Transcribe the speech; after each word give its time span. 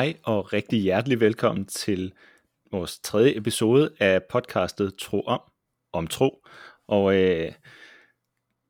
Hej 0.00 0.16
og 0.22 0.52
rigtig 0.52 0.80
hjertelig 0.80 1.20
velkommen 1.20 1.66
til 1.66 2.12
vores 2.72 2.98
tredje 2.98 3.36
episode 3.36 3.90
af 3.98 4.22
podcastet 4.30 4.94
Tro 4.98 5.20
om, 5.20 5.40
om 5.92 6.06
tro. 6.06 6.46
Og 6.88 7.14
øh, 7.14 7.52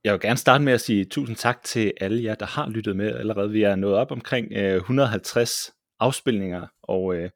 jeg 0.05 0.13
vil 0.13 0.21
gerne 0.21 0.37
starte 0.37 0.65
med 0.65 0.73
at 0.73 0.81
sige 0.81 1.05
tusind 1.05 1.37
tak 1.37 1.63
til 1.63 1.93
alle 2.01 2.25
jer, 2.25 2.35
der 2.35 2.47
har 2.47 2.69
lyttet 2.69 2.97
med 2.97 3.15
allerede. 3.15 3.51
Vi 3.51 3.63
er 3.63 3.77
nået 3.77 3.95
op 3.95 4.13
omkring 4.13 4.53
øh, 4.53 4.77
150 4.77 5.73
afspilninger, 6.01 6.67
og, 6.83 7.15
øh, 7.15 7.31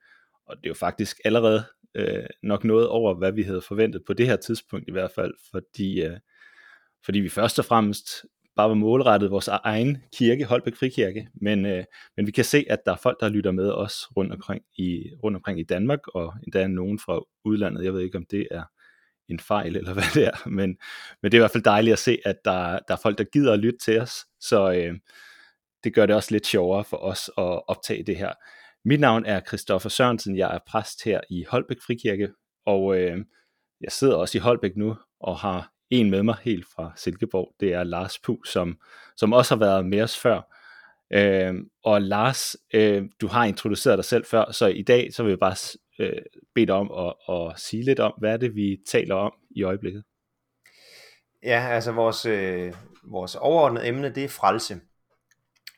og 0.47 0.57
det 0.57 0.65
er 0.65 0.71
jo 0.71 0.75
faktisk 0.75 1.21
allerede 1.25 1.65
øh, 1.95 2.27
nok 2.43 2.65
noget 2.65 2.89
over, 2.89 3.15
hvad 3.15 3.33
vi 3.33 3.43
havde 3.43 3.63
forventet 3.63 4.03
på 4.07 4.13
det 4.13 4.27
her 4.27 4.37
tidspunkt 4.37 4.89
i 4.89 4.93
hvert 4.93 5.11
fald, 5.15 5.35
fordi, 5.51 6.03
øh, 6.03 6.17
fordi 7.05 7.19
vi 7.19 7.29
først 7.29 7.59
og 7.59 7.65
fremmest 7.65 8.09
bare 8.57 8.69
var 8.69 8.75
målrettet 8.75 9.31
vores 9.31 9.49
e-, 9.49 9.61
egen 9.65 10.03
kirke, 10.13 10.45
Holbæk 10.45 10.77
Frikirke, 10.77 11.29
men, 11.35 11.67
øh, 11.67 11.85
men 12.17 12.27
vi 12.27 12.33
kan 12.33 12.45
se, 12.45 12.65
at 12.71 12.79
der 12.87 12.93
er 12.93 12.97
folk, 12.97 13.21
der 13.21 13.29
lytter 13.29 13.51
med 13.51 13.71
os 13.71 14.09
rundt 14.17 14.33
omkring 14.33 14.65
i, 14.79 15.11
rundt 15.23 15.37
omkring 15.37 15.61
i 15.61 15.65
Danmark, 15.65 16.09
og 16.09 16.35
endda 16.43 16.67
nogen 16.67 16.99
fra 16.99 17.21
udlandet. 17.45 17.85
Jeg 17.85 17.95
ved 17.95 18.01
ikke, 18.01 18.19
om 18.19 18.27
det 18.31 18.49
er 18.51 18.63
en 19.29 19.41
fejl, 19.41 19.77
eller 19.77 19.93
hvad 19.93 20.15
det 20.15 20.25
er, 20.27 20.49
men, 20.49 20.77
men 21.23 21.33
det 21.33 21.35
er 21.35 21.39
i 21.39 21.43
hvert 21.43 21.51
fald 21.51 21.63
dejligt 21.65 21.93
at 21.93 21.99
se, 21.99 22.19
at 22.25 22.37
der, 22.45 22.79
der 22.89 22.95
er 22.95 23.01
folk, 23.03 23.19
der 23.19 23.25
gider 23.25 23.53
at 23.53 23.59
lytte 23.59 23.79
til 23.79 24.01
os, 24.01 24.13
så 24.41 24.73
øh, 24.73 24.95
det 25.85 25.95
gør 25.95 26.07
det 26.07 26.17
også 26.17 26.29
lidt 26.31 26.47
sjovere 26.47 26.85
for 26.85 26.97
os 26.97 27.31
at 27.39 27.69
optage 27.69 28.03
det 28.03 28.17
her. 28.17 28.33
Mit 28.85 29.01
navn 29.01 29.27
er 29.27 29.41
Christoffer 29.41 29.89
Sørensen, 29.89 30.37
jeg 30.37 30.55
er 30.55 30.59
præst 30.67 31.05
her 31.05 31.21
i 31.31 31.45
Holbæk 31.49 31.77
Frikirke, 31.87 32.29
og 32.67 32.97
øh, 32.97 33.19
jeg 33.81 33.93
sidder 33.93 34.17
også 34.17 34.39
i 34.39 34.41
Holbæk 34.41 34.77
nu, 34.77 34.97
og 35.21 35.39
har 35.39 35.74
en 35.91 36.11
med 36.11 36.23
mig 36.23 36.37
helt 36.43 36.67
fra 36.75 36.93
Silkeborg, 36.97 37.55
det 37.61 37.73
er 37.73 37.85
Lars 37.85 38.19
Pu, 38.19 38.43
som, 38.45 38.79
som 39.17 39.33
også 39.33 39.55
har 39.55 39.61
været 39.61 39.87
med 39.87 40.03
os 40.03 40.19
før. 40.19 40.55
Øh, 41.13 41.55
og 41.85 42.03
Lars, 42.03 42.57
øh, 42.75 43.03
du 43.21 43.27
har 43.27 43.45
introduceret 43.45 43.99
dig 43.99 44.05
selv 44.05 44.25
før, 44.25 44.53
så 44.53 44.67
i 44.67 44.83
dag 44.83 45.15
så 45.15 45.23
vil 45.23 45.31
jeg 45.31 45.39
bare 45.39 45.79
øh, 45.99 46.23
bede 46.55 46.67
dig 46.67 46.75
om 46.75 46.91
at, 46.93 47.35
at 47.35 47.61
sige 47.61 47.83
lidt 47.83 48.01
om, 48.01 48.15
hvad 48.19 48.33
er 48.33 48.37
det, 48.37 48.55
vi 48.55 48.79
taler 48.87 49.15
om 49.15 49.33
i 49.51 49.63
øjeblikket? 49.63 50.05
Ja, 51.43 51.69
altså 51.71 51.93
vores, 51.93 52.27
øh, 52.27 52.75
vores 53.03 53.35
overordnede 53.35 53.89
emne, 53.89 54.09
det 54.09 54.25
er 54.25 54.29
frelse. 54.29 54.81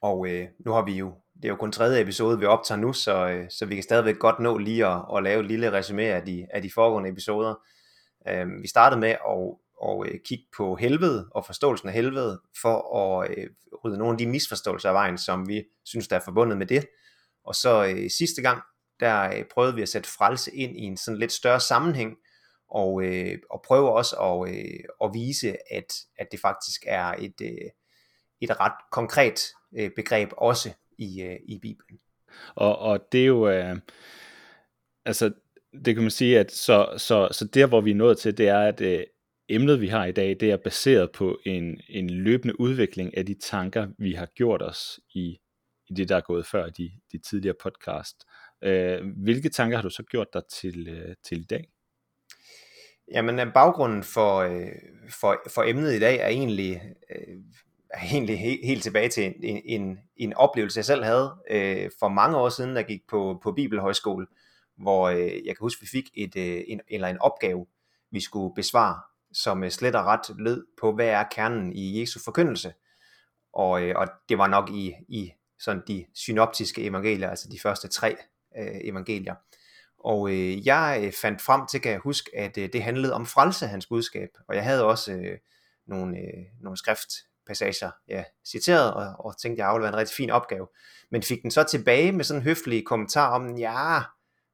Og 0.02 0.28
øh, 0.28 0.46
nu 0.58 0.72
har 0.72 0.84
vi 0.84 0.92
jo, 0.92 1.14
det 1.36 1.44
er 1.44 1.48
jo 1.48 1.56
kun 1.56 1.72
tredje 1.72 2.02
episode, 2.02 2.38
vi 2.38 2.46
optager 2.46 2.80
nu, 2.80 2.92
så, 2.92 3.28
øh, 3.28 3.50
så 3.50 3.66
vi 3.66 3.74
kan 3.74 3.82
stadigvæk 3.82 4.18
godt 4.18 4.40
nå 4.40 4.58
lige 4.58 4.86
at, 4.86 5.04
at 5.16 5.22
lave 5.22 5.40
et 5.40 5.46
lille 5.46 5.72
resume 5.72 6.02
af 6.02 6.22
de, 6.22 6.46
af 6.50 6.62
de 6.62 6.70
foregående 6.74 7.10
episoder. 7.10 7.54
Øh, 8.28 8.46
vi 8.62 8.68
startede 8.68 9.00
med 9.00 9.08
at 9.08 9.56
og 9.80 10.06
øh, 10.06 10.20
kigge 10.24 10.44
på 10.56 10.76
helvede 10.76 11.28
og 11.30 11.46
forståelsen 11.46 11.88
af 11.88 11.94
helvede, 11.94 12.40
for 12.62 12.96
at 12.98 13.30
øh, 13.30 13.50
rydde 13.84 13.98
nogle 13.98 14.12
af 14.12 14.18
de 14.18 14.26
misforståelser 14.26 14.88
af 14.88 14.94
vejen, 14.94 15.18
som 15.18 15.48
vi 15.48 15.64
synes, 15.84 16.08
der 16.08 16.16
er 16.16 16.20
forbundet 16.24 16.58
med 16.58 16.66
det. 16.66 16.86
Og 17.44 17.54
så 17.54 17.86
øh, 17.86 18.10
sidste 18.10 18.42
gang, 18.42 18.62
der 19.00 19.36
øh, 19.36 19.44
prøvede 19.54 19.74
vi 19.74 19.82
at 19.82 19.88
sætte 19.88 20.08
frelse 20.08 20.54
ind 20.54 20.76
i 20.76 20.82
en 20.82 20.96
sådan 20.96 21.18
lidt 21.18 21.32
større 21.32 21.60
sammenhæng, 21.60 22.16
og, 22.68 23.02
øh, 23.02 23.38
og 23.50 23.62
prøve 23.66 23.92
også 23.92 24.16
at, 24.16 24.54
øh, 24.54 24.80
at 25.04 25.10
vise, 25.14 25.56
at, 25.72 25.94
at 26.18 26.28
det 26.32 26.40
faktisk 26.40 26.84
er 26.86 27.14
et, 27.18 27.40
øh, 27.42 27.70
et 28.40 28.60
ret 28.60 28.90
konkret 28.92 29.40
øh, 29.76 29.90
begreb 29.96 30.30
også 30.36 30.72
i, 30.98 31.22
øh, 31.22 31.36
i 31.44 31.58
Bibelen. 31.62 31.98
Og, 32.54 32.78
og 32.78 33.00
det 33.12 33.22
er 33.22 33.26
jo, 33.26 33.48
øh, 33.48 33.76
altså 35.04 35.32
det 35.84 35.94
kan 35.94 36.02
man 36.02 36.10
sige, 36.10 36.38
at 36.38 36.52
så, 36.52 36.94
så, 36.96 37.28
så 37.32 37.44
der 37.44 37.66
hvor 37.66 37.80
vi 37.80 37.90
er 37.90 37.94
nået 37.94 38.18
til, 38.18 38.38
det 38.38 38.48
er, 38.48 38.60
at 38.60 38.80
øh, 38.80 39.04
emnet, 39.48 39.80
vi 39.80 39.88
har 39.88 40.04
i 40.04 40.12
dag, 40.12 40.36
det 40.40 40.50
er 40.50 40.56
baseret 40.56 41.12
på 41.12 41.38
en, 41.46 41.80
en 41.88 42.10
løbende 42.10 42.60
udvikling 42.60 43.16
af 43.16 43.26
de 43.26 43.34
tanker, 43.34 43.88
vi 43.98 44.12
har 44.12 44.26
gjort 44.26 44.62
os 44.62 45.00
i, 45.14 45.38
i 45.88 45.94
det, 45.94 46.08
der 46.08 46.16
er 46.16 46.20
gået 46.20 46.46
før 46.46 46.68
de, 46.68 46.90
de 47.12 47.18
tidligere 47.18 47.56
podcast. 47.62 48.16
Øh, 48.64 49.00
hvilke 49.22 49.48
tanker 49.48 49.76
har 49.76 49.82
du 49.82 49.90
så 49.90 50.02
gjort 50.02 50.26
dig 50.32 50.42
til, 50.60 50.88
øh, 50.88 51.14
til 51.24 51.40
i 51.40 51.44
dag? 51.44 51.68
Jamen, 53.12 53.38
øh, 53.38 53.52
baggrunden 53.52 54.02
for, 54.02 54.36
øh, 54.36 54.68
for, 55.20 55.42
for 55.54 55.62
emnet 55.62 55.92
i 55.92 55.98
dag 55.98 56.16
er 56.18 56.28
egentlig, 56.28 56.82
øh, 57.10 57.36
er 57.90 58.00
egentlig 58.12 58.38
he, 58.38 58.66
helt 58.66 58.82
tilbage 58.82 59.08
til 59.08 59.34
en, 59.42 59.62
en, 59.64 59.98
en 60.16 60.34
oplevelse, 60.34 60.78
jeg 60.78 60.84
selv 60.84 61.04
havde 61.04 61.34
øh, 61.50 61.90
for 61.98 62.08
mange 62.08 62.36
år 62.36 62.48
siden, 62.48 62.70
da 62.70 62.76
jeg 62.76 62.86
gik 62.86 63.06
på, 63.08 63.40
på 63.42 63.52
Bibelhøjskole, 63.52 64.26
hvor 64.78 65.08
øh, 65.08 65.46
jeg 65.46 65.56
kan 65.56 65.56
huske, 65.60 65.80
vi 65.80 65.86
fik 65.86 66.10
et, 66.14 66.36
øh, 66.36 66.62
en, 66.66 66.80
eller 66.88 67.08
en 67.08 67.18
opgave, 67.18 67.66
vi 68.10 68.20
skulle 68.20 68.54
besvare 68.54 69.00
som 69.32 69.64
øh, 69.64 69.70
slet 69.70 69.94
og 69.94 70.04
ret 70.04 70.38
lød 70.38 70.66
på, 70.80 70.92
hvad 70.92 71.06
er 71.06 71.24
kernen 71.30 71.72
i 71.72 72.00
Jesu 72.00 72.20
forkyndelse. 72.24 72.72
Og, 73.52 73.82
øh, 73.82 73.94
og 73.96 74.06
det 74.28 74.38
var 74.38 74.46
nok 74.46 74.70
i, 74.70 74.94
i 75.08 75.32
sådan 75.58 75.82
de 75.88 76.06
synoptiske 76.14 76.84
evangelier, 76.84 77.30
altså 77.30 77.48
de 77.50 77.60
første 77.62 77.88
tre 77.88 78.16
øh, 78.58 78.80
evangelier. 78.84 79.34
Og 79.98 80.30
øh, 80.30 80.66
jeg 80.66 81.00
øh, 81.04 81.12
fandt 81.12 81.42
frem 81.42 81.66
til, 81.66 81.80
kan 81.80 81.92
jeg 81.92 82.00
huske, 82.00 82.30
at 82.36 82.58
øh, 82.58 82.68
det 82.72 82.82
handlede 82.82 83.14
om 83.14 83.26
frelse, 83.26 83.66
hans 83.66 83.86
budskab. 83.86 84.28
Og 84.48 84.54
jeg 84.54 84.64
havde 84.64 84.84
også 84.84 85.12
øh, 85.12 85.38
nogle, 85.86 86.18
øh, 86.18 86.44
nogle 86.60 86.76
skriftpassager, 86.76 87.90
ja, 88.08 88.24
citeret, 88.46 88.94
og, 88.94 89.24
og 89.26 89.38
tænkte, 89.38 89.60
jeg 89.60 89.68
afleverede 89.68 89.94
en 89.94 89.98
rigtig 89.98 90.16
fin 90.16 90.30
opgave. 90.30 90.68
Men 91.10 91.22
fik 91.22 91.42
den 91.42 91.50
så 91.50 91.62
tilbage 91.62 92.12
med 92.12 92.24
sådan 92.24 92.40
en 92.40 92.44
høflig 92.44 92.86
kommentar 92.86 93.34
om, 93.34 93.56
ja, 93.56 94.00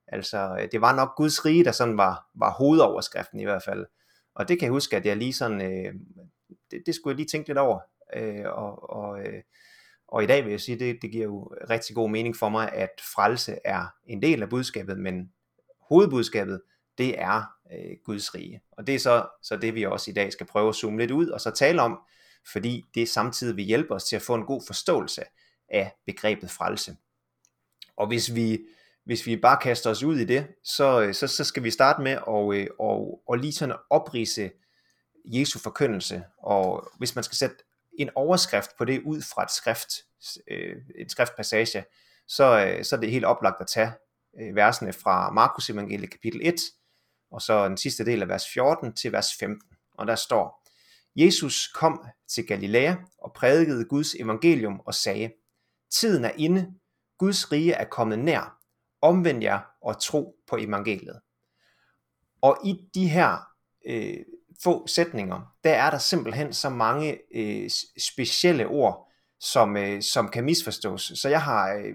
altså 0.09 0.69
det 0.73 0.81
var 0.81 0.97
nok 0.97 1.17
Guds 1.17 1.45
rige, 1.45 1.65
der 1.65 1.73
sådan 1.73 1.97
var, 1.97 2.27
var 2.35 2.51
hovedoverskriften 2.51 3.41
i 3.41 3.45
hvert 3.45 3.63
fald. 3.63 3.87
Og 4.35 4.49
det 4.49 4.59
kan 4.59 4.67
jeg 4.67 4.73
huske, 4.73 4.97
at 4.97 5.07
jeg 5.07 5.17
lige 5.17 5.33
sådan, 5.33 5.63
øh, 5.63 5.95
det, 6.71 6.83
det 6.87 6.95
skulle 6.95 7.13
jeg 7.13 7.17
lige 7.17 7.27
tænke 7.27 7.49
lidt 7.49 7.59
over. 7.59 7.81
Øh, 8.17 8.45
og, 8.45 8.91
og, 8.91 9.21
øh, 9.21 9.43
og 10.09 10.23
i 10.23 10.27
dag 10.27 10.45
vil 10.45 10.51
jeg 10.51 10.61
sige, 10.61 10.79
det, 10.79 10.99
det 11.03 11.11
giver 11.11 11.25
jo 11.25 11.55
rigtig 11.71 11.97
god 11.97 12.11
mening 12.11 12.37
for 12.37 12.49
mig, 12.49 12.73
at 12.73 12.91
frelse 13.15 13.59
er 13.65 13.87
en 14.07 14.23
del 14.23 14.43
af 14.43 14.49
budskabet, 14.49 14.99
men 14.99 15.33
hovedbudskabet, 15.81 16.63
det 16.99 17.21
er 17.21 17.43
øh, 17.73 17.97
Guds 18.05 18.35
rige. 18.35 18.63
Og 18.71 18.87
det 18.87 18.95
er 18.95 18.99
så, 18.99 19.27
så 19.43 19.57
det, 19.57 19.75
vi 19.75 19.85
også 19.85 20.11
i 20.11 20.15
dag 20.15 20.33
skal 20.33 20.47
prøve 20.47 20.69
at 20.69 20.75
zoome 20.75 20.99
lidt 20.99 21.11
ud 21.11 21.27
og 21.29 21.41
så 21.41 21.51
tale 21.51 21.83
om, 21.83 21.99
fordi 22.53 22.85
det 22.95 23.09
samtidig 23.09 23.57
vil 23.57 23.65
hjælpe 23.65 23.95
os 23.95 24.05
til 24.05 24.17
at 24.17 24.23
få 24.23 24.35
en 24.35 24.45
god 24.45 24.63
forståelse 24.67 25.23
af 25.69 25.93
begrebet 26.07 26.51
frelse. 26.51 26.97
Og 27.97 28.07
hvis 28.07 28.35
vi 28.35 28.61
hvis 29.05 29.27
vi 29.27 29.37
bare 29.37 29.59
kaster 29.63 29.91
os 29.91 30.03
ud 30.03 30.19
i 30.19 30.25
det, 30.25 30.47
så, 30.65 31.01
øh, 31.01 31.15
så, 31.15 31.27
så 31.27 31.45
skal 31.45 31.63
vi 31.63 31.71
starte 31.71 32.03
med 32.03 32.13
at, 32.13 32.61
øh, 32.61 32.67
og, 32.79 33.23
og 33.29 33.39
lige 33.39 33.53
sådan 33.53 33.77
oprise 33.91 34.51
Jesu 35.25 35.59
forkyndelse, 35.59 36.25
og 36.39 36.89
hvis 36.99 37.15
man 37.15 37.25
skal 37.25 37.37
sætte 37.37 37.57
en 37.99 38.11
overskrift 38.15 38.71
på 38.79 38.85
det 38.85 39.03
ud 39.03 39.23
fra 39.23 39.43
et 39.43 39.51
skrift, 39.51 39.89
øh, 40.51 40.77
en 40.99 41.09
skriftpassage, 41.09 41.85
så, 42.29 42.67
øh, 42.67 42.85
så 42.85 42.97
er 42.97 43.01
det 43.01 43.11
helt 43.11 43.25
oplagt 43.25 43.61
at 43.61 43.67
tage 43.67 43.93
versene 44.55 44.93
fra 44.93 45.31
Markus 45.31 45.71
evangeliet 45.71 46.11
kapitel 46.11 46.41
1, 46.45 46.55
og 47.31 47.43
så 47.43 47.69
den 47.69 47.77
sidste 47.77 48.05
del 48.05 48.23
af 48.23 48.29
vers 48.29 48.45
14 48.55 48.97
til 48.97 49.13
vers 49.13 49.29
15, 49.39 49.77
og 49.99 50.07
der 50.07 50.15
står, 50.15 50.63
Jesus 51.17 51.69
kom 51.75 52.07
til 52.29 52.47
Galilea 52.47 52.95
og 53.19 53.33
prædikede 53.33 53.85
Guds 53.85 54.15
evangelium 54.15 54.81
og 54.87 54.95
sagde, 54.95 55.33
Tiden 55.91 56.25
er 56.25 56.33
inde, 56.37 56.75
Guds 57.19 57.53
rige 57.53 57.73
er 57.73 57.85
kommet 57.85 58.19
nær, 58.19 58.62
omvend 59.03 59.43
jer 59.43 59.61
og 59.83 60.01
tro 60.01 60.37
på 60.49 60.57
evangeliet. 60.61 61.21
Og 62.43 62.59
i 62.65 62.77
de 62.95 63.09
her 63.09 63.49
øh, 63.87 64.19
få 64.63 64.87
sætninger, 64.87 65.55
der 65.65 65.71
er 65.71 65.91
der 65.91 65.99
simpelthen 65.99 66.53
så 66.53 66.69
mange 66.69 67.19
øh, 67.35 67.71
specielle 67.99 68.67
ord, 68.67 69.09
som, 69.41 69.77
øh, 69.77 70.03
som 70.03 70.29
kan 70.29 70.45
misforstås. 70.45 71.13
Så 71.15 71.29
jeg 71.29 71.43
har 71.43 71.75
øh, 71.75 71.95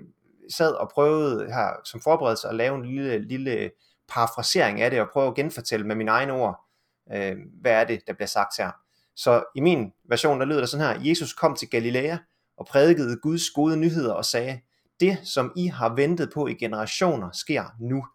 sad 0.50 0.72
og 0.72 0.90
prøvet 0.90 1.53
her 1.53 1.69
som 1.85 2.01
forberedelse 2.01 2.47
at 2.47 2.56
lave 2.56 2.75
en 2.75 2.85
lille, 2.85 3.28
lille 3.28 3.72
parafrasering 4.08 4.82
af 4.82 4.91
det, 4.91 5.02
og 5.02 5.09
prøve 5.14 5.28
at 5.28 5.35
genfortælle 5.35 5.87
med 5.87 5.96
mine 5.96 6.11
egne 6.11 6.34
ord, 6.34 6.66
øh, 7.14 7.35
hvad 7.61 7.72
er 7.72 7.84
det, 7.84 8.02
der 8.08 8.14
bliver 8.14 8.28
sagt 8.28 8.58
her. 8.58 8.72
Så 9.16 9.43
i 9.55 9.59
min 9.59 9.93
version, 10.09 10.40
der 10.40 10.46
lyder 10.46 10.59
det 10.59 10.70
sådan 10.70 10.87
her, 10.87 11.09
Jesus 11.09 11.34
kom 11.34 11.55
til 11.55 11.70
Galilea 11.70 12.17
og 12.58 12.66
prædikede 12.66 13.20
Guds 13.22 13.49
gode 13.49 13.78
nyheder 13.78 14.14
og 14.14 14.26
sagde, 14.26 14.59
det, 14.99 15.17
som 15.23 15.53
I 15.55 15.67
har 15.67 15.96
ventet 15.96 16.32
på 16.34 16.47
i 16.47 16.53
generationer, 16.53 17.32
sker 17.32 17.64
nu. 17.79 18.05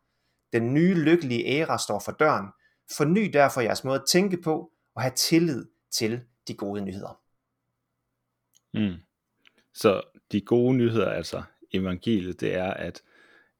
Den 0.53 0.75
nye 0.75 0.95
lykkelige 0.95 1.47
æra 1.47 1.79
står 1.79 2.03
for 2.05 2.13
døren. 2.13 2.47
Forny 2.97 3.31
derfor 3.33 3.61
jeres 3.61 3.85
måde 3.85 3.99
at 3.99 4.05
tænke 4.09 4.43
på 4.43 4.73
og 4.95 5.03
have 5.03 5.13
tillid 5.17 5.67
til 5.91 6.21
de 6.49 6.55
gode 6.55 6.81
nyheder. 6.81 7.21
Mm. 8.75 8.97
Så 9.75 10.03
de 10.33 10.41
gode 10.41 10.75
nyheder, 10.75 11.11
altså 11.11 11.43
evangeliet, 11.73 12.41
det 12.41 12.55
er, 12.55 12.71
at 12.75 13.03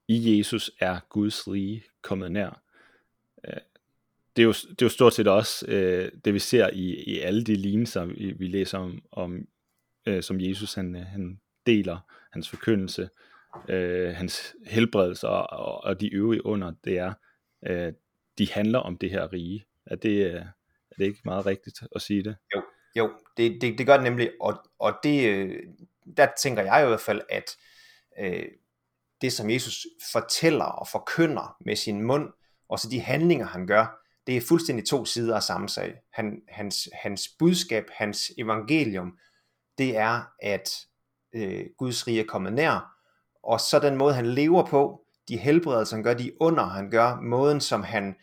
i 0.09 0.39
Jesus 0.39 0.71
er 0.81 1.01
Guds 1.09 1.49
rige 1.49 1.85
kommet 2.03 2.33
nær. 2.33 2.63
Øh, 3.49 3.61
det 4.37 4.43
er 4.43 4.47
jo, 4.47 4.53
det 4.53 4.83
er 4.83 4.87
jo 4.87 4.89
stort 4.89 5.15
set 5.15 5.29
også 5.29 5.67
øh, 5.69 6.13
det, 6.25 6.35
vi 6.35 6.39
ser 6.39 6.71
i, 6.73 7.05
i 7.05 7.19
alle 7.19 7.45
de 7.45 7.55
lignelser, 7.55 8.05
vi, 8.05 8.33
vi 8.33 8.47
læser 8.47 8.79
om, 8.79 9.03
om 9.13 9.49
øh, 10.07 10.23
som 10.23 10.41
Jesus 10.41 10.75
han, 10.75 10.97
øh, 10.97 11.03
han 11.03 11.41
deler 11.67 11.99
hans 12.33 12.49
forkyndelse, 12.51 13.09
øh, 13.69 14.15
hans 14.15 14.55
helbredelse 14.67 15.29
og, 15.29 15.67
og, 15.67 15.85
og 15.85 16.01
de 16.01 16.15
øvrige 16.15 16.47
under, 16.47 16.73
det 16.85 16.99
er, 16.99 17.13
øh, 17.67 17.93
de 18.39 18.53
handler 18.53 18.79
om 18.79 18.99
det 18.99 19.11
her 19.11 19.33
rige. 19.33 19.67
Er 19.87 19.97
det, 19.97 20.27
øh, 20.27 20.35
er 20.91 20.95
det 20.99 21.05
ikke 21.05 21.21
meget 21.25 21.47
rigtigt 21.47 21.83
at 21.95 22.03
sige 22.03 22.25
det? 22.25 22.37
Jo, 22.55 22.63
jo 22.97 23.11
det, 23.37 23.59
det, 23.61 23.79
det 23.79 23.87
gør 23.87 23.95
det 23.95 24.05
nemlig, 24.05 24.31
og, 24.41 24.65
og 24.79 24.95
det, 25.03 25.29
øh, 25.29 25.59
der 26.17 26.29
tænker 26.43 26.63
jeg 26.63 26.85
i 26.85 26.89
hvert 26.89 27.01
fald, 27.01 27.21
at 27.31 27.57
øh, 28.21 28.45
det, 29.21 29.33
som 29.33 29.51
Jesus 29.51 29.87
fortæller 30.13 30.65
og 30.65 30.89
forkynder 30.89 31.57
med 31.61 31.77
sin 31.77 32.03
mund, 32.03 32.33
og 32.69 32.79
så 32.79 32.89
de 32.91 33.01
handlinger, 33.01 33.47
han 33.47 33.67
gør, 33.67 33.99
det 34.27 34.37
er 34.37 34.41
fuldstændig 34.41 34.87
to 34.87 35.05
sider 35.05 35.37
af 35.37 35.43
samme 35.43 35.69
sag. 35.69 35.95
Han, 36.13 36.43
hans, 36.49 36.89
hans 36.93 37.29
budskab, 37.39 37.85
hans 37.91 38.33
evangelium, 38.39 39.19
det 39.79 39.97
er, 39.97 40.23
at 40.43 40.71
øh, 41.35 41.65
Guds 41.79 42.07
rige 42.07 42.21
er 42.21 42.27
kommet 42.29 42.53
nær, 42.53 42.93
og 43.43 43.61
så 43.61 43.79
den 43.79 43.97
måde, 43.97 44.15
han 44.15 44.27
lever 44.27 44.67
på, 44.67 45.01
de 45.29 45.37
helbredelser, 45.37 45.97
han 45.97 46.03
gør, 46.03 46.15
de 46.15 46.33
under, 46.41 46.65
han 46.65 46.91
gør, 46.91 47.21
måden, 47.21 47.61
som 47.61 47.83
han 47.83 48.15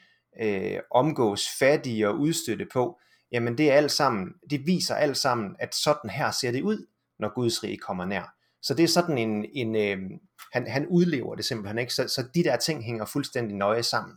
øh, 0.41 0.79
omgås 0.91 1.47
fattige 1.59 2.09
og 2.09 2.19
udstøtte 2.19 2.67
på, 2.73 2.99
jamen 3.31 3.57
det 3.57 3.71
er 3.71 3.75
alt 3.75 3.91
sammen, 3.91 4.33
det 4.49 4.65
viser 4.65 4.95
alt 4.95 5.17
sammen, 5.17 5.55
at 5.59 5.75
sådan 5.75 6.09
her 6.09 6.31
ser 6.31 6.51
det 6.51 6.61
ud, 6.61 6.87
når 7.19 7.33
Guds 7.33 7.63
rige 7.63 7.77
kommer 7.77 8.05
nær. 8.05 8.35
Så 8.61 8.73
det 8.73 8.83
er 8.83 8.87
sådan 8.87 9.17
en, 9.17 9.45
en 9.53 9.75
øh, 9.75 10.19
han, 10.53 10.67
han 10.67 10.87
udlever 10.87 11.35
det 11.35 11.45
simpelthen 11.45 11.77
ikke, 11.77 11.93
så, 11.93 12.07
så 12.07 12.27
de 12.33 12.43
der 12.43 12.57
ting 12.57 12.83
hænger 12.83 13.05
fuldstændig 13.05 13.57
nøje 13.57 13.83
sammen. 13.83 14.15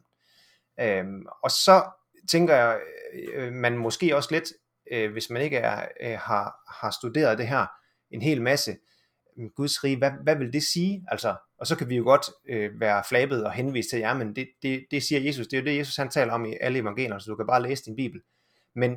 Øhm, 0.80 1.26
og 1.42 1.50
så 1.50 1.84
tænker 2.28 2.54
jeg, 2.54 2.80
øh, 3.34 3.52
man 3.52 3.76
måske 3.76 4.16
også 4.16 4.28
lidt, 4.32 4.52
øh, 4.92 5.12
hvis 5.12 5.30
man 5.30 5.42
ikke 5.42 5.56
er, 5.56 5.88
øh, 6.00 6.18
har, 6.18 6.54
har 6.68 6.90
studeret 6.90 7.38
det 7.38 7.48
her 7.48 7.66
en 8.12 8.22
hel 8.22 8.42
masse, 8.42 8.76
Guds 9.54 9.84
rige, 9.84 9.96
hvad, 9.96 10.10
hvad 10.22 10.36
vil 10.36 10.52
det 10.52 10.62
sige? 10.62 11.04
Altså, 11.08 11.36
og 11.58 11.66
så 11.66 11.76
kan 11.76 11.88
vi 11.88 11.96
jo 11.96 12.04
godt 12.04 12.26
øh, 12.48 12.80
være 12.80 13.02
flabet 13.08 13.44
og 13.44 13.52
henvise 13.52 13.90
til, 13.90 13.98
ja, 13.98 14.14
men 14.14 14.36
det, 14.36 14.48
det, 14.62 14.84
det 14.90 15.02
siger 15.02 15.20
Jesus, 15.20 15.46
det 15.46 15.56
er 15.56 15.60
jo 15.60 15.66
det, 15.66 15.78
Jesus 15.78 15.96
han 15.96 16.08
taler 16.08 16.32
om 16.32 16.44
i 16.44 16.56
alle 16.60 16.78
evangelier, 16.78 17.18
så 17.18 17.30
du 17.30 17.36
kan 17.36 17.46
bare 17.46 17.62
læse 17.62 17.84
din 17.84 17.96
bibel. 17.96 18.20
Men, 18.74 18.96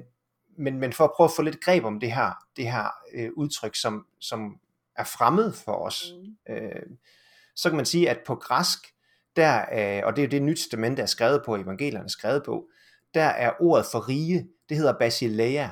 men, 0.57 0.79
men 0.79 0.93
for 0.93 1.03
at 1.03 1.11
prøve 1.15 1.25
at 1.25 1.31
få 1.35 1.41
lidt 1.41 1.61
greb 1.61 1.83
om 1.83 1.99
det 1.99 2.11
her, 2.11 2.31
det 2.57 2.71
her 2.71 2.87
øh, 3.13 3.29
udtryk, 3.35 3.75
som, 3.75 4.05
som 4.19 4.59
er 4.97 5.03
fremmed 5.03 5.53
for 5.53 5.71
os, 5.71 6.13
mm. 6.47 6.53
øh, 6.53 6.81
så 7.55 7.69
kan 7.69 7.75
man 7.75 7.85
sige, 7.85 8.09
at 8.09 8.19
på 8.25 8.35
græsk, 8.35 8.79
der, 9.35 9.61
øh, 9.61 10.05
og 10.05 10.15
det 10.15 10.21
er 10.21 10.25
jo 10.25 10.31
det 10.31 10.41
nye 10.41 10.55
testamente 10.55 11.01
er 11.01 11.05
skrevet 11.05 11.41
på, 11.45 11.55
evangelierne 11.55 12.05
er 12.05 12.09
skrevet 12.09 12.43
på, 12.45 12.67
der 13.13 13.25
er 13.25 13.51
ordet 13.59 13.85
for 13.91 14.09
rige, 14.09 14.47
det 14.69 14.77
hedder 14.77 14.93
basileia, 14.99 15.69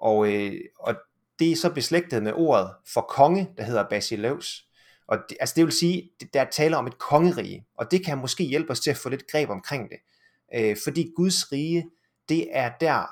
og, 0.00 0.32
øh, 0.32 0.60
og 0.78 0.94
det 1.44 1.52
er 1.52 1.56
så 1.56 1.70
beslægtet 1.70 2.22
med 2.22 2.32
ordet 2.32 2.70
for 2.86 3.00
konge, 3.00 3.50
der 3.56 3.62
hedder 3.62 3.88
basileus. 3.88 4.64
Og 5.08 5.18
det, 5.28 5.36
altså 5.40 5.52
det 5.56 5.64
vil 5.64 5.72
sige, 5.72 6.10
der 6.34 6.44
taler 6.44 6.76
om 6.76 6.86
et 6.86 6.98
kongerige, 6.98 7.66
og 7.78 7.90
det 7.90 8.04
kan 8.04 8.18
måske 8.18 8.44
hjælpe 8.44 8.70
os 8.70 8.80
til 8.80 8.90
at 8.90 8.96
få 8.96 9.08
lidt 9.08 9.26
greb 9.30 9.50
omkring 9.50 9.90
det. 9.90 9.98
Øh, 10.54 10.76
fordi 10.84 11.12
Guds 11.16 11.52
rige, 11.52 11.90
det 12.28 12.48
er 12.52 12.70
der, 12.80 13.06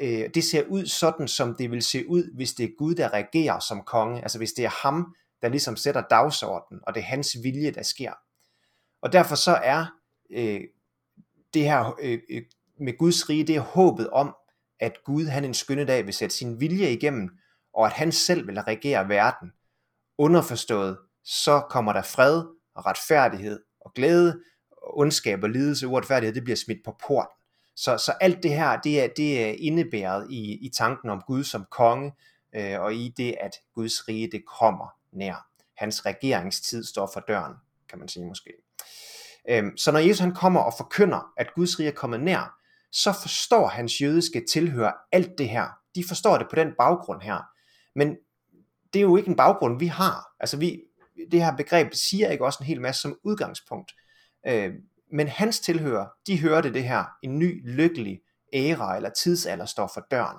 øh, 0.00 0.30
det 0.34 0.44
ser 0.44 0.62
ud 0.62 0.86
sådan, 0.86 1.28
som 1.28 1.54
det 1.54 1.70
vil 1.70 1.82
se 1.82 2.08
ud, 2.08 2.34
hvis 2.36 2.52
det 2.52 2.64
er 2.64 2.76
Gud, 2.78 2.94
der 2.94 3.12
regerer 3.12 3.58
som 3.58 3.82
konge. 3.82 4.22
Altså 4.22 4.38
hvis 4.38 4.52
det 4.52 4.64
er 4.64 4.88
ham, 4.88 5.14
der 5.42 5.48
ligesom 5.48 5.76
sætter 5.76 6.02
dagsordenen, 6.10 6.82
og 6.86 6.94
det 6.94 7.00
er 7.00 7.04
hans 7.04 7.36
vilje, 7.42 7.70
der 7.70 7.82
sker. 7.82 8.12
Og 9.02 9.12
derfor 9.12 9.34
så 9.34 9.60
er 9.64 9.86
øh, 10.30 10.60
det 11.54 11.62
her 11.62 11.96
øh, 12.02 12.18
øh 12.30 12.42
med 12.80 12.98
Guds 12.98 13.28
rige, 13.28 13.44
det 13.44 13.56
er 13.56 13.60
håbet 13.60 14.10
om, 14.10 14.34
at 14.80 15.04
Gud 15.04 15.26
han 15.26 15.44
en 15.44 15.54
skønne 15.54 15.84
dag 15.84 16.06
vil 16.06 16.14
sætte 16.14 16.36
sin 16.36 16.60
vilje 16.60 16.90
igennem, 16.90 17.30
og 17.76 17.86
at 17.86 17.92
han 17.92 18.12
selv 18.12 18.46
vil 18.46 18.60
regere 18.60 19.08
verden. 19.08 19.52
Underforstået, 20.18 20.98
så 21.24 21.60
kommer 21.60 21.92
der 21.92 22.02
fred 22.02 22.44
og 22.74 22.86
retfærdighed 22.86 23.60
og 23.80 23.92
glæde, 23.94 24.40
og 24.70 24.98
ondskab 24.98 25.42
og 25.42 25.50
lidelse 25.50 25.86
og 25.86 25.92
uretfærdighed, 25.92 26.34
det 26.34 26.44
bliver 26.44 26.56
smidt 26.56 26.84
på 26.84 26.96
porten. 27.06 27.36
Så, 27.76 27.98
så 27.98 28.12
alt 28.20 28.42
det 28.42 28.50
her, 28.50 28.80
det 28.80 29.02
er, 29.02 29.08
det 29.16 29.44
er 29.44 29.54
indebæret 29.58 30.30
i, 30.30 30.66
i 30.66 30.68
tanken 30.68 31.10
om 31.10 31.22
Gud 31.26 31.44
som 31.44 31.66
konge, 31.70 32.12
øh, 32.54 32.80
og 32.80 32.94
i 32.94 33.14
det, 33.16 33.34
at 33.40 33.52
Guds 33.74 34.08
rige, 34.08 34.30
det 34.32 34.42
kommer 34.58 34.96
nær. 35.12 35.46
Hans 35.76 36.06
regeringstid 36.06 36.84
står 36.84 37.10
for 37.12 37.20
døren, 37.20 37.54
kan 37.88 37.98
man 37.98 38.08
sige 38.08 38.26
måske. 38.26 38.52
Øhm, 39.48 39.76
så 39.76 39.92
når 39.92 39.98
Jesus 39.98 40.18
han 40.18 40.34
kommer 40.34 40.60
og 40.60 40.74
forkynder, 40.76 41.32
at 41.36 41.54
Guds 41.54 41.78
rige 41.78 41.88
er 41.88 41.94
kommet 41.94 42.20
nær, 42.20 42.58
så 42.92 43.12
forstår 43.12 43.66
hans 43.66 44.00
jødiske 44.00 44.44
tilhører 44.50 44.92
alt 45.12 45.38
det 45.38 45.48
her. 45.48 45.68
De 45.94 46.04
forstår 46.08 46.38
det 46.38 46.46
på 46.50 46.56
den 46.56 46.72
baggrund 46.78 47.22
her. 47.22 47.55
Men 47.96 48.16
det 48.92 48.98
er 48.98 49.02
jo 49.02 49.16
ikke 49.16 49.28
en 49.28 49.36
baggrund, 49.36 49.78
vi 49.78 49.86
har. 49.86 50.26
Altså 50.40 50.56
vi, 50.56 50.80
det 51.30 51.44
her 51.44 51.56
begreb 51.56 51.94
siger 51.94 52.30
ikke 52.30 52.44
også 52.44 52.58
en 52.60 52.66
hel 52.66 52.80
masse 52.80 53.00
som 53.00 53.18
udgangspunkt. 53.24 53.92
Øh, 54.46 54.74
men 55.12 55.28
hans 55.28 55.60
tilhører, 55.60 56.06
de 56.26 56.40
hørte 56.40 56.72
det 56.72 56.84
her, 56.84 57.04
en 57.22 57.38
ny 57.38 57.76
lykkelig 57.76 58.20
æra 58.52 58.96
eller 58.96 59.10
tidsalder 59.10 59.64
står 59.64 59.90
for 59.94 60.06
døren. 60.10 60.38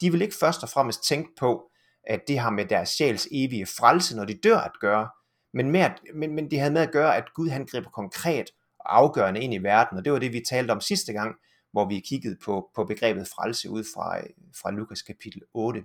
De 0.00 0.12
vil 0.12 0.22
ikke 0.22 0.34
først 0.40 0.62
og 0.62 0.68
fremmest 0.68 1.04
tænke 1.08 1.30
på, 1.38 1.70
at 2.04 2.20
det 2.28 2.38
har 2.38 2.50
med 2.50 2.64
deres 2.64 2.88
sjæls 2.88 3.28
evige 3.32 3.66
frelse, 3.66 4.16
når 4.16 4.24
de 4.24 4.34
dør 4.34 4.58
at 4.58 4.72
gøre, 4.80 5.08
men, 5.54 5.70
med 5.70 5.80
at, 5.80 6.00
men, 6.14 6.34
men 6.34 6.50
det 6.50 6.58
havde 6.58 6.72
med 6.72 6.82
at 6.82 6.92
gøre, 6.92 7.16
at 7.16 7.34
Gud 7.34 7.48
han 7.48 7.66
griber 7.66 7.90
konkret 7.90 8.50
og 8.78 8.96
afgørende 8.96 9.40
ind 9.40 9.54
i 9.54 9.58
verden, 9.58 9.98
og 9.98 10.04
det 10.04 10.12
var 10.12 10.18
det, 10.18 10.32
vi 10.32 10.44
talte 10.48 10.70
om 10.70 10.80
sidste 10.80 11.12
gang, 11.12 11.36
hvor 11.72 11.88
vi 11.88 12.00
kiggede 12.00 12.36
på, 12.44 12.70
på 12.74 12.84
begrebet 12.84 13.28
frelse 13.28 13.70
ud 13.70 13.84
fra, 13.94 14.18
øh, 14.18 14.24
fra 14.62 14.70
Lukas 14.70 15.02
kapitel 15.02 15.42
8. 15.54 15.84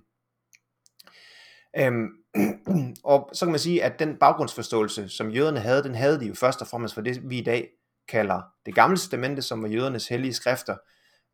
Øhm, 1.78 2.10
og 3.04 3.30
så 3.34 3.46
kan 3.46 3.52
man 3.52 3.60
sige, 3.60 3.84
at 3.84 4.00
den 4.00 4.18
baggrundsforståelse, 4.18 5.10
som 5.10 5.30
jøderne 5.30 5.60
havde, 5.60 5.84
den 5.84 5.96
havde 5.96 6.20
de 6.20 6.26
jo 6.26 6.34
først 6.34 6.62
og 6.62 6.68
fremmest 6.68 6.94
for 6.94 7.02
det, 7.02 7.30
vi 7.30 7.38
i 7.38 7.44
dag 7.44 7.70
kalder 8.08 8.42
det 8.66 8.76
gamle 8.76 8.98
testamente, 8.98 9.42
som 9.42 9.62
var 9.62 9.68
jødernes 9.68 10.08
hellige 10.08 10.34
skrifter. 10.34 10.78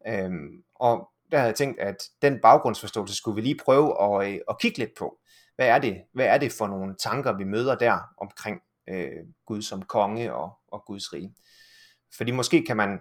Øhm, 0.08 0.64
og 0.76 1.10
der 1.32 1.38
havde 1.38 1.48
jeg 1.48 1.56
tænkt, 1.56 1.80
at 1.80 2.04
den 2.22 2.40
baggrundsforståelse 2.42 3.16
skulle 3.16 3.36
vi 3.36 3.42
lige 3.42 3.60
prøve 3.66 4.04
at, 4.04 4.34
øh, 4.34 4.40
at 4.50 4.60
kigge 4.60 4.78
lidt 4.78 4.98
på. 4.98 5.20
Hvad 5.56 5.68
er 5.68 5.80
det, 5.80 6.02
hvad 6.14 6.26
er 6.26 6.38
det 6.38 6.52
for 6.52 6.68
nogle 6.68 6.96
tanker, 6.96 7.38
vi 7.38 7.44
møder 7.44 7.76
der 7.76 8.00
omkring 8.18 8.62
øh, 8.90 9.26
Gud 9.46 9.62
som 9.62 9.82
konge 9.82 10.34
og, 10.34 10.52
og 10.68 10.84
Guds 10.86 11.14
rige? 11.14 11.36
Fordi 12.18 12.32
måske 12.32 12.64
kan 12.66 12.78
man, 12.78 13.00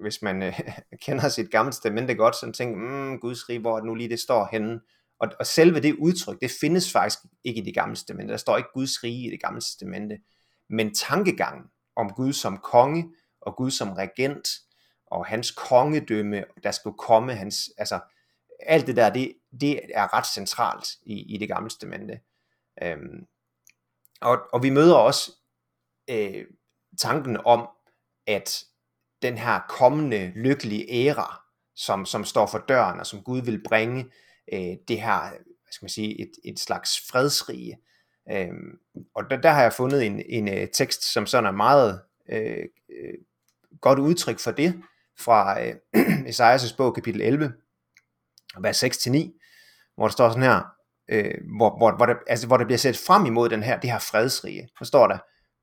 hvis 0.00 0.22
man 0.22 0.42
øh, 0.42 0.60
kender 1.06 1.28
sit 1.28 1.50
gamle 1.50 1.72
testamente 1.72 2.14
godt, 2.14 2.36
så 2.36 2.52
tænke, 2.52 2.78
mm, 2.78 3.20
Guds 3.20 3.48
rige, 3.48 3.60
hvor 3.60 3.80
nu 3.80 3.94
lige 3.94 4.08
det 4.08 4.20
står 4.20 4.48
henne. 4.52 4.80
Og, 5.20 5.28
og 5.38 5.46
selve 5.46 5.80
det 5.80 5.94
udtryk, 5.94 6.40
det 6.40 6.50
findes 6.60 6.92
faktisk 6.92 7.18
ikke 7.44 7.60
i 7.60 7.64
det 7.64 7.74
gamle 7.74 7.96
testamente. 7.96 8.32
Der 8.32 8.38
står 8.38 8.56
ikke 8.56 8.68
Guds 8.74 9.04
rige 9.04 9.26
i 9.26 9.30
det 9.30 9.40
gamle 9.40 9.60
testamente. 9.60 10.18
Men 10.68 10.94
tankegangen 10.94 11.64
om 11.96 12.10
Gud 12.10 12.32
som 12.32 12.58
konge 12.58 13.10
og 13.40 13.56
Gud 13.56 13.70
som 13.70 13.92
regent 13.92 14.48
og 15.06 15.26
hans 15.26 15.50
kongedømme, 15.50 16.44
der 16.62 16.70
skulle 16.70 16.98
komme, 16.98 17.34
hans, 17.34 17.70
altså 17.78 18.00
alt 18.60 18.86
det 18.86 18.96
der, 18.96 19.10
det, 19.10 19.34
det 19.60 19.80
er 19.94 20.14
ret 20.14 20.26
centralt 20.26 20.88
i, 21.02 21.34
i 21.34 21.36
det 21.36 21.48
gamle 21.48 21.70
testamente. 21.70 22.20
Øhm, 22.82 23.26
og, 24.20 24.38
og 24.52 24.62
vi 24.62 24.70
møder 24.70 24.94
også 24.94 25.32
øh, 26.10 26.44
tanken 26.98 27.36
om, 27.36 27.68
at 28.26 28.64
den 29.22 29.38
her 29.38 29.60
kommende 29.68 30.32
lykkelige 30.36 30.86
æra, 30.90 31.42
som, 31.76 32.06
som 32.06 32.24
står 32.24 32.46
for 32.46 32.58
døren, 32.58 33.00
og 33.00 33.06
som 33.06 33.22
Gud 33.22 33.42
vil 33.42 33.62
bringe, 33.68 34.10
øh, 34.52 34.76
det 34.88 35.00
her, 35.00 35.28
hvad 35.30 35.72
skal 35.72 35.84
man 35.84 35.90
sige, 35.90 36.20
et, 36.20 36.30
et 36.44 36.58
slags 36.58 37.06
fredsrige. 37.10 37.78
Øh, 38.32 38.52
og 39.14 39.30
der, 39.30 39.36
der 39.36 39.50
har 39.50 39.62
jeg 39.62 39.72
fundet 39.72 40.06
en, 40.06 40.22
en 40.28 40.48
øh, 40.48 40.68
tekst, 40.68 41.12
som 41.12 41.26
sådan 41.26 41.46
er 41.46 41.50
meget 41.50 42.00
øh, 42.28 42.64
øh, 42.90 43.14
godt 43.80 43.98
udtryk 43.98 44.38
for 44.38 44.50
det, 44.50 44.82
fra 45.18 45.62
øh, 45.64 45.74
Esajas 46.28 46.72
bog 46.72 46.94
kapitel 46.94 47.20
11, 47.20 47.52
vers 48.60 48.84
6-9, 48.84 49.94
hvor 49.94 50.06
der 50.06 50.12
står 50.12 50.28
sådan 50.28 50.42
her, 50.42 50.62
øh, 51.08 51.34
hvor, 51.56 51.76
hvor, 51.76 51.96
hvor, 51.96 52.06
der, 52.06 52.14
altså, 52.26 52.46
hvor 52.46 52.56
der 52.56 52.64
bliver 52.64 52.78
set 52.78 52.96
frem 52.96 53.26
imod 53.26 53.48
den 53.48 53.62
her, 53.62 53.80
det 53.80 53.90
her 53.90 53.98
fredsrige. 53.98 54.68
Der 54.78 54.84
står 54.84 55.06
der, 55.06 55.18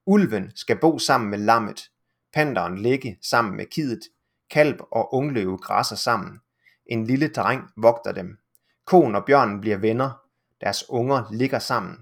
ulven 0.05 0.51
skal 0.55 0.79
bo 0.79 0.99
sammen 0.99 1.29
med 1.29 1.39
lammet, 1.39 1.89
panderen 2.33 2.77
ligge 2.77 3.17
sammen 3.21 3.57
med 3.57 3.65
kidet, 3.65 4.01
kalv 4.49 4.79
og 4.91 5.13
ungløve 5.13 5.57
græsser 5.57 5.95
sammen. 5.95 6.39
En 6.85 7.05
lille 7.05 7.27
dreng 7.27 7.63
vogter 7.77 8.11
dem. 8.11 8.37
Konen 8.85 9.15
og 9.15 9.25
bjørnen 9.25 9.61
bliver 9.61 9.77
venner, 9.77 10.11
deres 10.61 10.89
unger 10.89 11.23
ligger 11.31 11.59
sammen, 11.59 11.97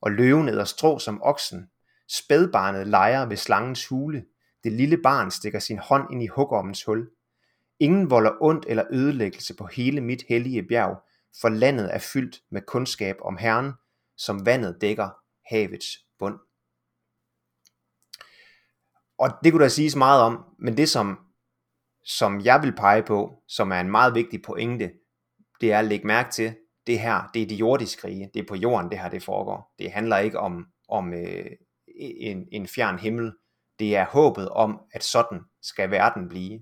og 0.00 0.10
løven 0.10 0.48
æder 0.48 0.64
strå 0.64 0.98
som 0.98 1.22
oksen. 1.22 1.70
Spædbarnet 2.08 2.86
leger 2.86 3.26
ved 3.26 3.36
slangens 3.36 3.86
hule. 3.86 4.24
Det 4.64 4.72
lille 4.72 4.96
barn 5.02 5.30
stikker 5.30 5.58
sin 5.58 5.78
hånd 5.78 6.12
ind 6.12 6.22
i 6.22 6.26
hugormens 6.26 6.84
hul. 6.84 7.10
Ingen 7.80 8.10
volder 8.10 8.32
ondt 8.40 8.66
eller 8.68 8.84
ødelæggelse 8.90 9.54
på 9.54 9.66
hele 9.66 10.00
mit 10.00 10.24
hellige 10.28 10.62
bjerg, 10.62 11.02
for 11.40 11.48
landet 11.48 11.94
er 11.94 11.98
fyldt 11.98 12.42
med 12.50 12.62
kundskab 12.62 13.16
om 13.20 13.36
Herren, 13.36 13.72
som 14.16 14.46
vandet 14.46 14.80
dækker 14.80 15.08
havets 15.50 15.86
bund. 16.18 16.38
Og 19.18 19.30
det 19.44 19.52
kunne 19.52 19.62
der 19.62 19.68
siges 19.68 19.96
meget 19.96 20.22
om, 20.22 20.44
men 20.58 20.76
det 20.76 20.88
som, 20.88 21.18
som 22.04 22.40
jeg 22.40 22.62
vil 22.62 22.72
pege 22.72 23.02
på, 23.02 23.42
som 23.48 23.72
er 23.72 23.80
en 23.80 23.90
meget 23.90 24.14
vigtig 24.14 24.42
pointe, 24.42 24.92
det 25.60 25.72
er 25.72 25.78
at 25.78 25.84
lægge 25.84 26.06
mærke 26.06 26.30
til, 26.30 26.54
det 26.86 27.00
her, 27.00 27.30
det 27.34 27.42
er 27.42 27.46
de 27.46 27.54
jordiske 27.54 28.08
rige, 28.08 28.30
det 28.34 28.40
er 28.40 28.46
på 28.48 28.54
jorden, 28.54 28.90
det 28.90 28.98
her 28.98 29.08
det 29.08 29.22
foregår. 29.22 29.74
Det 29.78 29.92
handler 29.92 30.18
ikke 30.18 30.38
om, 30.38 30.66
om 30.88 31.14
øh, 31.14 31.46
en, 31.98 32.48
en 32.52 32.68
fjern 32.68 32.98
himmel, 32.98 33.32
det 33.78 33.96
er 33.96 34.06
håbet 34.06 34.48
om, 34.48 34.80
at 34.92 35.04
sådan 35.04 35.40
skal 35.62 35.90
verden 35.90 36.28
blive. 36.28 36.60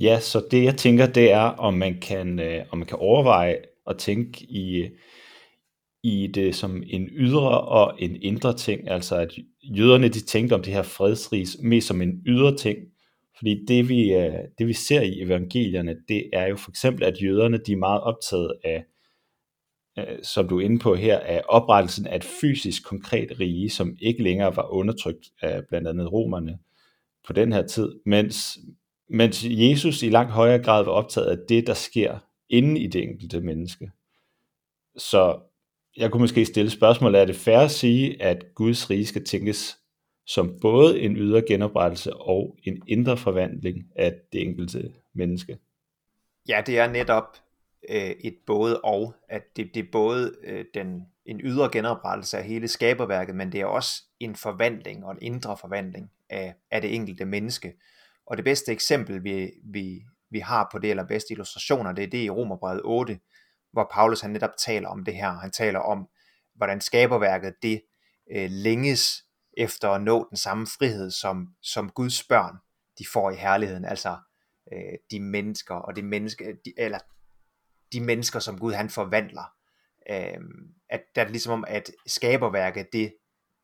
Ja, 0.00 0.20
så 0.20 0.46
det 0.50 0.64
jeg 0.64 0.76
tænker, 0.76 1.06
det 1.06 1.32
er, 1.32 1.40
om 1.40 1.74
man 1.74 2.00
kan, 2.00 2.40
øh, 2.40 2.64
om 2.70 2.78
man 2.78 2.86
kan 2.86 2.98
overveje 2.98 3.58
at 3.86 3.98
tænke 3.98 4.44
i, 4.44 4.88
i 6.08 6.26
det 6.26 6.54
som 6.54 6.82
en 6.86 7.08
ydre 7.12 7.60
og 7.60 7.94
en 7.98 8.22
indre 8.22 8.56
ting, 8.56 8.90
altså 8.90 9.16
at 9.16 9.34
jøderne 9.62 10.08
de 10.08 10.20
tænkte 10.20 10.54
om 10.54 10.62
det 10.62 10.72
her 10.72 10.82
fredsrig 10.82 11.46
mest 11.62 11.86
som 11.86 12.02
en 12.02 12.22
ydre 12.26 12.56
ting, 12.56 12.78
fordi 13.38 13.64
det 13.68 13.88
vi, 13.88 14.14
øh, 14.14 14.34
det 14.58 14.66
vi 14.66 14.72
ser 14.72 15.00
i 15.00 15.22
evangelierne, 15.22 15.96
det 16.08 16.30
er 16.32 16.46
jo 16.46 16.56
for 16.56 16.70
eksempel, 16.70 17.04
at 17.04 17.22
jøderne 17.22 17.58
de 17.58 17.72
er 17.72 17.76
meget 17.76 18.00
optaget 18.00 18.52
af, 18.64 18.84
øh, 19.98 20.18
som 20.22 20.48
du 20.48 20.58
er 20.58 20.64
inde 20.64 20.78
på 20.78 20.94
her, 20.94 21.18
af 21.18 21.42
oprettelsen 21.48 22.06
af 22.06 22.16
et 22.16 22.24
fysisk 22.40 22.84
konkret 22.84 23.40
rige, 23.40 23.70
som 23.70 23.96
ikke 24.00 24.22
længere 24.22 24.56
var 24.56 24.72
undertrykt 24.72 25.26
af 25.42 25.62
blandt 25.68 25.88
andet 25.88 26.12
romerne 26.12 26.58
på 27.26 27.32
den 27.32 27.52
her 27.52 27.66
tid, 27.66 27.88
mens, 28.06 28.58
mens 29.08 29.44
Jesus 29.44 30.02
i 30.02 30.08
langt 30.08 30.32
højere 30.32 30.62
grad 30.62 30.84
var 30.84 30.92
optaget 30.92 31.26
af 31.26 31.38
det, 31.48 31.66
der 31.66 31.74
sker 31.74 32.18
inde 32.48 32.80
i 32.80 32.86
det 32.86 33.02
enkelte 33.02 33.40
menneske. 33.40 33.90
Så 34.96 35.38
jeg 35.98 36.10
kunne 36.10 36.20
måske 36.20 36.44
stille 36.44 36.70
spørgsmålet, 36.70 37.20
er 37.20 37.24
det 37.24 37.36
fair 37.36 37.58
at 37.58 37.70
sige, 37.70 38.22
at 38.22 38.44
Guds 38.54 38.90
rige 38.90 39.06
skal 39.06 39.24
tænkes 39.24 39.78
som 40.26 40.58
både 40.60 41.00
en 41.00 41.16
ydre 41.16 41.42
genoprettelse 41.48 42.16
og 42.16 42.56
en 42.64 42.82
indre 42.86 43.16
forvandling 43.16 43.84
af 43.96 44.14
det 44.32 44.42
enkelte 44.42 44.92
menneske? 45.14 45.58
Ja, 46.48 46.62
det 46.66 46.78
er 46.78 46.92
netop 46.92 47.36
øh, 47.88 48.10
et 48.10 48.36
både 48.46 48.80
og, 48.80 49.14
at 49.28 49.42
det, 49.56 49.74
det 49.74 49.80
er 49.80 49.90
både 49.92 50.34
øh, 50.44 50.64
den, 50.74 51.02
en 51.26 51.40
ydre 51.44 51.68
genoprettelse 51.72 52.38
af 52.38 52.44
hele 52.44 52.68
skaberværket, 52.68 53.34
men 53.34 53.52
det 53.52 53.60
er 53.60 53.66
også 53.66 54.02
en 54.20 54.36
forvandling 54.36 55.04
og 55.04 55.12
en 55.12 55.18
indre 55.22 55.56
forvandling 55.56 56.10
af, 56.30 56.54
af 56.70 56.80
det 56.80 56.94
enkelte 56.94 57.24
menneske. 57.24 57.72
Og 58.26 58.36
det 58.36 58.44
bedste 58.44 58.72
eksempel, 58.72 59.24
vi, 59.24 59.50
vi, 59.64 60.02
vi 60.30 60.38
har 60.38 60.68
på 60.72 60.78
det, 60.78 60.90
eller 60.90 61.06
bedste 61.06 61.32
illustrationer, 61.32 61.92
det 61.92 62.04
er 62.04 62.10
det 62.10 62.22
i 62.22 62.30
Romerbrevet 62.30 62.80
8, 62.84 63.18
hvor 63.72 63.90
Paulus 63.92 64.20
han 64.20 64.30
netop 64.30 64.56
taler 64.58 64.88
om 64.88 65.04
det 65.04 65.14
her. 65.14 65.30
Han 65.30 65.50
taler 65.50 65.78
om, 65.78 66.08
hvordan 66.54 66.80
skaberværket 66.80 67.54
det 67.62 67.82
øh, 68.32 68.50
længes 68.50 69.24
efter 69.56 69.90
at 69.90 70.02
nå 70.02 70.26
den 70.30 70.36
samme 70.36 70.66
frihed, 70.66 71.10
som, 71.10 71.48
som 71.62 71.90
Guds 71.90 72.22
børn 72.22 72.56
de 72.98 73.04
får 73.12 73.30
i 73.30 73.34
herligheden, 73.34 73.84
altså 73.84 74.16
øh, 74.72 74.98
de 75.10 75.20
mennesker, 75.20 75.74
og 75.74 75.96
det 75.96 76.04
menneske, 76.04 76.56
de, 76.64 76.72
eller 76.76 76.98
de 77.92 78.00
mennesker, 78.00 78.38
som 78.38 78.58
Gud 78.58 78.72
han 78.72 78.90
forvandler. 78.90 79.52
Øh, 80.10 80.38
at 80.90 81.00
der 81.14 81.22
er 81.22 81.28
ligesom 81.28 81.52
om, 81.52 81.64
at 81.68 81.90
skaberværket, 82.06 82.92
det, 82.92 83.14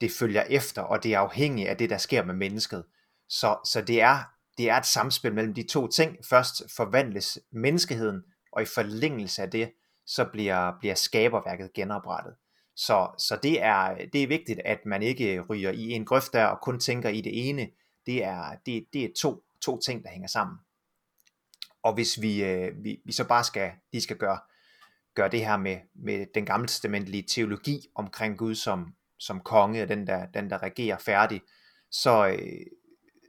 det 0.01 0.11
følger 0.13 0.43
efter, 0.43 0.83
og 0.83 1.03
det 1.03 1.15
er 1.15 1.19
afhængigt 1.19 1.69
af 1.69 1.77
det, 1.77 1.91
der 1.91 1.99
sker 1.99 2.25
med 2.25 2.35
mennesket. 2.35 2.85
Så, 3.29 3.59
så 3.65 3.83
det, 3.83 4.01
er, 4.01 4.19
det 4.59 4.71
er 4.71 4.77
et 4.77 4.87
samspil 4.87 5.35
mellem 5.35 5.55
de 5.55 5.63
to 5.63 5.89
ting. 5.89 6.17
Først 6.29 6.63
forvandles 6.77 7.39
menneskeheden, 7.53 8.23
og 8.53 8.63
i 8.63 8.65
forlængelse 8.65 9.43
af 9.43 9.51
det, 9.51 9.73
så 10.07 10.25
bliver, 10.33 10.73
bliver 10.81 10.95
skaberværket 10.95 11.73
genoprettet. 11.73 12.35
Så, 12.77 13.09
så 13.19 13.39
det, 13.43 13.63
er, 13.63 14.07
det 14.13 14.23
er 14.23 14.27
vigtigt, 14.27 14.61
at 14.65 14.79
man 14.87 15.03
ikke 15.03 15.41
ryger 15.41 15.71
i 15.71 15.91
en 15.91 16.05
grøft 16.05 16.33
der 16.33 16.45
og 16.45 16.61
kun 16.61 16.81
tænker 16.81 17.09
i 17.09 17.21
det 17.21 17.49
ene. 17.49 17.69
Det 18.07 18.25
er, 18.25 18.57
det, 18.67 18.87
det 18.93 19.05
er 19.05 19.09
to, 19.17 19.45
to 19.63 19.79
ting, 19.79 20.03
der 20.03 20.11
hænger 20.11 20.29
sammen. 20.29 20.59
Og 21.83 21.95
hvis 21.95 22.21
vi, 22.21 22.45
øh, 22.45 22.85
vi, 22.85 23.01
vi 23.05 23.13
så 23.13 23.29
bare 23.29 23.45
skal, 23.45 23.73
de 23.93 24.01
skal 24.01 24.17
gøre, 24.17 24.39
gøre 25.15 25.29
det 25.29 25.47
her 25.47 25.57
med, 25.57 25.79
med 25.95 26.27
den 26.35 26.47
gamle 26.47 26.67
testamentlige 26.67 27.23
teologi 27.23 27.89
omkring 27.95 28.39
Gud 28.39 28.55
som, 28.55 28.95
som 29.19 29.41
konge, 29.41 29.87
den 29.87 30.07
der, 30.07 30.27
den 30.27 30.51
der 30.51 30.63
regerer 30.63 30.99
færdig, 30.99 31.43
så, 31.91 32.27
øh, 32.27 32.67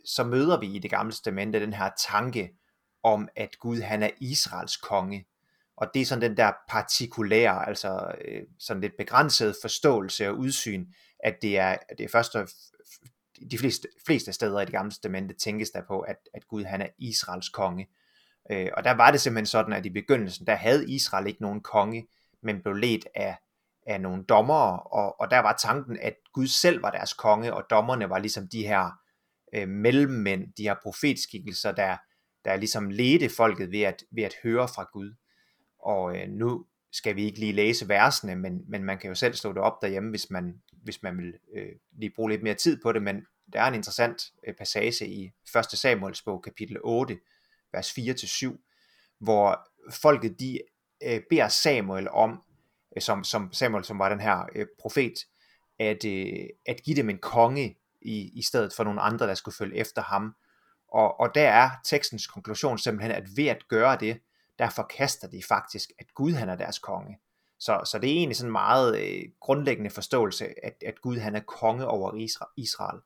så 0.06 0.24
møder 0.24 0.60
vi 0.60 0.68
i 0.76 0.80
det 0.80 0.92
gamle 0.92 1.12
testamente 1.12 1.60
den 1.60 1.74
her 1.74 1.90
tanke 2.08 2.58
om, 3.04 3.30
at 3.36 3.60
Gud 3.60 3.82
han 3.82 4.04
er 4.04 4.10
Israels 4.22 4.78
konge. 4.78 5.26
Og 5.78 5.88
det 5.94 6.02
er 6.02 6.06
sådan 6.06 6.22
den 6.22 6.38
der 6.38 6.52
partikulære, 6.70 7.68
altså 7.68 8.16
øh, 8.26 8.44
sådan 8.60 8.82
lidt 8.82 8.98
begrænset 8.98 9.56
forståelse 9.62 10.30
og 10.30 10.38
udsyn, 10.38 10.86
at 11.20 11.36
det 11.42 11.58
er, 11.58 11.78
det 11.98 12.04
er 12.04 12.10
først 12.10 12.36
og 12.36 12.48
de 13.52 13.58
fleste, 13.58 13.88
fleste 14.06 14.34
steder 14.34 14.60
i 14.62 14.66
det 14.66 14.74
gamle 14.74 14.92
testamente 14.92 15.34
tænkes 15.34 15.70
der 15.70 15.82
på, 15.88 16.00
at, 16.00 16.18
at 16.34 16.48
Gud 16.48 16.64
han 16.64 16.82
er 16.82 16.88
Israels 16.98 17.50
konge. 17.50 17.88
Øh, 18.52 18.70
og 18.78 18.84
der 18.84 18.92
var 18.92 19.12
det 19.12 19.22
simpelthen 19.22 19.46
sådan, 19.46 19.74
at 19.74 19.86
i 19.86 19.90
begyndelsen, 19.90 20.48
der 20.48 20.56
havde 20.56 20.92
Israel 20.92 21.28
ikke 21.28 21.42
nogen 21.42 21.62
konge, 21.62 22.08
men 22.44 22.62
blev 22.62 22.76
ledt 22.76 23.08
af, 23.16 23.38
af 23.88 24.02
nogle 24.02 24.24
dommere, 24.24 24.80
og, 24.80 25.20
og 25.20 25.32
der 25.32 25.40
var 25.40 25.58
tanken, 25.62 26.00
at 26.02 26.16
Gud 26.34 26.48
selv 26.48 26.82
var 26.82 26.92
deres 26.92 27.14
konge, 27.14 27.54
og 27.54 27.64
dommerne 27.70 28.10
var 28.10 28.20
ligesom 28.20 28.48
de 28.48 28.68
her 28.68 28.92
øh, 29.54 29.68
mellemmænd, 29.68 30.54
de 30.58 30.64
her 30.64 30.76
profetskikkelser, 30.84 31.72
der, 31.72 31.98
der 32.46 32.56
ligesom 32.56 32.90
ledte 32.90 33.30
folket 33.30 33.72
ved 33.72 33.82
at, 33.82 34.04
ved 34.12 34.24
at 34.24 34.36
høre 34.44 34.68
fra 34.68 34.90
Gud. 34.94 35.16
Og 35.86 36.18
øh, 36.18 36.30
nu 36.30 36.66
skal 36.92 37.16
vi 37.16 37.26
ikke 37.26 37.40
lige 37.40 37.54
læse 37.54 37.88
versene, 37.88 38.36
men, 38.36 38.62
men 38.68 38.84
man 38.84 38.98
kan 38.98 39.08
jo 39.08 39.16
selv 39.16 39.34
stå 39.34 39.50
det 39.50 39.58
op 39.58 39.82
derhjemme, 39.82 40.10
hvis 40.10 40.30
man, 40.30 40.62
hvis 40.72 41.04
man 41.04 41.18
vil 41.18 41.34
øh, 41.56 41.72
lige 41.98 42.14
bruge 42.16 42.32
lidt 42.32 42.44
mere 42.44 42.54
tid 42.54 42.82
på 42.82 42.92
det, 42.92 43.04
men 43.04 43.26
der 43.54 43.62
er 43.62 43.68
en 43.68 43.74
interessant 43.74 44.32
øh, 44.48 44.54
passage 44.54 45.08
i 45.08 45.32
1. 45.56 45.66
Samuels 45.66 46.22
bog, 46.22 46.44
kapitel 46.44 46.78
8, 46.84 47.20
vers 47.72 48.00
4-7, 48.00 49.18
hvor 49.20 49.70
folket 49.92 50.40
de 50.40 50.60
øh, 51.04 51.22
beder 51.30 51.48
Samuel 51.48 52.10
om, 52.10 52.42
øh, 52.96 53.02
som, 53.02 53.24
som 53.24 53.54
Samuel, 53.54 53.84
som 53.84 54.00
var 54.00 54.10
den 54.10 54.20
her 54.20 54.46
øh, 54.56 54.68
profet, 54.80 55.14
at, 55.80 56.06
øh, 56.06 56.46
at 56.66 56.84
give 56.84 56.96
dem 56.96 57.10
en 57.10 57.18
konge 57.18 57.78
i, 58.02 58.32
i 58.34 58.42
stedet 58.42 58.74
for 58.74 58.84
nogle 58.84 59.02
andre, 59.02 59.28
der 59.28 59.34
skulle 59.34 59.56
følge 59.56 59.78
efter 59.78 60.02
ham. 60.02 60.36
Og, 60.88 61.20
og 61.20 61.36
der 61.36 61.50
er 61.50 61.70
tekstens 61.84 62.28
konklusion 62.28 62.78
simpelthen, 62.78 63.12
at 63.12 63.24
ved 63.36 63.48
at 63.48 63.68
gøre 63.68 63.98
det, 64.00 64.20
der 64.60 64.70
forkaster 64.70 65.28
de 65.28 65.44
faktisk, 65.48 65.90
at 66.00 66.14
Gud 66.14 66.34
han 66.34 66.50
er 66.50 66.56
deres 66.56 66.80
konge. 66.80 67.20
Så, 67.60 67.82
så 67.86 68.00
det 68.00 68.10
er 68.10 68.14
egentlig 68.14 68.38
sådan 68.38 68.50
en 68.50 68.52
meget 68.52 69.00
øh, 69.00 69.24
grundlæggende 69.40 69.90
forståelse, 69.90 70.66
at, 70.66 70.84
at 70.86 71.02
Gud 71.02 71.18
han 71.18 71.36
er 71.36 71.40
konge 71.40 71.88
over 71.88 72.14
Israel. 72.58 73.00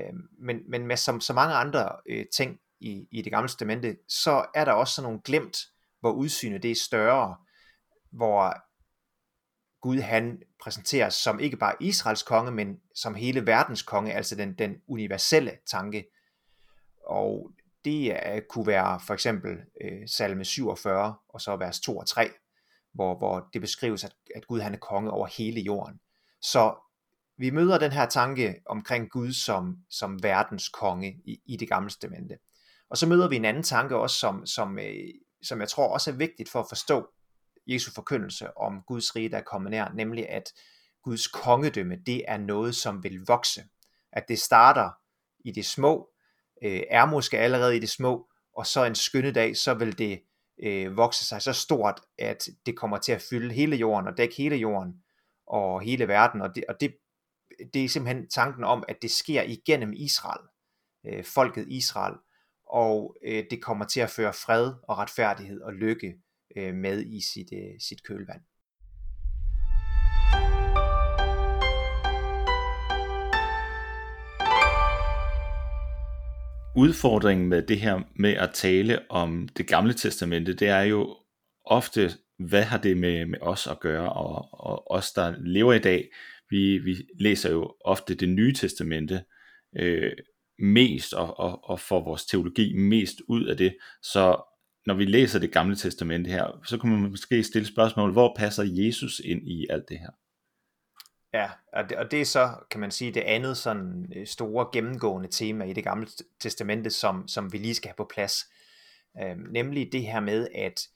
Øh, 0.00 0.14
men, 0.38 0.70
men 0.70 0.86
med 0.86 0.96
som 0.96 1.20
så 1.20 1.32
mange 1.32 1.54
andre 1.54 1.96
øh, 2.08 2.26
ting 2.34 2.58
i, 2.80 3.08
i 3.10 3.22
det 3.22 3.32
gamle 3.32 3.48
testamente, 3.48 3.96
så 4.08 4.46
er 4.54 4.64
der 4.64 4.72
også 4.72 4.94
sådan 4.94 5.06
nogle 5.06 5.22
glemt, 5.24 5.58
hvor 6.00 6.12
udsynet 6.12 6.62
det 6.62 6.70
er 6.70 6.74
større, 6.74 7.36
hvor 8.12 8.54
Gud 9.80 9.98
han 9.98 10.42
præsenteres 10.62 11.14
som 11.14 11.40
ikke 11.40 11.56
bare 11.56 11.74
Israels 11.80 12.22
konge, 12.22 12.50
men 12.52 12.80
som 12.94 13.14
hele 13.14 13.46
verdens 13.46 13.82
konge, 13.82 14.12
altså 14.12 14.36
den, 14.36 14.54
den 14.58 14.76
universelle 14.88 15.58
tanke. 15.66 16.06
Og 17.06 17.50
det 17.84 18.26
er, 18.26 18.40
kunne 18.48 18.66
være 18.66 19.00
for 19.06 19.14
eksempel 19.14 19.50
øh, 19.80 20.08
salme 20.08 20.44
47 20.44 21.14
og 21.28 21.40
så 21.40 21.56
vers 21.56 21.80
2 21.80 21.98
og 21.98 22.06
3, 22.06 22.30
hvor, 22.94 23.18
hvor 23.18 23.48
det 23.52 23.60
beskrives, 23.60 24.04
at, 24.04 24.14
at 24.34 24.46
Gud 24.46 24.60
han 24.60 24.74
er 24.74 24.78
konge 24.78 25.10
over 25.10 25.26
hele 25.26 25.60
jorden. 25.60 26.00
Så 26.42 26.74
vi 27.38 27.50
møder 27.50 27.78
den 27.78 27.92
her 27.92 28.06
tanke 28.06 28.62
omkring 28.66 29.10
Gud 29.10 29.32
som, 29.32 29.76
som 29.90 30.22
verdens 30.22 30.68
konge 30.68 31.16
i, 31.24 31.40
i 31.46 31.56
det 31.56 31.68
gamle 31.68 31.90
testamente. 31.90 32.38
Og 32.90 32.98
så 32.98 33.06
møder 33.06 33.28
vi 33.28 33.36
en 33.36 33.44
anden 33.44 33.62
tanke 33.62 33.96
også, 33.96 34.16
som, 34.16 34.46
som, 34.46 34.78
øh, 34.78 35.08
som 35.42 35.60
jeg 35.60 35.68
tror 35.68 35.88
også 35.88 36.10
er 36.10 36.14
vigtigt 36.14 36.48
for 36.48 36.60
at 36.60 36.66
forstå 36.68 37.08
Jesu 37.66 37.90
forkyndelse 37.94 38.56
om 38.56 38.82
Guds 38.86 39.16
rige, 39.16 39.28
der 39.28 39.38
er 39.38 39.42
kommet 39.42 39.70
nær, 39.70 39.92
nemlig 39.94 40.28
at 40.28 40.52
Guds 41.02 41.26
kongedømme, 41.26 41.96
det 42.06 42.24
er 42.28 42.36
noget, 42.36 42.76
som 42.76 43.04
vil 43.04 43.20
vokse. 43.26 43.64
At 44.12 44.24
det 44.28 44.38
starter 44.38 44.90
i 45.44 45.50
det 45.50 45.66
små, 45.66 46.11
øh, 46.64 46.82
er 46.90 47.06
måske 47.06 47.38
allerede 47.38 47.76
i 47.76 47.80
det 47.80 47.88
små, 47.88 48.28
og 48.56 48.66
så 48.66 48.84
en 48.84 48.94
skønne 48.94 49.32
dag, 49.32 49.56
så 49.56 49.74
vil 49.74 49.98
det 49.98 50.22
øh, 50.62 50.96
vokse 50.96 51.24
sig 51.24 51.42
så 51.42 51.52
stort, 51.52 52.00
at 52.18 52.48
det 52.66 52.76
kommer 52.76 52.98
til 52.98 53.12
at 53.12 53.22
fylde 53.30 53.54
hele 53.54 53.76
jorden 53.76 54.08
og 54.08 54.18
dække 54.18 54.34
hele 54.36 54.56
jorden 54.56 54.94
og 55.46 55.80
hele 55.80 56.08
verden. 56.08 56.40
Og 56.42 56.54
det, 56.54 56.64
og 56.68 56.74
det, 56.80 56.96
det 57.74 57.84
er 57.84 57.88
simpelthen 57.88 58.28
tanken 58.28 58.64
om, 58.64 58.84
at 58.88 58.96
det 59.02 59.10
sker 59.10 59.42
igennem 59.42 59.92
Israel, 59.92 60.46
øh, 61.06 61.24
folket 61.24 61.68
Israel, 61.68 62.14
og 62.66 63.16
øh, 63.24 63.44
det 63.50 63.62
kommer 63.62 63.84
til 63.84 64.00
at 64.00 64.10
føre 64.10 64.32
fred 64.32 64.72
og 64.88 64.98
retfærdighed 64.98 65.60
og 65.60 65.72
lykke 65.72 66.14
øh, 66.56 66.74
med 66.74 67.06
i 67.06 67.20
sit, 67.20 67.48
øh, 67.52 67.80
sit 67.80 68.02
kølvand. 68.04 68.40
Udfordringen 76.76 77.48
med 77.48 77.62
det 77.62 77.80
her 77.80 78.00
med 78.16 78.30
at 78.30 78.50
tale 78.54 79.10
om 79.10 79.48
det 79.56 79.66
gamle 79.66 79.92
testamente, 79.92 80.52
det 80.52 80.68
er 80.68 80.82
jo 80.82 81.16
ofte, 81.64 82.10
hvad 82.38 82.62
har 82.62 82.78
det 82.78 82.96
med, 82.96 83.26
med 83.26 83.38
os 83.40 83.66
at 83.66 83.80
gøre, 83.80 84.12
og, 84.12 84.48
og 84.52 84.90
os, 84.90 85.12
der 85.12 85.34
lever 85.38 85.72
i 85.72 85.78
dag, 85.78 86.08
vi, 86.50 86.78
vi 86.78 86.96
læser 87.20 87.50
jo 87.50 87.74
ofte 87.84 88.14
det 88.14 88.28
nye 88.28 88.54
testamente 88.54 89.24
øh, 89.78 90.12
mest, 90.58 91.14
og, 91.14 91.40
og, 91.40 91.70
og 91.70 91.80
får 91.80 92.04
vores 92.04 92.26
teologi 92.26 92.76
mest 92.76 93.16
ud 93.28 93.46
af 93.46 93.56
det, 93.56 93.76
så 94.02 94.42
når 94.86 94.94
vi 94.94 95.04
læser 95.04 95.38
det 95.38 95.52
gamle 95.52 95.76
testamente 95.76 96.30
her, 96.30 96.60
så 96.66 96.78
kunne 96.78 97.00
man 97.00 97.10
måske 97.10 97.42
stille 97.42 97.66
spørgsmål, 97.66 98.12
hvor 98.12 98.34
passer 98.38 98.64
Jesus 98.66 99.20
ind 99.24 99.48
i 99.48 99.66
alt 99.70 99.88
det 99.88 99.98
her? 99.98 100.10
Ja, 101.32 101.50
og 101.72 101.88
det, 101.88 101.98
og 101.98 102.10
det 102.10 102.20
er 102.20 102.24
så, 102.24 102.54
kan 102.70 102.80
man 102.80 102.90
sige, 102.90 103.12
det 103.12 103.20
andet 103.20 103.56
sådan 103.56 104.12
øh, 104.16 104.26
store 104.26 104.68
gennemgående 104.72 105.28
tema 105.28 105.64
i 105.64 105.72
det 105.72 105.84
gamle 105.84 106.08
testamente, 106.40 106.90
som, 106.90 107.28
som 107.28 107.52
vi 107.52 107.58
lige 107.58 107.74
skal 107.74 107.88
have 107.88 107.96
på 107.96 108.10
plads. 108.14 108.34
øh, 109.22 109.36
nemlig 109.52 109.92
det 109.92 110.02
her 110.02 110.20
med, 110.20 110.48
at 110.54 110.88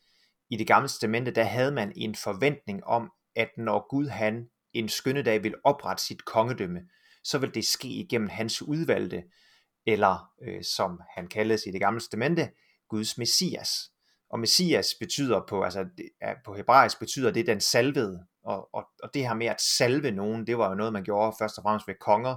i 0.51 0.57
det 0.57 0.67
gamle 0.67 0.89
testamente, 0.89 1.31
der 1.31 1.45
havde 1.45 1.73
man 1.73 1.93
en 1.97 2.15
forventning 2.15 2.85
om, 2.85 3.13
at 3.37 3.49
når 3.57 3.89
Gud 3.89 4.09
han 4.09 4.49
en 4.73 4.89
skønne 4.89 5.23
dag 5.23 5.43
vil 5.43 5.55
oprette 5.65 6.05
sit 6.05 6.25
kongedømme, 6.25 6.81
så 7.25 7.39
vil 7.39 7.55
det 7.55 7.65
ske 7.65 7.89
igennem 7.89 8.29
hans 8.29 8.63
udvalgte, 8.63 9.23
eller 9.87 10.31
øh, 10.43 10.65
som 10.65 11.01
han 11.17 11.29
kaldes 11.29 11.67
i 11.67 11.71
det 11.71 11.81
gamle 11.81 12.01
testamente, 12.01 12.51
Guds 12.89 13.19
messias. 13.19 13.91
Og 14.31 14.41
messias 14.41 14.95
betyder 15.01 15.41
på, 15.49 15.63
altså, 15.63 15.87
på 16.45 16.55
hebraisk 16.55 16.99
betyder 16.99 17.31
det 17.31 17.47
den 17.47 17.61
salvede, 17.61 18.27
og, 18.47 18.69
og, 18.73 18.85
og 19.03 19.11
det 19.15 19.29
her 19.29 19.35
med 19.35 19.47
at 19.47 19.61
salve 19.61 20.11
nogen, 20.11 20.47
det 20.47 20.59
var 20.59 20.69
jo 20.69 20.75
noget, 20.75 20.93
man 20.93 21.05
gjorde 21.05 21.37
først 21.39 21.59
og 21.59 21.63
fremmest 21.63 21.89
ved 21.89 21.95
konger, 22.01 22.37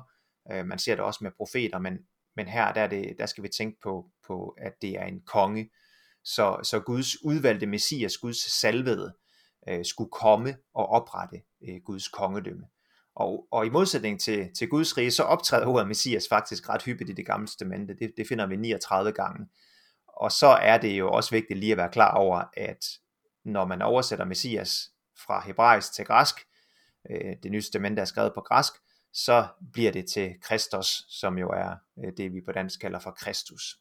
øh, 0.52 0.66
man 0.66 0.80
ser 0.80 0.96
det 0.96 1.04
også 1.04 1.20
med 1.24 1.32
profeter, 1.38 1.80
men, 1.80 1.98
men 2.36 2.48
her 2.48 2.74
der, 2.74 2.82
er 2.82 2.88
det, 2.88 3.16
der 3.20 3.26
skal 3.26 3.44
vi 3.44 3.50
tænke 3.58 3.78
på, 3.84 4.10
på, 4.28 4.56
at 4.58 4.74
det 4.82 4.92
er 4.92 5.06
en 5.06 5.22
konge, 5.22 5.70
så, 6.24 6.60
så 6.64 6.80
Guds 6.80 7.24
udvalgte 7.24 7.68
messias, 7.68 8.18
Guds 8.18 8.60
salvede, 8.60 9.16
øh, 9.70 9.86
skulle 9.86 10.12
komme 10.12 10.58
og 10.74 10.86
oprette 10.86 11.42
øh, 11.70 11.82
Guds 11.86 12.08
kongedømme. 12.08 12.68
Og, 13.16 13.48
og 13.52 13.66
i 13.66 13.70
modsætning 13.70 14.20
til, 14.20 14.50
til 14.58 14.70
Guds 14.70 14.98
rige, 14.98 15.12
så 15.12 15.24
optræder 15.24 15.68
ordet 15.68 15.88
Messias 15.88 16.28
faktisk 16.30 16.70
ret 16.70 16.84
hyppigt 16.84 17.10
i 17.10 17.14
det 17.14 17.26
gamle 17.26 17.48
testamente. 17.48 17.94
Det, 17.94 18.14
det 18.18 18.28
finder 18.28 18.46
vi 18.46 18.56
39 18.56 19.12
gange. 19.12 19.48
Og 20.08 20.32
så 20.32 20.48
er 20.48 20.78
det 20.78 21.00
jo 21.00 21.12
også 21.12 21.32
vigtigt 21.32 21.60
lige 21.60 21.72
at 21.72 21.78
være 21.78 21.92
klar 21.92 22.16
over, 22.16 22.44
at 22.54 22.86
når 23.46 23.66
man 23.66 23.82
oversætter 23.82 24.26
Messias 24.26 24.92
fra 25.26 25.42
hebraisk 25.46 25.94
til 25.94 26.06
græsk, 26.06 26.36
øh, 27.10 27.36
det 27.44 27.52
nye 27.52 27.62
testament 27.62 28.00
er 28.00 28.06
skrevet 28.06 28.32
på 28.36 28.42
græsk, 28.42 28.74
så 29.14 29.48
bliver 29.74 29.92
det 29.92 30.06
til 30.06 30.36
Kristus, 30.42 31.06
som 31.10 31.38
jo 31.38 31.50
er 31.50 31.76
øh, 32.06 32.14
det, 32.18 32.34
vi 32.34 32.42
på 32.46 32.52
dansk 32.52 32.80
kalder 32.80 33.00
for 33.00 33.12
Kristus. 33.12 33.80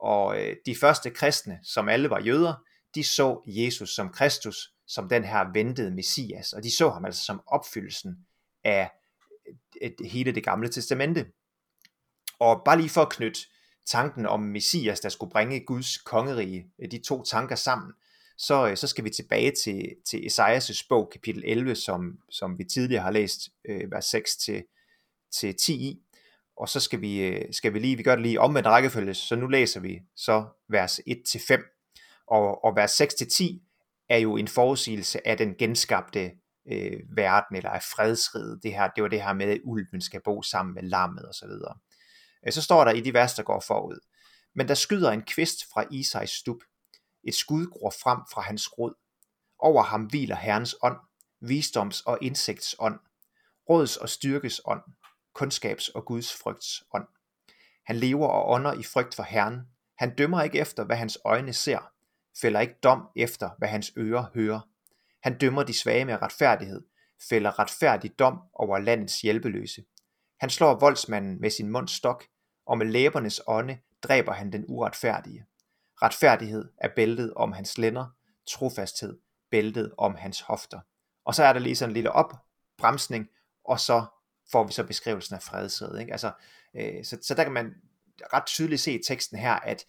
Og 0.00 0.40
øh, 0.40 0.56
de 0.66 0.76
første 0.76 1.10
kristne, 1.10 1.60
som 1.62 1.88
alle 1.88 2.10
var 2.10 2.20
jøder, 2.20 2.54
de 2.94 3.04
så 3.04 3.42
Jesus 3.46 3.94
som 3.94 4.08
Kristus, 4.08 4.74
som 4.86 5.08
den 5.08 5.24
her 5.24 5.52
ventede 5.52 5.90
Messias, 5.90 6.52
og 6.52 6.62
de 6.62 6.76
så 6.76 6.90
ham 6.90 7.04
altså 7.04 7.24
som 7.24 7.42
opfyldelsen 7.46 8.26
af 8.64 8.90
øh, 9.48 9.54
et, 9.80 9.96
hele 10.10 10.32
det 10.32 10.44
gamle 10.44 10.68
testamente. 10.68 11.26
Og 12.38 12.62
bare 12.64 12.76
lige 12.76 12.90
for 12.90 13.02
at 13.02 13.12
knytte 13.12 13.40
tanken 13.86 14.26
om 14.26 14.40
Messias, 14.40 15.00
der 15.00 15.08
skulle 15.08 15.32
bringe 15.32 15.64
Guds 15.64 15.98
kongerige, 15.98 16.66
øh, 16.78 16.90
de 16.90 16.98
to 16.98 17.22
tanker 17.22 17.56
sammen, 17.56 17.92
så, 18.38 18.68
øh, 18.68 18.76
så 18.76 18.86
skal 18.86 19.04
vi 19.04 19.10
tilbage 19.10 19.52
til, 19.64 19.94
til 20.06 20.18
Esajas' 20.18 20.86
bog, 20.88 21.10
kapitel 21.12 21.42
11, 21.46 21.74
som, 21.74 22.18
som 22.30 22.58
vi 22.58 22.64
tidligere 22.64 23.02
har 23.02 23.10
læst, 23.10 23.40
øh, 23.68 23.90
vers 23.90 24.04
6 24.04 24.36
til, 24.36 24.64
til 25.32 25.54
10 25.54 25.74
i. 25.74 26.02
Og 26.56 26.68
så 26.68 26.80
skal 26.80 27.00
vi, 27.00 27.22
øh, 27.22 27.52
skal 27.52 27.74
vi 27.74 27.78
lige, 27.78 27.96
vi 27.96 28.02
gør 28.02 28.14
det 28.14 28.22
lige 28.22 28.40
omvendt 28.40 28.68
rækkefølge, 28.68 29.14
så 29.14 29.36
nu 29.36 29.46
læser 29.46 29.80
vi 29.80 30.00
så 30.16 30.44
vers 30.68 31.00
1 31.06 31.22
til 31.26 31.40
5. 31.48 31.64
Og, 32.26 32.64
og 32.64 32.76
vers 32.76 32.90
6 32.90 33.14
til 33.14 33.28
10 33.28 33.62
er 34.08 34.18
jo 34.18 34.36
en 34.36 34.48
forudsigelse 34.48 35.26
af 35.28 35.36
den 35.36 35.54
genskabte 35.54 36.30
øh, 36.72 37.00
verden, 37.16 37.56
eller 37.56 37.70
af 37.70 37.82
fredsriget. 37.82 38.60
Det, 38.62 38.72
her, 38.72 38.88
det 38.88 39.02
var 39.02 39.08
det 39.08 39.22
her 39.22 39.32
med, 39.32 39.46
at 39.46 39.60
ulven 39.64 40.00
skal 40.00 40.20
bo 40.24 40.42
sammen 40.42 40.74
med 40.74 40.82
lammet 40.82 41.28
osv. 41.28 41.32
Så, 41.32 41.46
videre. 41.46 41.74
Øh, 42.46 42.52
så 42.52 42.62
står 42.62 42.84
der 42.84 42.92
i 42.92 43.00
de 43.00 43.14
vers, 43.14 43.34
der 43.34 43.42
går 43.42 43.64
forud. 43.66 43.98
Men 44.54 44.68
der 44.68 44.74
skyder 44.74 45.10
en 45.10 45.22
kvist 45.22 45.58
fra 45.72 45.84
Isais 45.90 46.30
stup. 46.30 46.56
Et 47.24 47.34
skud 47.34 47.66
gror 47.66 47.94
frem 48.02 48.18
fra 48.32 48.40
hans 48.40 48.78
rod. 48.78 48.94
Over 49.58 49.82
ham 49.82 50.04
hviler 50.04 50.36
Herrens 50.36 50.76
ånd, 50.82 50.96
visdoms- 51.40 52.02
og 52.06 52.18
indsigtsånd, 52.22 52.98
råds- 53.70 53.96
og 53.96 54.08
styrkes 54.08 54.60
ånd, 54.64 54.82
kundskabs- 55.34 55.90
og 55.94 56.04
Guds 56.04 56.34
frygts 56.42 56.84
ånd. 56.92 57.06
Han 57.86 57.96
lever 57.96 58.28
og 58.28 58.50
ånder 58.50 58.72
i 58.72 58.82
frygt 58.82 59.14
for 59.14 59.22
Herren. 59.22 59.60
Han 59.98 60.14
dømmer 60.14 60.42
ikke 60.42 60.58
efter, 60.58 60.84
hvad 60.84 60.96
hans 60.96 61.18
øjne 61.24 61.52
ser, 61.52 61.92
fælder 62.40 62.60
ikke 62.60 62.78
dom 62.82 63.08
efter, 63.16 63.50
hvad 63.58 63.68
hans 63.68 63.92
ører 63.98 64.24
hører. 64.34 64.60
Han 65.22 65.38
dømmer 65.38 65.62
de 65.62 65.78
svage 65.78 66.04
med 66.04 66.22
retfærdighed, 66.22 66.82
fælder 67.28 67.58
retfærdig 67.58 68.18
dom 68.18 68.40
over 68.52 68.78
landets 68.78 69.20
hjælpeløse. 69.20 69.84
Han 70.40 70.50
slår 70.50 70.74
voldsmanden 70.74 71.40
med 71.40 71.50
sin 71.50 71.68
munds 71.68 71.92
stok, 71.92 72.24
og 72.66 72.78
med 72.78 72.86
læbernes 72.86 73.40
ånde 73.46 73.78
dræber 74.02 74.32
han 74.32 74.52
den 74.52 74.64
uretfærdige. 74.68 75.46
Retfærdighed 76.02 76.68
er 76.78 76.88
bæltet 76.96 77.34
om 77.34 77.52
hans 77.52 77.78
lænder, 77.78 78.06
trofasthed 78.46 79.18
bæltet 79.50 79.92
om 79.98 80.14
hans 80.14 80.40
hofter. 80.40 80.80
Og 81.24 81.34
så 81.34 81.44
er 81.44 81.52
der 81.52 81.60
lige 81.60 81.76
sådan 81.76 81.90
en 81.90 81.94
lille 81.94 82.12
opbremsning, 82.12 83.28
og 83.64 83.80
så 83.80 84.04
får 84.52 84.64
vi 84.64 84.72
så 84.72 84.84
beskrivelsen 84.84 85.34
af 85.34 85.42
fredsædet. 85.42 86.00
Ikke? 86.00 86.12
Altså, 86.12 86.32
øh, 86.74 87.04
så, 87.04 87.18
så 87.22 87.34
der 87.34 87.44
kan 87.44 87.52
man 87.52 87.74
ret 88.32 88.46
tydeligt 88.46 88.80
se 88.80 88.92
i 88.92 89.02
teksten 89.02 89.38
her, 89.38 89.52
at 89.52 89.84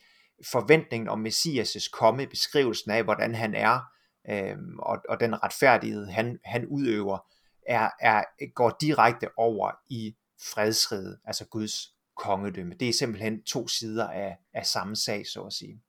forventningen 0.46 1.10
om 1.10 1.26
Messias' 1.26 1.90
komme, 1.90 2.28
beskrivelsen 2.28 2.92
af, 2.92 3.04
hvordan 3.04 3.36
han 3.36 3.56
er, 3.56 3.80
øh, 4.30 4.58
og, 4.80 4.98
og 5.10 5.20
den 5.20 5.44
retfærdighed, 5.44 6.08
han, 6.08 6.40
han 6.44 6.66
udøver, 6.66 7.28
er, 7.68 7.90
er, 8.00 8.24
går 8.54 8.78
direkte 8.82 9.30
over 9.38 9.72
i 9.90 10.16
fredsriget, 10.54 11.20
altså 11.26 11.46
Guds 11.46 11.96
kongedømme. 12.16 12.76
Det 12.76 12.90
er 12.90 12.94
simpelthen 12.94 13.44
to 13.44 13.68
sider 13.68 14.08
af, 14.08 14.38
af 14.54 14.66
samme 14.66 14.96
sag, 14.96 15.28
så 15.28 15.42
at 15.42 15.54
sige. 15.54 15.82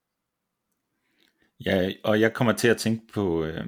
Ja, 1.64 1.92
og 2.04 2.20
jeg 2.20 2.32
kommer 2.32 2.52
til 2.52 2.68
at 2.68 2.76
tænke 2.76 3.06
på, 3.12 3.44
øh, 3.44 3.66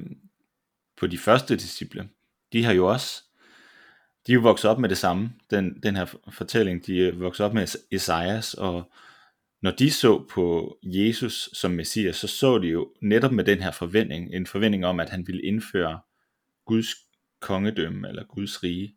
på 0.96 1.06
de 1.06 1.18
første 1.18 1.56
disciple. 1.56 2.08
De 2.52 2.64
har 2.64 2.72
jo 2.72 2.86
også, 2.86 3.22
de 4.26 4.32
er 4.32 4.34
jo 4.34 4.40
vokset 4.40 4.70
op 4.70 4.78
med 4.78 4.88
det 4.88 4.98
samme, 4.98 5.32
den, 5.50 5.82
den 5.82 5.96
her 5.96 6.06
fortælling. 6.32 6.86
De 6.86 7.08
er 7.08 7.12
vokset 7.12 7.46
op 7.46 7.54
med 7.54 7.76
Esajas, 7.90 8.54
og 8.54 8.92
når 9.62 9.70
de 9.70 9.90
så 9.90 10.26
på 10.30 10.78
Jesus 10.82 11.50
som 11.52 11.70
Messias, 11.70 12.16
så 12.16 12.28
så 12.28 12.58
de 12.58 12.66
jo 12.66 12.92
netop 13.02 13.32
med 13.32 13.44
den 13.44 13.62
her 13.62 13.70
forventning, 13.70 14.34
en 14.34 14.46
forventning 14.46 14.86
om, 14.86 15.00
at 15.00 15.10
han 15.10 15.26
ville 15.26 15.42
indføre 15.42 16.00
Guds 16.66 16.88
kongedømme, 17.40 18.08
eller 18.08 18.24
Guds 18.24 18.62
rige. 18.62 18.94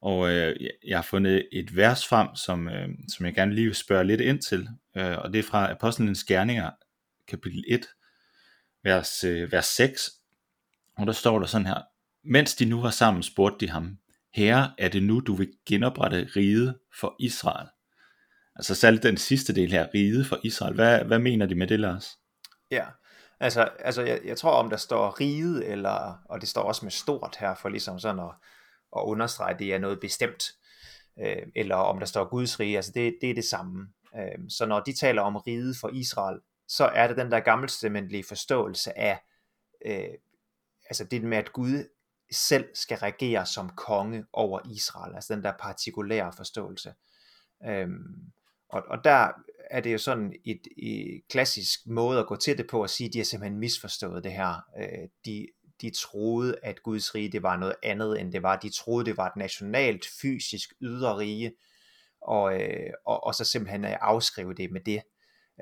Og 0.00 0.30
øh, 0.30 0.56
jeg 0.86 0.98
har 0.98 1.02
fundet 1.02 1.48
et 1.52 1.76
vers 1.76 2.06
frem, 2.06 2.28
som, 2.34 2.68
øh, 2.68 2.88
som 3.08 3.26
jeg 3.26 3.34
gerne 3.34 3.54
lige 3.54 3.66
vil 3.66 3.74
spørge 3.74 4.04
lidt 4.04 4.20
ind 4.20 4.42
til, 4.42 4.68
øh, 4.96 5.18
og 5.18 5.32
det 5.32 5.38
er 5.38 5.42
fra 5.42 5.70
Apostlenes 5.70 6.24
Gerninger, 6.24 6.70
kapitel 7.28 7.64
1, 7.68 7.86
vers, 8.88 9.24
øh, 9.24 9.52
vers 9.52 9.66
6, 9.66 10.10
og 10.98 11.06
der 11.06 11.12
står 11.12 11.38
der 11.38 11.46
sådan 11.46 11.66
her, 11.66 11.82
mens 12.24 12.54
de 12.54 12.64
nu 12.64 12.80
var 12.80 12.90
sammen, 12.90 13.22
spurgte 13.22 13.66
de 13.66 13.70
ham, 13.70 13.98
Herre, 14.34 14.72
er 14.78 14.88
det 14.88 15.02
nu, 15.02 15.20
du 15.20 15.34
vil 15.34 15.52
genoprette 15.66 16.28
riget 16.36 16.78
for 17.00 17.16
Israel? 17.20 17.68
Altså 18.56 18.74
særligt 18.74 19.02
den 19.02 19.16
sidste 19.16 19.54
del 19.54 19.70
her, 19.70 19.88
riget 19.94 20.26
for 20.26 20.38
Israel. 20.44 20.74
Hvad, 20.74 21.04
hvad 21.04 21.18
mener 21.18 21.46
de 21.46 21.54
med 21.54 21.66
det, 21.66 21.80
Lars? 21.80 22.18
Ja, 22.70 22.84
altså, 23.40 23.68
altså 23.78 24.02
jeg, 24.02 24.20
jeg 24.24 24.36
tror 24.36 24.50
om 24.50 24.70
der 24.70 24.76
står 24.76 25.20
riget, 25.20 25.72
eller, 25.72 26.22
og 26.24 26.40
det 26.40 26.48
står 26.48 26.62
også 26.62 26.84
med 26.84 26.92
stort 26.92 27.36
her, 27.40 27.54
for 27.54 27.68
ligesom 27.68 27.98
sådan 27.98 28.20
at, 28.20 28.30
at 28.96 29.02
understrege, 29.02 29.54
at 29.54 29.58
det 29.58 29.74
er 29.74 29.78
noget 29.78 30.00
bestemt, 30.00 30.44
øh, 31.20 31.42
eller 31.56 31.76
om 31.76 31.98
der 31.98 32.06
står 32.06 32.28
Guds 32.28 32.60
rige, 32.60 32.76
altså 32.76 32.92
det, 32.94 33.18
det 33.20 33.30
er 33.30 33.34
det 33.34 33.44
samme. 33.44 33.88
Øh, 34.16 34.38
så 34.48 34.66
når 34.66 34.80
de 34.80 34.92
taler 34.92 35.22
om 35.22 35.36
riget 35.36 35.76
for 35.80 35.88
Israel, 35.88 36.40
så 36.68 36.84
er 36.84 37.06
det 37.06 37.16
den 37.16 37.30
der 37.30 37.40
gammeltestamentlige 37.40 38.24
forståelse 38.24 38.98
af, 38.98 39.18
øh, 39.86 40.14
altså 40.86 41.04
det 41.04 41.22
med, 41.22 41.38
at 41.38 41.52
Gud 41.52 41.88
selv 42.32 42.68
skal 42.74 42.98
regere 42.98 43.46
som 43.46 43.70
konge 43.70 44.24
over 44.32 44.60
Israel, 44.70 45.14
altså 45.14 45.34
den 45.34 45.44
der 45.44 45.52
partikulære 45.60 46.32
forståelse. 46.32 46.94
Øhm, 47.66 48.32
og, 48.68 48.82
og 48.88 49.04
der 49.04 49.30
er 49.70 49.80
det 49.80 49.92
jo 49.92 49.98
sådan 49.98 50.34
et, 50.44 50.60
et 50.76 51.22
klassisk 51.28 51.86
måde 51.86 52.20
at 52.20 52.26
gå 52.26 52.36
til 52.36 52.58
det 52.58 52.66
på, 52.66 52.82
at 52.82 52.90
sige, 52.90 53.06
at 53.06 53.12
de 53.12 53.18
har 53.18 53.24
simpelthen 53.24 53.58
misforstået 53.58 54.24
det 54.24 54.32
her. 54.32 54.62
Øh, 54.78 55.08
de, 55.24 55.46
de 55.80 55.90
troede, 55.90 56.58
at 56.62 56.82
Guds 56.82 57.14
rige 57.14 57.32
det 57.32 57.42
var 57.42 57.56
noget 57.56 57.74
andet, 57.82 58.20
end 58.20 58.32
det 58.32 58.42
var. 58.42 58.56
De 58.56 58.76
troede, 58.76 59.06
det 59.06 59.16
var 59.16 59.26
et 59.26 59.36
nationalt, 59.36 60.06
fysisk 60.20 60.72
ydre 60.80 61.16
rige, 61.16 61.52
og, 62.20 62.60
øh, 62.60 62.90
og, 63.06 63.24
og 63.24 63.34
så 63.34 63.44
simpelthen 63.44 63.84
øh, 63.84 63.96
afskrive 64.00 64.54
det 64.54 64.70
med 64.70 64.80
det. 64.80 65.02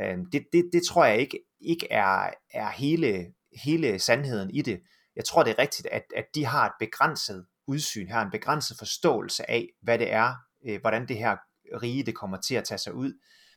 Øh, 0.02 0.18
det, 0.32 0.46
det, 0.52 0.70
det 0.72 0.82
tror 0.88 1.04
jeg 1.04 1.18
ikke, 1.18 1.38
ikke 1.61 1.87
er, 1.90 2.30
er 2.54 2.70
hele, 2.70 3.32
hele 3.64 3.98
sandheden 3.98 4.50
i 4.50 4.62
det. 4.62 4.80
Jeg 5.16 5.24
tror, 5.24 5.42
det 5.42 5.50
er 5.50 5.59
rigtigt, 5.59 5.88
at, 5.92 6.04
at 6.16 6.24
de 6.35 6.44
har 6.44 6.66
et 6.66 6.72
begrænset 6.80 7.46
udsyn, 7.66 8.09
her, 8.09 8.20
en 8.20 8.30
begrænset 8.30 8.78
forståelse 8.78 9.50
af, 9.50 9.68
hvad 9.82 9.98
det 9.98 10.12
er, 10.12 10.35
øh, 10.66 10.80
hvordan 10.80 11.09
det 11.09 11.16
her 11.16 11.37
rige 11.82 12.02
det 12.02 12.14
kommer 12.14 12.37
til 12.37 12.54
at 12.54 12.64
tage 12.64 12.78
sig 12.78 12.94
ud. 12.94 13.12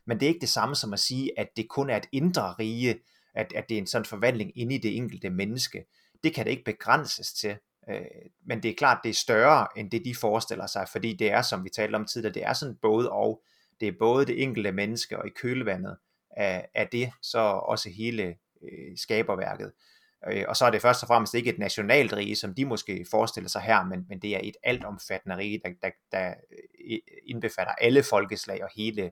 Men 0.07 0.19
det 0.19 0.25
er 0.25 0.29
ikke 0.29 0.41
det 0.41 0.49
samme 0.49 0.75
som 0.75 0.93
at 0.93 0.99
sige, 0.99 1.39
at 1.39 1.47
det 1.57 1.69
kun 1.69 1.89
er 1.89 1.97
et 1.97 2.07
indre 2.11 2.53
rige, 2.59 2.99
at, 3.35 3.53
at 3.53 3.69
det 3.69 3.75
er 3.75 3.81
en 3.81 3.87
sådan 3.87 4.05
forvandling 4.05 4.57
inde 4.57 4.75
i 4.75 4.77
det 4.77 4.97
enkelte 4.97 5.29
menneske. 5.29 5.85
Det 6.23 6.35
kan 6.35 6.45
det 6.45 6.51
ikke 6.51 6.63
begrænses 6.63 7.33
til. 7.33 7.57
Øh, 7.89 8.01
men 8.45 8.63
det 8.63 8.71
er 8.71 8.75
klart, 8.75 8.99
det 9.03 9.09
er 9.09 9.13
større 9.13 9.67
end 9.77 9.91
det, 9.91 10.05
de 10.05 10.15
forestiller 10.15 10.67
sig, 10.67 10.87
fordi 10.91 11.13
det 11.13 11.31
er, 11.31 11.41
som 11.41 11.63
vi 11.63 11.69
talte 11.69 11.95
om 11.95 12.05
tidligere, 12.05 12.33
det 12.33 12.43
er 12.43 12.53
sådan 12.53 12.77
både 12.81 13.11
og. 13.11 13.41
Det 13.79 13.87
er 13.87 13.93
både 13.99 14.25
det 14.25 14.43
enkelte 14.43 14.71
menneske 14.71 15.17
og 15.17 15.27
i 15.27 15.29
kølevandet 15.29 15.97
af, 16.31 16.69
af 16.75 16.87
det, 16.87 17.11
så 17.21 17.39
også 17.39 17.89
hele 17.89 18.35
øh, 18.63 18.97
skaberværket. 18.97 19.71
Øh, 20.31 20.45
og 20.47 20.55
så 20.55 20.65
er 20.65 20.69
det 20.69 20.81
først 20.81 21.03
og 21.03 21.07
fremmest 21.07 21.33
ikke 21.33 21.49
et 21.49 21.59
nationalt 21.59 22.13
rige, 22.13 22.35
som 22.35 22.53
de 22.53 22.65
måske 22.65 23.05
forestiller 23.11 23.49
sig 23.49 23.61
her, 23.61 23.83
men, 23.83 24.05
men 24.09 24.21
det 24.21 24.35
er 24.35 24.39
et 24.43 24.55
altomfattende 24.63 25.37
rige, 25.37 25.61
der, 25.65 25.71
der, 25.81 25.89
der 26.11 26.33
øh, 26.89 26.97
indbefatter 27.25 27.73
alle 27.73 28.03
folkeslag 28.03 28.63
og 28.63 28.69
hele, 28.75 29.11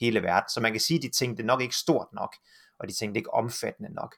hele 0.00 0.22
verden. 0.22 0.48
Så 0.48 0.60
man 0.60 0.72
kan 0.72 0.80
sige, 0.80 0.98
at 0.98 1.02
de 1.02 1.10
tænkte 1.10 1.42
nok 1.42 1.62
ikke 1.62 1.76
stort 1.76 2.06
nok. 2.12 2.36
og 2.78 2.88
de 2.88 2.92
tænkte 2.92 3.18
ikke 3.18 3.34
omfattende 3.34 3.94
nok. 3.94 4.16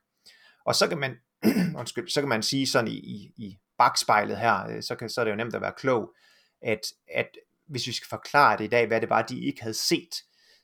Og 0.65 0.75
så 0.75 0.89
kan 0.89 0.99
man, 0.99 1.17
undskyld, 1.81 2.09
så 2.09 2.21
kan 2.21 2.29
man 2.29 2.43
sige 2.43 2.67
sådan 2.67 2.89
i, 2.89 2.95
i, 2.95 3.33
i 3.37 3.59
bagspejlet 3.79 4.39
her, 4.39 4.67
øh, 4.69 4.83
så, 4.83 4.95
kan, 4.95 5.09
så 5.09 5.21
er 5.21 5.25
det 5.25 5.33
jo 5.33 5.37
nemt 5.37 5.55
at 5.55 5.61
være 5.61 5.73
klog, 5.77 6.15
at, 6.63 6.81
at 7.15 7.29
hvis 7.67 7.87
vi 7.87 7.93
skal 7.93 8.09
forklare 8.09 8.59
det 8.59 8.65
i 8.65 8.69
dag, 8.69 8.87
hvad 8.87 9.01
det 9.01 9.11
var, 9.11 9.23
de 9.23 9.41
ikke 9.41 9.63
havde 9.63 9.75
set, 9.75 10.15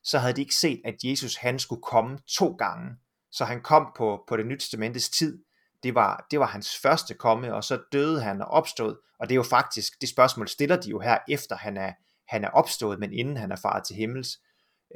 så 0.07 0.19
havde 0.19 0.33
de 0.33 0.41
ikke 0.41 0.55
set, 0.55 0.81
at 0.85 0.95
Jesus 1.05 1.37
han 1.37 1.59
skulle 1.59 1.83
komme 1.83 2.19
to 2.27 2.53
gange. 2.53 2.97
Så 3.31 3.45
han 3.45 3.61
kom 3.61 3.93
på, 3.97 4.25
på 4.29 4.37
det 4.37 4.47
nye 4.47 4.59
testamentets 4.59 5.09
tid. 5.09 5.45
Det 5.83 5.95
var, 5.95 6.27
det 6.31 6.41
var 6.41 6.47
hans 6.47 6.79
første 6.79 7.15
komme, 7.15 7.55
og 7.55 7.65
så 7.65 7.83
døde 7.93 8.23
han 8.23 8.43
og 8.43 8.49
opstod. 8.49 8.97
Og 9.19 9.29
det 9.29 9.35
er 9.35 9.37
jo 9.37 9.43
faktisk, 9.43 10.01
det 10.01 10.09
spørgsmål 10.09 10.49
stiller 10.49 10.81
de 10.81 10.91
jo 10.91 11.01
her, 11.01 11.19
efter 11.29 11.57
han 11.57 11.77
er, 11.77 11.93
han 12.29 12.45
er 12.45 12.49
opstået, 12.49 12.99
men 12.99 13.13
inden 13.13 13.37
han 13.37 13.53
er 13.53 13.57
faret 13.57 13.87
til 13.87 13.97
himmels. 13.97 14.29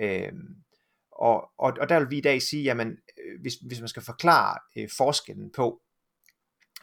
Øhm, 0.00 0.56
og, 1.12 1.50
og, 1.58 1.72
og 1.80 1.88
der 1.88 1.98
vil 1.98 2.10
vi 2.10 2.18
i 2.18 2.20
dag 2.20 2.42
sige, 2.42 2.62
jamen, 2.62 2.88
øh, 2.88 3.40
hvis, 3.40 3.54
hvis 3.54 3.80
man 3.80 3.88
skal 3.88 4.02
forklare 4.02 4.58
øh, 4.76 4.88
forskellen 4.96 5.52
på 5.56 5.80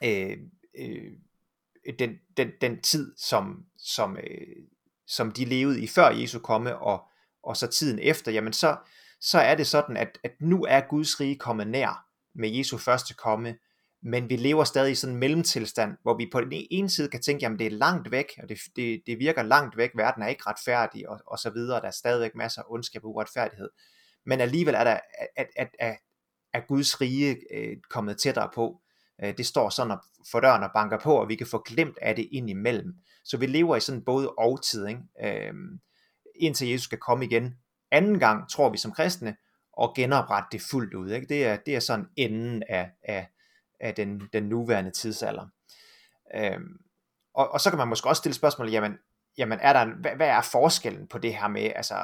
øh, 0.03 0.37
øh, 0.77 1.11
den, 1.99 2.15
den, 2.37 2.51
den 2.61 2.81
tid, 2.81 3.13
som, 3.17 3.65
som, 3.77 4.17
øh, 4.17 4.67
som 5.07 5.31
de 5.31 5.45
levede 5.45 5.81
i 5.81 5.87
før 5.87 6.09
Jesu 6.09 6.39
komme, 6.39 6.77
og, 6.77 7.07
og 7.47 7.57
så 7.57 7.67
tiden 7.67 7.99
efter, 7.99 8.31
jamen 8.31 8.53
så, 8.53 8.77
så 9.21 9.39
er 9.39 9.55
det 9.55 9.67
sådan, 9.67 9.97
at, 9.97 10.19
at 10.23 10.31
nu 10.41 10.65
er 10.65 10.81
Guds 10.89 11.19
rige 11.19 11.37
kommet 11.37 11.67
nær 11.67 12.05
med 12.35 12.49
Jesu 12.49 12.77
første 12.77 13.13
komme, 13.13 13.55
men 14.03 14.29
vi 14.29 14.35
lever 14.35 14.63
stadig 14.63 14.91
i 14.91 14.95
sådan 14.95 15.13
en 15.13 15.19
mellemtilstand, 15.19 15.97
hvor 16.01 16.17
vi 16.17 16.29
på 16.31 16.41
den 16.41 16.49
ene 16.51 16.89
side 16.89 17.09
kan 17.09 17.21
tænke, 17.21 17.43
jamen 17.43 17.59
det 17.59 17.67
er 17.67 17.71
langt 17.71 18.11
væk, 18.11 18.25
og 18.43 18.49
det, 18.49 18.57
det, 18.75 19.01
det 19.07 19.19
virker 19.19 19.43
langt 19.43 19.77
væk, 19.77 19.91
verden 19.95 20.23
er 20.23 20.27
ikke 20.27 20.43
retfærdig, 20.47 21.09
og, 21.09 21.19
og 21.27 21.39
så 21.39 21.49
videre, 21.49 21.81
der 21.81 21.87
er 21.87 21.91
stadigvæk 21.91 22.35
masser 22.35 22.61
af 22.61 22.65
ondskab 22.69 23.03
og 23.03 23.09
uretfærdighed, 23.09 23.69
men 24.25 24.41
alligevel 24.41 24.75
er 24.75 24.83
der, 24.83 24.99
at, 25.37 25.47
at, 25.57 25.69
at, 25.79 25.97
at 26.53 26.67
Guds 26.67 27.01
rige 27.01 27.37
øh, 27.53 27.77
kommet 27.89 28.17
tættere 28.17 28.49
på, 28.55 28.81
øh, 29.23 29.37
det 29.37 29.45
står 29.45 29.69
sådan 29.69 29.97
for 30.31 30.39
døren 30.39 30.63
og 30.63 30.69
banker 30.73 30.99
på, 30.99 31.13
og 31.13 31.29
vi 31.29 31.35
kan 31.35 31.47
få 31.47 31.63
glemt 31.65 31.97
af 32.01 32.15
det 32.15 32.29
ind 32.31 32.49
imellem. 32.49 32.93
Så 33.25 33.37
vi 33.37 33.45
lever 33.45 33.75
i 33.75 33.79
sådan 33.79 34.03
både 34.05 34.29
og 34.29 34.63
tid, 34.63 34.87
ikke? 34.87 35.01
Øh, 35.23 35.53
indtil 36.39 36.67
Jesus 36.67 36.83
skal 36.83 36.97
komme 36.97 37.25
igen. 37.25 37.55
Anden 37.91 38.19
gang, 38.19 38.49
tror 38.49 38.69
vi 38.69 38.77
som 38.77 38.91
kristne, 38.91 39.35
og 39.73 39.93
genoprette 39.95 40.47
det 40.51 40.61
fuldt 40.71 40.93
ud. 40.93 41.11
Ikke? 41.11 41.27
Det, 41.27 41.45
er, 41.45 41.55
det 41.55 41.75
er 41.75 41.79
sådan 41.79 42.05
enden 42.15 42.63
af, 42.69 42.91
af, 43.03 43.27
af 43.79 43.95
den, 43.95 44.21
den 44.33 44.43
nuværende 44.43 44.91
tidsalder. 44.91 45.47
Øhm, 46.35 46.77
og, 47.33 47.51
og 47.51 47.61
så 47.61 47.69
kan 47.69 47.77
man 47.77 47.87
måske 47.87 48.09
også 48.09 48.19
stille 48.19 48.35
spørgsmålet, 48.35 48.73
jamen, 48.73 48.97
jamen 49.37 49.59
er 49.61 49.73
der 49.73 49.81
en, 49.81 49.93
hvad, 49.99 50.11
hvad 50.15 50.27
er 50.27 50.41
forskellen 50.41 51.07
på 51.07 51.17
det 51.17 51.35
her 51.35 51.47
med, 51.47 51.71
altså 51.75 51.95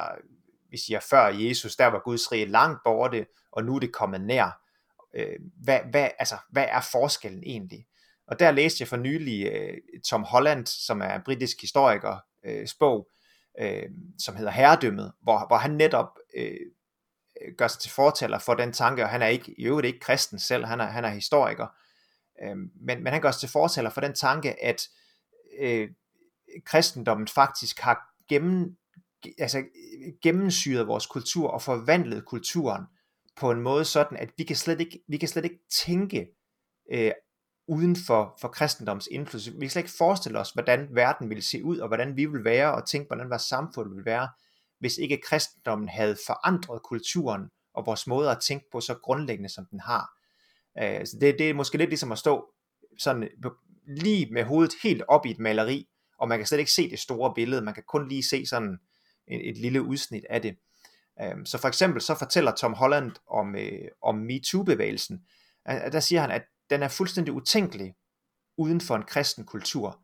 vi 0.70 0.78
siger 0.78 1.00
før 1.10 1.26
Jesus, 1.26 1.76
der 1.76 1.86
var 1.86 2.02
Guds 2.04 2.32
rige 2.32 2.46
langt 2.46 2.80
borte, 2.84 3.26
og 3.52 3.64
nu 3.64 3.74
er 3.74 3.80
det 3.80 3.92
kommet 3.92 4.20
nær. 4.20 4.60
Øh, 5.14 5.36
hvad, 5.64 5.80
hvad, 5.90 6.08
altså, 6.18 6.36
hvad 6.50 6.66
er 6.68 6.80
forskellen 6.92 7.42
egentlig? 7.42 7.86
Og 8.26 8.38
der 8.38 8.50
læste 8.50 8.82
jeg 8.82 8.88
for 8.88 8.96
nylig 8.96 9.46
øh, 9.46 9.78
Tom 10.06 10.22
Holland, 10.22 10.66
som 10.66 11.00
er 11.00 11.14
en 11.14 11.22
britisk 11.24 11.60
historiker, 11.60 12.16
øh, 12.44 12.68
bog, 12.78 13.08
øh, 13.60 13.90
som 14.18 14.36
hedder 14.36 14.50
Herredømmet, 14.50 15.12
hvor, 15.22 15.46
hvor 15.46 15.56
han 15.56 15.70
netop 15.70 16.18
øh, 16.36 16.56
øh, 17.42 17.54
gør 17.58 17.68
sig 17.68 17.80
til 17.80 17.90
fortaler 17.90 18.38
for 18.38 18.54
den 18.54 18.72
tanke, 18.72 19.02
og 19.02 19.08
han 19.08 19.22
er 19.22 19.26
ikke, 19.26 19.54
i 19.58 19.64
øvrigt 19.64 19.86
ikke 19.86 20.00
kristen 20.00 20.38
selv, 20.38 20.64
han 20.64 20.80
er, 20.80 20.84
han 20.84 21.04
er 21.04 21.08
historiker, 21.08 21.66
øh, 22.42 22.56
men, 22.56 23.02
men 23.02 23.06
han 23.06 23.20
gør 23.20 23.30
sig 23.30 23.40
til 23.40 23.48
fortaler 23.48 23.90
for 23.90 24.00
den 24.00 24.14
tanke, 24.14 24.64
at 24.64 24.88
øh, 25.58 25.90
kristendommen 26.64 27.28
faktisk 27.28 27.80
har 27.80 28.14
gennem, 28.28 28.76
altså, 29.38 29.64
gennemsyret 30.22 30.86
vores 30.86 31.06
kultur 31.06 31.48
og 31.48 31.62
forvandlet 31.62 32.24
kulturen 32.24 32.84
på 33.36 33.50
en 33.50 33.60
måde 33.60 33.84
sådan, 33.84 34.18
at 34.18 34.30
vi 34.36 34.44
kan 34.44 34.56
slet 34.56 34.80
ikke, 34.80 35.02
vi 35.08 35.16
kan 35.16 35.28
slet 35.28 35.44
ikke 35.44 35.60
tænke 35.70 36.28
øh, 36.92 37.12
uden 37.68 37.96
for, 38.06 38.38
for 38.40 38.48
kristendoms 38.48 39.08
indflydelse. 39.10 39.52
Vi 39.52 39.60
kan 39.60 39.70
slet 39.70 39.82
ikke 39.82 39.96
forestille 39.98 40.38
os, 40.38 40.50
hvordan 40.50 40.88
verden 40.90 41.28
ville 41.28 41.42
se 41.42 41.64
ud, 41.64 41.78
og 41.78 41.88
hvordan 41.88 42.16
vi 42.16 42.24
ville 42.24 42.44
være, 42.44 42.74
og 42.74 42.88
tænke, 42.88 43.06
hvordan 43.06 43.30
vores 43.30 43.42
samfund 43.42 43.88
ville 43.88 44.04
være, 44.04 44.28
hvis 44.80 44.98
ikke 44.98 45.20
kristendommen 45.24 45.88
havde 45.88 46.16
forandret 46.26 46.82
kulturen 46.82 47.42
og 47.74 47.86
vores 47.86 48.06
måde 48.06 48.30
at 48.30 48.38
tænke 48.40 48.66
på 48.72 48.80
så 48.80 48.94
grundlæggende, 48.94 49.48
som 49.48 49.66
den 49.70 49.80
har. 49.80 50.08
Øh, 50.82 51.06
så 51.06 51.16
det, 51.20 51.38
det 51.38 51.50
er 51.50 51.54
måske 51.54 51.78
lidt 51.78 51.90
ligesom 51.90 52.12
at 52.12 52.18
stå 52.18 52.44
sådan 52.98 53.28
lige 53.86 54.32
med 54.32 54.44
hovedet 54.44 54.74
helt 54.82 55.02
op 55.08 55.26
i 55.26 55.30
et 55.30 55.38
maleri, 55.38 55.88
og 56.18 56.28
man 56.28 56.38
kan 56.38 56.46
slet 56.46 56.58
ikke 56.58 56.72
se 56.72 56.90
det 56.90 56.98
store 56.98 57.32
billede, 57.34 57.62
man 57.62 57.74
kan 57.74 57.82
kun 57.88 58.08
lige 58.08 58.22
se 58.22 58.46
sådan 58.46 58.78
et, 59.28 59.48
et 59.48 59.56
lille 59.56 59.82
udsnit 59.82 60.24
af 60.30 60.42
det. 60.42 60.56
Øh, 61.22 61.34
så 61.44 61.58
for 61.58 61.68
eksempel 61.68 62.00
så 62.00 62.14
fortæller 62.14 62.52
Tom 62.52 62.72
Holland 62.72 63.12
om, 63.30 63.56
øh, 63.56 63.88
om 64.02 64.14
MeToo-bevægelsen, 64.14 65.20
øh, 65.68 65.92
der 65.92 66.00
siger 66.00 66.20
han, 66.20 66.30
at 66.30 66.42
den 66.70 66.82
er 66.82 66.88
fuldstændig 66.88 67.34
utænkelig 67.34 67.94
uden 68.56 68.80
for 68.80 68.96
en 68.96 69.02
kristen 69.02 69.44
kultur. 69.44 70.00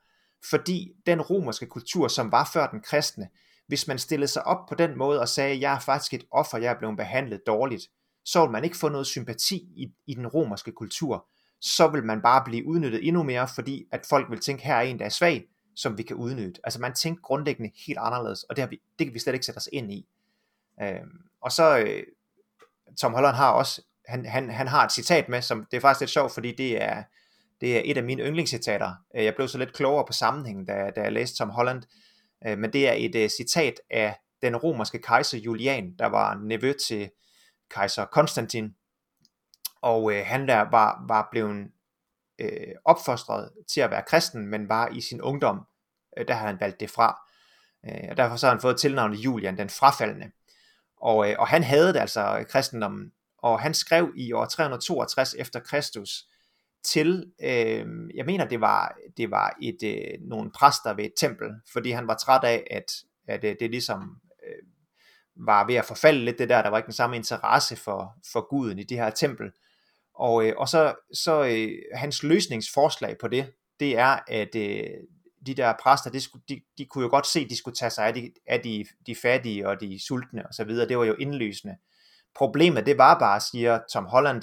Fordi 0.50 0.92
den 1.06 1.22
romerske 1.22 1.66
kultur, 1.66 2.08
som 2.08 2.32
var 2.32 2.50
før 2.52 2.70
den 2.70 2.80
kristne, 2.80 3.28
hvis 3.66 3.88
man 3.88 3.98
stillede 3.98 4.28
sig 4.28 4.46
op 4.46 4.68
på 4.68 4.74
den 4.74 4.98
måde 4.98 5.20
og 5.20 5.28
sagde, 5.28 5.60
jeg 5.60 5.74
er 5.74 5.78
faktisk 5.78 6.14
et 6.14 6.24
offer, 6.30 6.58
jeg 6.58 6.72
er 6.72 6.78
blevet 6.78 6.96
behandlet 6.96 7.40
dårligt, 7.46 7.88
så 8.24 8.42
vil 8.42 8.50
man 8.50 8.64
ikke 8.64 8.76
få 8.76 8.88
noget 8.88 9.06
sympati 9.06 9.56
i, 9.56 9.92
i 10.06 10.14
den 10.14 10.26
romerske 10.26 10.72
kultur. 10.72 11.28
Så 11.60 11.88
vil 11.88 12.04
man 12.04 12.22
bare 12.22 12.44
blive 12.44 12.66
udnyttet 12.66 13.06
endnu 13.06 13.22
mere, 13.22 13.48
fordi 13.54 13.86
at 13.92 14.06
folk 14.08 14.30
vil 14.30 14.40
tænke, 14.40 14.64
her 14.64 14.74
er 14.74 14.80
en, 14.80 14.98
der 14.98 15.04
er 15.04 15.08
svag, 15.08 15.46
som 15.76 15.98
vi 15.98 16.02
kan 16.02 16.16
udnytte. 16.16 16.60
Altså 16.64 16.80
man 16.80 16.94
tænker 16.94 17.22
grundlæggende 17.22 17.72
helt 17.86 17.98
anderledes, 17.98 18.42
og 18.42 18.56
det, 18.56 18.62
har 18.62 18.68
vi, 18.68 18.82
det 18.98 19.06
kan 19.06 19.14
vi 19.14 19.18
slet 19.18 19.32
ikke 19.32 19.46
sætte 19.46 19.58
os 19.58 19.68
ind 19.72 19.92
i. 19.92 20.08
Øhm, 20.82 21.18
og 21.40 21.52
så, 21.52 21.78
øh, 21.78 22.02
Tom 22.98 23.12
Holland 23.12 23.36
har 23.36 23.50
også 23.50 23.82
han, 24.08 24.26
han, 24.26 24.50
han 24.50 24.68
har 24.68 24.84
et 24.84 24.92
citat 24.92 25.28
med, 25.28 25.42
som 25.42 25.66
det 25.70 25.76
er 25.76 25.80
faktisk 25.80 26.00
lidt 26.00 26.10
sjovt, 26.10 26.32
fordi 26.32 26.52
det 26.52 26.82
er, 26.82 27.02
det 27.60 27.76
er 27.76 27.82
et 27.84 27.96
af 27.96 28.04
mine 28.04 28.22
yndlingscitater. 28.22 28.94
Øh, 29.16 29.24
jeg 29.24 29.34
blev 29.34 29.48
så 29.48 29.58
lidt 29.58 29.72
klogere 29.72 30.04
på 30.06 30.12
sammenhængen, 30.12 30.66
da, 30.66 30.90
da 30.96 31.02
jeg 31.02 31.12
læste 31.12 31.36
Tom 31.36 31.50
Holland, 31.50 31.82
øh, 32.46 32.58
men 32.58 32.72
det 32.72 32.88
er 32.88 32.92
et 32.96 33.24
uh, 33.24 33.30
citat 33.36 33.74
af 33.90 34.16
den 34.42 34.56
romerske 34.56 34.98
kejser 34.98 35.38
Julian, 35.38 35.94
der 35.98 36.06
var 36.06 36.34
nevø 36.34 36.72
til 36.88 37.10
kejser 37.70 38.04
Konstantin, 38.04 38.74
og 39.82 40.02
uh, 40.02 40.14
han 40.24 40.48
der 40.48 40.60
var, 40.60 41.04
var 41.08 41.28
blevet 41.30 41.70
uh, 42.42 42.48
opfostret 42.84 43.50
til 43.72 43.80
at 43.80 43.90
være 43.90 44.02
kristen, 44.06 44.46
men 44.46 44.68
var 44.68 44.88
i 44.88 45.00
sin 45.00 45.22
ungdom, 45.22 45.66
uh, 46.20 46.26
der 46.28 46.34
havde 46.34 46.50
han 46.50 46.60
valgt 46.60 46.80
det 46.80 46.90
fra. 46.90 47.20
Uh, 47.88 48.10
og 48.10 48.16
derfor 48.16 48.36
så 48.36 48.46
har 48.46 48.54
han 48.54 48.60
fået 48.60 48.80
tilnavnet 48.80 49.16
Julian, 49.16 49.58
den 49.58 49.70
frafaldende. 49.70 50.30
Og, 50.96 51.16
og 51.38 51.48
han 51.48 51.62
havde 51.62 51.92
det 51.92 52.00
altså 52.00 52.44
kristendommen 52.48 53.12
og 53.42 53.60
han 53.60 53.74
skrev 53.74 54.12
i 54.16 54.32
år 54.32 54.44
362 54.44 55.34
efter 55.34 55.60
Kristus 55.60 56.24
til, 56.84 57.32
øh, 57.42 57.86
jeg 58.14 58.26
mener 58.26 58.44
det 58.48 58.60
var, 58.60 58.96
det 59.16 59.30
var 59.30 59.56
et, 59.62 59.82
øh, 59.84 60.28
nogle 60.28 60.50
præster 60.50 60.94
ved 60.94 61.04
et 61.04 61.12
tempel, 61.16 61.48
fordi 61.72 61.90
han 61.90 62.08
var 62.08 62.14
træt 62.14 62.44
af, 62.44 62.66
at, 62.70 62.84
at 63.28 63.42
det, 63.42 63.56
det 63.60 63.70
ligesom 63.70 64.16
øh, 64.46 64.68
var 65.46 65.66
ved 65.66 65.74
at 65.74 65.84
forfalde 65.84 66.24
lidt 66.24 66.38
det 66.38 66.48
der, 66.48 66.62
der 66.62 66.68
var 66.68 66.76
ikke 66.76 66.86
den 66.86 66.92
samme 66.92 67.16
interesse 67.16 67.76
for, 67.76 68.14
for 68.32 68.48
guden 68.48 68.78
i 68.78 68.84
det 68.84 68.96
her 68.96 69.10
tempel. 69.10 69.50
Og, 70.14 70.46
øh, 70.46 70.52
og 70.56 70.68
så, 70.68 70.94
så 71.14 71.44
øh, 71.44 71.72
hans 71.94 72.22
løsningsforslag 72.22 73.16
på 73.20 73.28
det, 73.28 73.52
det 73.80 73.98
er, 73.98 74.18
at 74.28 74.56
øh, 74.56 74.86
de 75.46 75.54
der 75.54 75.74
præster, 75.82 76.10
de, 76.10 76.20
skulle, 76.20 76.44
de, 76.48 76.60
de 76.78 76.86
kunne 76.86 77.02
jo 77.02 77.10
godt 77.10 77.26
se, 77.26 77.40
at 77.40 77.50
de 77.50 77.56
skulle 77.56 77.76
tage 77.76 77.90
sig 77.90 78.06
af 78.06 78.14
de, 78.14 78.32
af 78.46 78.60
de, 78.60 78.84
de 79.06 79.14
fattige 79.14 79.68
og 79.68 79.80
de 79.80 80.06
sultne 80.06 80.46
og 80.46 80.54
så 80.54 80.64
videre. 80.64 80.88
Det 80.88 80.98
var 80.98 81.04
jo 81.04 81.14
indlysende. 81.14 81.76
Problemet 82.34 82.86
det 82.86 82.98
var 82.98 83.18
bare, 83.18 83.40
siger 83.40 83.80
Tom 83.92 84.06
Holland, 84.06 84.42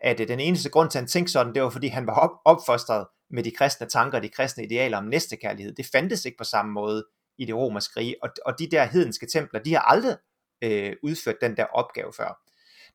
at 0.00 0.20
øh, 0.20 0.28
den 0.28 0.40
eneste 0.40 0.70
grund 0.70 0.90
til, 0.90 0.98
at 0.98 1.02
han 1.02 1.08
tænkte 1.08 1.32
sådan, 1.32 1.54
det 1.54 1.62
var 1.62 1.70
fordi 1.70 1.86
han 1.86 2.06
var 2.06 2.14
op, 2.14 2.30
opfostret 2.44 3.06
med 3.30 3.42
de 3.42 3.50
kristne 3.50 3.86
tanker 3.86 4.18
og 4.18 4.22
de 4.22 4.28
kristne 4.28 4.64
idealer 4.64 4.98
om 4.98 5.04
næstekærlighed. 5.04 5.74
Det 5.74 5.86
fandtes 5.92 6.24
ikke 6.24 6.38
på 6.38 6.44
samme 6.44 6.72
måde 6.72 7.06
i 7.38 7.44
det 7.44 7.54
romerske 7.54 8.00
rige, 8.00 8.16
og, 8.22 8.28
og 8.46 8.58
de 8.58 8.70
der 8.70 8.84
hedenske 8.84 9.26
templer, 9.26 9.60
de 9.60 9.72
har 9.72 9.80
aldrig 9.80 10.16
øh, 10.62 10.96
udført 11.02 11.36
den 11.40 11.56
der 11.56 11.64
opgave 11.64 12.12
før. 12.12 12.40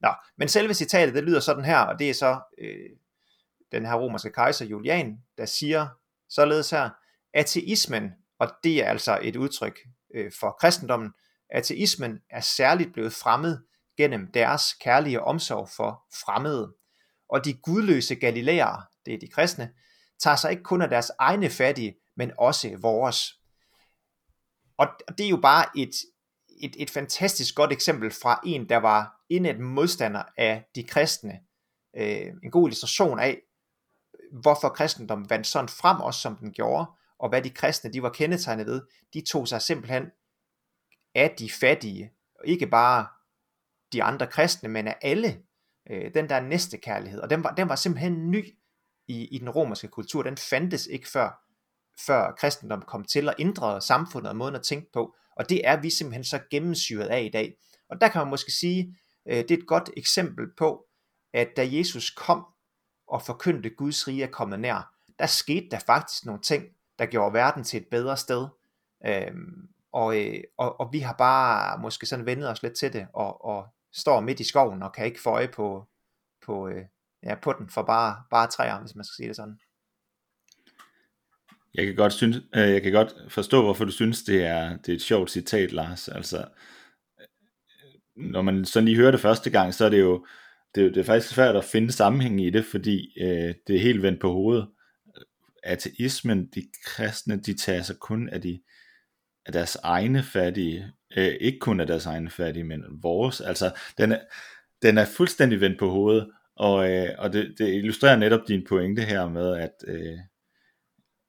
Nå, 0.02 0.10
men 0.38 0.48
selve 0.48 0.74
citatet, 0.74 1.16
det 1.16 1.24
lyder 1.24 1.40
sådan 1.40 1.66
her, 1.66 1.80
og 1.80 2.00
det 2.00 2.10
er 2.10 2.14
så 2.14 2.40
øh, 2.58 2.90
den 3.72 3.86
her 3.86 3.96
romerske 3.96 4.32
kejser 4.32 4.66
Julian, 4.66 5.18
der 5.38 5.46
siger 5.46 5.88
således 6.30 6.70
her, 6.70 6.90
ateismen, 7.34 8.12
og 8.40 8.50
det 8.64 8.84
er 8.84 8.90
altså 8.90 9.20
et 9.22 9.36
udtryk 9.36 9.80
øh, 10.16 10.32
for 10.40 10.58
kristendommen, 10.60 11.12
ateismen 11.50 12.20
er 12.30 12.42
særligt 12.42 12.94
blevet 12.94 13.14
fremmed 13.14 13.58
gennem 14.00 14.32
deres 14.32 14.74
kærlige 14.74 15.22
omsorg 15.22 15.70
for 15.70 16.04
fremmede. 16.26 16.76
Og 17.30 17.46
de 17.46 17.54
gudløse 17.54 18.16
galilæere, 18.16 18.86
det 19.06 19.14
er 19.14 19.20
de 19.20 19.28
kristne, 19.28 19.74
tager 20.20 20.36
sig 20.36 20.52
ikke 20.52 20.64
kun 20.64 20.82
af 20.82 20.90
deres 20.90 21.12
egne 21.20 21.50
fattige, 21.50 21.96
men 22.18 22.32
også 22.38 22.78
vores. 22.82 23.34
Og 24.78 24.88
det 25.18 25.26
er 25.26 25.30
jo 25.30 25.40
bare 25.42 25.66
et, 25.78 25.96
et, 26.62 26.76
et 26.80 26.90
fantastisk 26.90 27.56
godt 27.56 27.72
eksempel 27.72 28.12
fra 28.12 28.42
en, 28.46 28.70
der 28.70 28.78
var 28.78 29.16
indet 29.30 29.60
modstander 29.60 30.24
af 30.38 30.64
de 30.76 30.84
kristne. 30.84 31.40
Øh, 31.98 32.28
en 32.44 32.52
god 32.52 32.68
illustration 32.68 33.20
af, 33.20 33.42
hvorfor 34.42 34.70
kristendommen 34.70 35.30
vandt 35.30 35.48
sådan 35.48 35.70
frem 35.70 36.02
også, 36.02 36.20
som 36.20 36.36
den 36.36 36.52
gjorde, 36.52 36.86
og 37.20 37.30
hvad 37.30 37.42
de 37.42 37.50
kristne 37.50 37.94
de 37.94 38.04
var 38.04 38.10
kendetegnet 38.10 38.66
ved. 38.66 38.82
De 39.14 39.22
tog 39.22 39.48
sig 39.48 39.62
simpelthen 39.62 40.12
af 41.16 41.36
de 41.40 41.52
fattige, 41.52 42.12
og 42.36 42.48
ikke 42.48 42.68
bare 42.68 43.08
de 43.94 44.04
andre 44.04 44.28
kristne, 44.28 44.70
men 44.70 44.88
af 44.88 44.98
alle. 45.02 45.42
Øh, 45.90 46.14
den 46.14 46.30
der 46.30 46.40
næste 46.40 46.78
kærlighed, 46.78 47.20
og 47.20 47.30
den 47.30 47.44
var, 47.44 47.56
den 47.56 47.70
var 47.70 47.76
simpelthen 47.76 48.32
ny 48.32 48.46
i, 49.08 49.28
i 49.28 49.38
den 49.38 49.50
romerske 49.50 49.88
kultur. 49.88 50.24
Den 50.24 50.38
fandtes 50.38 50.88
ikke 50.88 51.10
før, 51.10 51.44
før 52.06 52.32
kristendom 52.32 52.82
kom 52.82 53.04
til 53.04 53.30
at 53.30 53.36
ændre 53.40 53.82
samfundet 53.82 54.30
og 54.30 54.36
måden 54.36 54.56
at 54.56 54.64
tænke 54.64 54.92
på, 54.94 55.16
og 55.36 55.50
det 55.50 55.68
er 55.68 55.82
vi 55.82 55.90
simpelthen 55.90 56.24
så 56.24 56.40
gennemsyret 56.52 57.08
af 57.08 57.24
i 57.24 57.30
dag. 57.30 57.56
Og 57.90 58.02
der 58.02 58.08
kan 58.08 58.22
man 58.22 58.30
måske 58.30 58.52
sige, 58.52 58.98
øh, 59.30 59.38
det 59.38 59.52
er 59.52 59.58
et 59.58 59.68
godt 59.68 59.90
eksempel 59.98 60.46
på, 60.58 60.86
at 61.34 61.48
da 61.58 61.68
Jesus 61.72 62.10
kom 62.10 62.46
og 63.08 63.22
forkyndte 63.22 63.70
Guds 63.70 64.08
rige 64.08 64.24
er 64.24 64.28
kommet 64.28 64.60
nær, 64.60 64.94
der 65.20 65.26
skete 65.26 65.68
der 65.72 65.80
faktisk 65.80 66.26
nogle 66.26 66.42
ting, 66.42 66.64
der 67.00 67.06
gjorde 67.06 67.34
verden 67.34 67.64
til 67.64 67.82
et 67.82 67.88
bedre 67.92 68.18
sted. 68.18 68.48
Øhm, 69.06 69.70
og, 69.92 70.20
øh, 70.20 70.44
og, 70.58 70.80
og 70.80 70.94
vi 70.94 71.00
har 71.00 71.14
bare 71.14 71.82
måske 71.82 72.06
sådan 72.06 72.26
vendet 72.26 72.50
os 72.50 72.64
lidt 72.64 72.78
til 72.78 72.94
det, 72.94 73.08
og, 73.14 73.46
og 73.46 73.68
står 73.94 74.20
midt 74.20 74.40
i 74.40 74.44
skoven 74.44 74.84
og 74.84 74.94
kan 74.94 75.06
ikke 75.06 75.22
få 75.22 75.30
øje 75.30 75.48
på, 75.48 75.88
på, 76.46 76.68
øh, 76.68 76.86
ja, 77.24 77.36
på 77.36 77.54
den 77.60 77.70
for 77.70 77.84
bare, 77.84 78.24
bare 78.30 78.48
træer, 78.48 78.80
hvis 78.82 78.96
man 78.96 79.06
skal 79.06 79.16
sige 79.16 79.28
det 79.28 79.36
sådan. 79.36 79.60
Jeg 81.74 81.86
kan 81.86 81.96
godt, 81.96 82.14
synes, 82.14 82.38
øh, 82.56 82.70
jeg 82.70 82.82
kan 82.82 82.92
godt 82.92 83.14
forstå, 83.30 83.62
hvorfor 83.62 83.86
du 83.86 83.92
synes, 83.92 84.24
det 84.24 84.46
er, 84.46 84.78
det 84.78 84.90
er 84.90 84.96
et 84.96 85.02
sjovt 85.02 85.32
citat, 85.32 85.72
Lars. 85.72 86.08
Altså, 86.08 86.38
øh, 87.20 87.26
når 88.16 88.42
man 88.42 88.66
sådan 88.66 88.86
lige 88.86 88.98
hører 88.98 89.12
det 89.12 89.20
første 89.20 89.50
gang, 89.50 89.74
så 89.74 89.86
er 89.86 89.90
det 89.90 90.00
jo, 90.00 90.26
det, 90.76 90.86
er, 90.86 90.90
det 90.90 90.98
er 90.98 91.04
faktisk 91.04 91.34
svært 91.34 91.56
at 91.56 91.66
finde 91.66 91.92
sammenhæng 91.92 92.46
i 92.46 92.50
det, 92.50 92.66
fordi 92.66 93.22
øh, 93.22 93.56
det 93.68 93.76
er 93.76 93.80
helt 93.80 94.02
vendt 94.02 94.22
på 94.22 94.32
hovedet. 94.32 94.68
Ateismen, 95.64 96.48
de 96.56 96.64
kristne, 96.86 97.40
de 97.40 97.58
tager 97.58 97.82
sig 97.82 97.96
kun 98.00 98.30
af, 98.30 98.42
de, 98.42 98.62
af 99.46 99.54
deres 99.54 99.76
egne 99.76 100.24
fattige, 100.24 100.92
øh, 101.18 101.36
ikke 101.42 101.60
kun 101.60 101.80
af 101.80 101.88
deres 101.88 102.06
egne 102.06 102.30
fattige, 102.30 102.64
men 102.64 102.84
vores. 102.90 103.42
Altså, 103.42 103.72
den 103.98 104.12
er, 104.12 104.20
den 104.82 104.98
er 104.98 105.06
fuldstændig 105.06 105.62
vendt 105.62 105.80
på 105.80 105.90
hovedet, 105.90 106.32
og, 106.56 106.92
øh, 106.92 107.10
og 107.18 107.34
det, 107.34 107.56
det 107.58 107.76
illustrerer 107.76 108.16
netop 108.16 108.48
din 108.48 108.66
pointe 108.70 109.02
her 109.02 109.30
med, 109.30 109.56
at, 109.58 109.74
øh, 109.88 110.18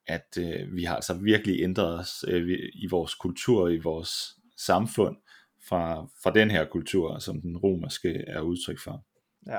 at 0.06 0.38
øh, 0.38 0.76
vi 0.76 0.84
har 0.84 0.94
altså 0.94 1.14
virkelig 1.14 1.62
ændret 1.62 1.98
os 1.98 2.24
øh, 2.28 2.58
i 2.74 2.86
vores 2.90 3.14
kultur, 3.14 3.68
i 3.68 3.78
vores 3.78 4.36
samfund, 4.56 5.16
fra, 5.68 6.06
fra 6.22 6.30
den 6.30 6.50
her 6.50 6.64
kultur, 6.64 7.18
som 7.18 7.40
den 7.40 7.56
romerske 7.56 8.24
er 8.26 8.40
udtryk 8.40 8.78
for. 8.78 9.04
Ja. 9.46 9.58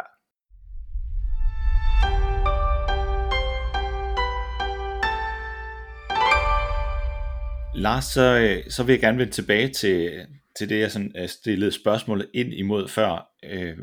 Lars, 7.75 8.05
så, 8.05 8.21
øh, 8.21 8.71
så 8.71 8.83
vil 8.83 8.93
jeg 8.93 8.99
gerne 8.99 9.17
vende 9.17 9.31
tilbage 9.31 9.73
til, 9.73 10.27
til 10.57 10.69
det, 10.69 10.79
jeg 10.79 10.91
sådan 10.91 11.13
øh, 11.17 11.29
stillede 11.29 11.71
spørgsmålet 11.71 12.29
ind 12.33 12.53
imod 12.53 12.87
før. 12.87 13.29
Øh, 13.43 13.77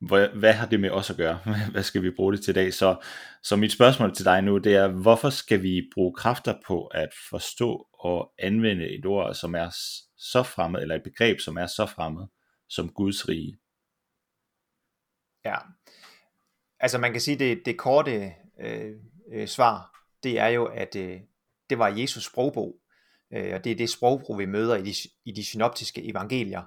hvad, 0.00 0.28
hvad 0.28 0.52
har 0.52 0.66
det 0.66 0.80
med 0.80 0.90
os 0.90 1.10
at 1.10 1.16
gøre? 1.16 1.38
Hvad 1.72 1.82
skal 1.82 2.02
vi 2.02 2.10
bruge 2.10 2.32
det 2.32 2.44
til 2.44 2.50
i 2.50 2.54
dag? 2.54 2.74
Så, 2.74 3.04
så 3.42 3.56
mit 3.56 3.72
spørgsmål 3.72 4.14
til 4.14 4.24
dig 4.24 4.42
nu, 4.42 4.58
det 4.58 4.74
er, 4.74 4.88
hvorfor 4.88 5.30
skal 5.30 5.62
vi 5.62 5.90
bruge 5.94 6.14
kræfter 6.14 6.54
på 6.66 6.86
at 6.86 7.08
forstå 7.30 7.88
og 7.92 8.32
anvende 8.38 8.98
et 8.98 9.06
ord, 9.06 9.34
som 9.34 9.54
er 9.54 9.68
så 10.16 10.42
fremmed, 10.42 10.82
eller 10.82 10.94
et 10.94 11.02
begreb, 11.02 11.40
som 11.40 11.56
er 11.56 11.66
så 11.66 11.86
fremmed, 11.86 12.26
som 12.68 12.88
Guds 12.88 13.28
rige? 13.28 13.58
Ja, 15.44 15.56
altså 16.80 16.98
man 16.98 17.12
kan 17.12 17.20
sige, 17.20 17.38
det, 17.38 17.62
det 17.66 17.78
korte 17.78 18.32
øh, 18.60 18.92
øh, 19.32 19.48
svar, 19.48 20.06
det 20.22 20.38
er 20.38 20.48
jo, 20.48 20.64
at 20.64 20.96
øh, 20.96 21.20
det 21.70 21.78
var 21.78 21.88
Jesus 21.88 22.24
sprogbog, 22.24 22.81
øh, 23.34 23.54
og 23.54 23.64
det 23.64 23.72
er 23.72 23.76
det 23.76 23.90
sprogbrug, 23.90 24.38
vi 24.38 24.46
møder 24.46 24.76
i 24.76 24.82
de, 24.82 24.94
i 25.24 25.32
de 25.32 25.44
synoptiske 25.44 26.10
evangelier, 26.10 26.62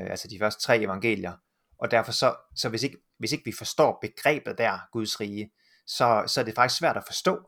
øh, 0.00 0.10
altså 0.10 0.28
de 0.28 0.38
første 0.38 0.62
tre 0.62 0.78
evangelier, 0.78 1.32
og 1.78 1.90
derfor 1.90 2.12
så, 2.12 2.34
så 2.56 2.68
hvis, 2.68 2.82
ikke, 2.82 2.96
hvis 3.18 3.32
ikke 3.32 3.44
vi 3.44 3.52
forstår 3.58 3.98
begrebet 4.00 4.58
der, 4.58 4.78
Guds 4.92 5.20
rige, 5.20 5.52
så, 5.86 6.24
så 6.26 6.40
er 6.40 6.44
det 6.44 6.54
faktisk 6.54 6.78
svært 6.78 6.96
at 6.96 7.04
forstå, 7.06 7.38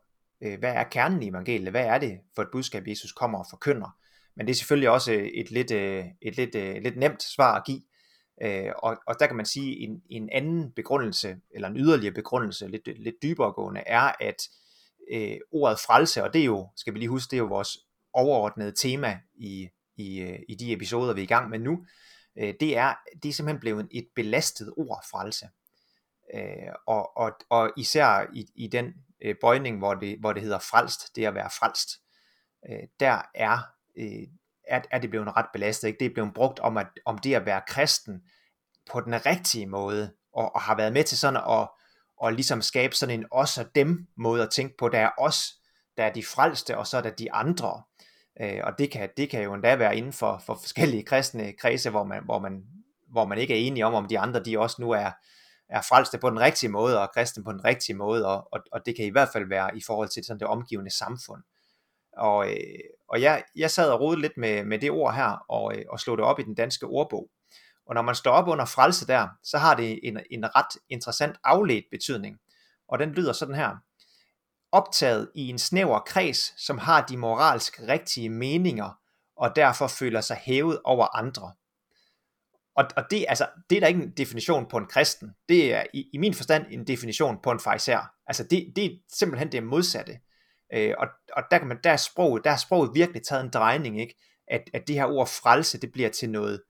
øh, 0.43 0.59
hvad 0.59 0.73
er 0.73 0.85
kernen 0.85 1.23
i 1.23 1.29
evangeliet, 1.29 1.71
hvad 1.71 1.87
er 1.87 1.99
det 1.99 2.21
for 2.35 2.43
et 2.43 2.49
budskab, 2.53 2.87
Jesus 2.87 3.13
kommer 3.13 3.39
og 3.39 3.47
forkynder. 3.51 3.99
Men 4.37 4.47
det 4.47 4.53
er 4.53 4.57
selvfølgelig 4.57 4.91
også 4.91 5.13
øh, 5.13 5.27
et 5.27 5.51
lidt, 5.51 5.71
øh, 5.71 6.05
et 6.23 6.37
lidt, 6.37 6.55
et 6.55 6.83
lidt 6.83 6.97
nemt 6.97 7.23
svar 7.23 7.55
at 7.55 7.65
give, 7.67 7.81
Øh, 8.43 8.73
og, 8.79 8.97
og 9.07 9.15
der 9.21 9.27
kan 9.27 9.37
man 9.37 9.47
sige, 9.47 9.77
en, 9.77 10.03
en 10.11 10.29
anden 10.33 10.73
begrundelse, 10.73 11.37
eller 11.51 11.69
en 11.69 11.77
yderligere 11.77 12.15
begrundelse, 12.15 12.69
lidt, 12.69 12.89
lidt 13.03 13.15
dybere 13.23 13.53
gående, 13.53 13.83
er, 13.87 14.13
at 14.21 14.49
øh, 15.13 15.37
ordet 15.53 15.79
frelse, 15.79 16.23
og 16.23 16.33
det 16.33 16.41
er 16.41 16.45
jo, 16.45 16.69
skal 16.77 16.95
vi 16.95 16.99
lige 16.99 17.09
huske, 17.09 17.31
det 17.31 17.37
er 17.37 17.43
jo 17.43 17.47
vores 17.47 17.79
overordnede 18.15 18.73
tema 18.73 19.21
i, 19.35 19.69
i, 19.97 20.21
øh, 20.21 20.39
i 20.49 20.55
de 20.55 20.73
episoder, 20.73 21.15
vi 21.15 21.21
er 21.21 21.25
i 21.25 21.27
gang 21.27 21.51
med 21.51 21.59
nu, 21.59 21.87
øh, 22.39 22.55
det, 22.61 22.77
er, 22.77 22.95
det 23.23 23.29
er 23.29 23.33
simpelthen 23.33 23.61
blevet 23.61 23.89
et 23.91 24.09
belastet 24.15 24.75
ord, 24.77 25.05
frelse. 25.11 25.49
Øh, 26.35 26.73
og, 26.87 27.17
og, 27.17 27.33
og 27.51 27.73
især 27.77 28.27
i, 28.35 28.47
i 28.55 28.67
den 28.67 28.93
øh, 29.23 29.35
bøjning, 29.41 29.79
hvor 29.79 29.95
det, 29.95 30.19
hvor 30.21 30.33
det 30.33 30.43
hedder 30.43 30.59
frelst, 30.59 31.17
det 31.17 31.27
at 31.27 31.35
være 31.35 31.51
frelst, 31.51 31.91
øh, 32.71 32.89
der 33.01 33.23
er, 33.35 33.59
øh, 33.99 34.27
er, 34.69 34.83
er 34.91 34.99
det 34.99 35.11
blevet 35.11 35.37
ret 35.37 35.47
belastet. 35.53 35.89
Ikke? 35.89 35.99
Det 35.99 36.07
er 36.07 36.15
blevet 36.15 36.35
brugt 36.35 36.61
om, 36.61 36.77
at, 36.77 36.87
om 37.05 37.19
det 37.19 37.35
at 37.35 37.47
være 37.47 37.63
kristen 37.69 38.23
på 38.91 39.01
den 39.01 39.27
rigtige 39.27 39.67
måde, 39.67 40.13
og, 40.33 40.55
og 40.55 40.61
har 40.61 40.77
været 40.77 40.93
med 40.93 41.05
til 41.05 41.19
sådan 41.19 41.43
at 41.51 41.69
og 42.17 42.33
ligesom 42.33 42.63
skabe 42.63 42.95
sådan 42.95 43.21
en 43.21 43.27
os 43.31 43.59
og 43.59 43.75
dem 43.75 44.07
måde 44.17 44.43
at 44.43 44.51
tænke 44.51 44.77
på. 44.77 44.89
Der 44.89 44.99
er 44.99 45.11
os, 45.19 45.55
der 45.97 46.05
er 46.05 46.13
de 46.13 46.25
frelste, 46.25 46.79
og 46.79 46.87
så 46.87 46.97
er 46.97 47.01
der 47.01 47.11
de 47.11 47.33
andre. 47.33 47.83
Øh, 48.41 48.61
og 48.65 48.79
det 48.79 48.91
kan, 48.91 49.09
det 49.17 49.31
kan 49.31 49.43
jo 49.43 49.55
endda 49.55 49.77
være 49.77 49.97
inden 49.97 50.13
for, 50.13 50.43
for 50.47 50.55
forskellige 50.55 51.03
kristne 51.03 51.53
kredse, 51.53 51.91
hvor 51.91 52.05
man, 52.05 52.25
hvor, 52.25 52.39
man, 52.39 52.65
hvor 53.11 53.25
man 53.25 53.39
ikke 53.39 53.55
er 53.55 53.67
enige 53.67 53.87
om, 53.87 53.95
om 53.95 54.09
de 54.09 54.19
andre 54.19 54.45
de 54.45 54.59
også 54.59 54.77
nu 54.81 54.91
er, 54.91 55.11
er 55.69 55.83
frelste 55.83 56.19
på 56.19 56.31
den 56.31 56.41
rigtige 56.41 56.71
måde, 56.71 57.01
og 57.01 57.11
kristne 57.15 57.45
på 57.45 57.53
den 57.53 57.65
rigtige 57.65 57.97
måde, 57.97 58.27
og, 58.27 58.49
og, 58.53 58.61
og 58.73 58.87
det 58.87 58.97
kan 58.97 59.05
i 59.05 59.11
hvert 59.11 59.29
fald 59.33 59.49
være 59.49 59.77
i 59.77 59.83
forhold 59.87 60.09
til 60.09 60.25
sådan 60.25 60.41
det 60.41 60.49
omgivende 60.49 60.97
samfund. 60.97 61.43
Og, 62.17 62.51
øh, 62.51 62.57
og 63.09 63.21
jeg, 63.21 63.45
jeg 63.57 63.71
sad 63.71 63.91
og 63.91 64.01
rodede 64.01 64.21
lidt 64.21 64.37
med, 64.37 64.65
med 64.65 64.79
det 64.79 64.91
ord 64.91 65.15
her, 65.15 65.45
og, 65.49 65.77
øh, 65.77 65.85
og 65.91 66.01
slog 66.01 66.19
det 66.19 66.25
op 66.25 66.39
i 66.39 66.43
den 66.43 66.55
danske 66.55 66.87
ordbog. 66.87 67.31
Og 67.87 67.95
når 67.95 68.03
man 68.03 68.15
står 68.15 68.31
op 68.31 68.49
under 68.49 68.65
frelse 68.65 69.07
der, 69.07 69.29
så 69.43 69.59
har 69.59 69.75
det 69.75 70.01
en, 70.03 70.21
en 70.31 70.57
ret 70.57 70.81
interessant 70.89 71.37
afledt 71.45 71.85
betydning. 71.91 72.39
Og 72.89 72.99
den 72.99 73.11
lyder 73.11 73.33
sådan 73.33 73.55
her 73.55 73.77
optaget 74.75 75.31
i 75.35 75.49
en 75.49 75.59
snæver 75.59 75.99
kreds, 75.99 76.65
som 76.67 76.79
har 76.79 77.07
de 77.07 77.17
moralsk 77.17 77.81
rigtige 77.89 78.31
meninger, 78.31 78.99
og 79.37 79.57
derfor 79.57 79.87
føler 79.87 80.21
sig 80.21 80.37
hævet 80.37 80.81
over 80.85 81.17
andre. 81.17 81.53
Og, 82.77 82.85
og 82.97 83.05
det, 83.11 83.25
altså, 83.29 83.47
det 83.71 83.77
er 83.77 83.81
da 83.81 83.87
ikke 83.87 84.03
en 84.03 84.11
definition 84.11 84.67
på 84.69 84.77
en 84.77 84.87
kristen. 84.87 85.31
Det 85.49 85.75
er 85.75 85.85
i, 85.95 86.05
i 86.13 86.19
min 86.19 86.35
forstand 86.35 86.67
en 86.71 86.87
definition 86.87 87.39
på 87.43 87.51
en 87.51 87.61
fejser. 87.61 88.01
Altså 88.27 88.45
det, 88.45 88.73
det 88.77 88.85
er 88.85 88.91
simpelthen 89.13 89.53
det 89.53 89.63
modsatte. 89.63 90.19
Øh, 90.75 90.95
og, 90.99 91.09
og 91.37 91.43
der, 91.51 91.59
kan 91.59 91.69
man, 91.69 91.79
der, 91.85 91.91
er 91.91 91.97
sproget, 91.97 92.45
der 92.45 92.51
er 92.51 92.57
sproget 92.57 92.91
virkelig 92.95 93.23
taget 93.23 93.45
en 93.45 93.51
drejning, 93.51 94.01
ikke? 94.01 94.15
At, 94.49 94.63
at 94.75 94.89
det 94.89 94.97
her 94.97 95.07
ord 95.07 95.27
frelse, 95.27 95.81
det 95.81 95.93
bliver 95.93 96.09
til 96.09 96.31
noget, 96.31 96.63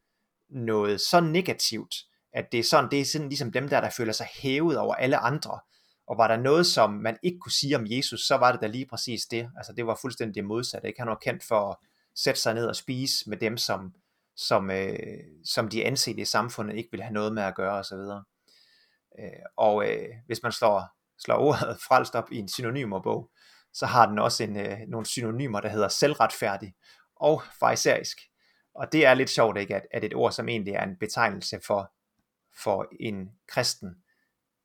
noget 0.50 1.00
så 1.00 1.20
negativt, 1.20 1.94
at 2.32 2.44
det 2.52 2.60
er 2.60 2.64
sådan, 2.64 2.90
det 2.90 3.00
er 3.00 3.04
sådan 3.04 3.28
ligesom 3.28 3.52
dem 3.52 3.68
der, 3.68 3.80
der 3.80 3.90
føler 3.90 4.12
sig 4.12 4.26
hævet 4.42 4.78
over 4.78 4.94
alle 4.94 5.16
andre. 5.16 5.60
Og 6.06 6.18
var 6.18 6.28
der 6.28 6.36
noget, 6.36 6.66
som 6.66 6.90
man 6.90 7.16
ikke 7.22 7.38
kunne 7.38 7.52
sige 7.52 7.76
om 7.76 7.86
Jesus, 7.86 8.20
så 8.26 8.36
var 8.36 8.52
det 8.52 8.60
da 8.60 8.66
lige 8.66 8.86
præcis 8.86 9.26
det. 9.26 9.50
Altså 9.56 9.72
det 9.72 9.86
var 9.86 9.98
fuldstændig 10.00 10.34
det 10.34 10.44
modsatte. 10.44 10.88
Ikke? 10.88 11.00
Han 11.00 11.08
var 11.08 11.18
kendt 11.22 11.44
for 11.44 11.70
at 11.70 11.76
sætte 12.14 12.40
sig 12.40 12.54
ned 12.54 12.66
og 12.66 12.76
spise 12.76 13.30
med 13.30 13.36
dem, 13.36 13.56
som, 13.56 13.94
som, 14.36 14.70
øh, 14.70 14.98
som 15.44 15.68
de 15.68 15.84
ansete 15.84 16.20
i 16.20 16.24
samfundet 16.24 16.76
ikke 16.76 16.88
ville 16.90 17.04
have 17.04 17.14
noget 17.14 17.32
med 17.32 17.42
at 17.42 17.54
gøre 17.54 17.72
osv. 17.72 17.98
Øh, 19.18 19.42
og 19.56 19.90
øh, 19.90 20.08
hvis 20.26 20.42
man 20.42 20.52
slår, 20.52 20.84
slår 21.18 21.36
ordet 21.36 21.78
frelst 21.88 22.14
op 22.14 22.32
i 22.32 22.38
en 22.38 22.48
synonymerbog, 22.48 23.30
så 23.72 23.86
har 23.86 24.06
den 24.06 24.18
også 24.18 24.44
en, 24.44 24.56
øh, 24.56 24.78
nogle 24.88 25.06
synonymer, 25.06 25.60
der 25.60 25.68
hedder 25.68 25.88
selvretfærdig 25.88 26.74
og 27.16 27.42
farisæisk. 27.60 28.18
Og 28.74 28.92
det 28.92 29.06
er 29.06 29.14
lidt 29.14 29.30
sjovt, 29.30 29.58
ikke, 29.58 29.76
at, 29.76 29.86
at 29.90 30.04
et 30.04 30.14
ord, 30.14 30.32
som 30.32 30.48
egentlig 30.48 30.74
er 30.74 30.82
en 30.82 30.96
betegnelse 31.00 31.60
for, 31.66 31.92
for 32.62 32.86
en 33.00 33.30
kristen, 33.48 34.03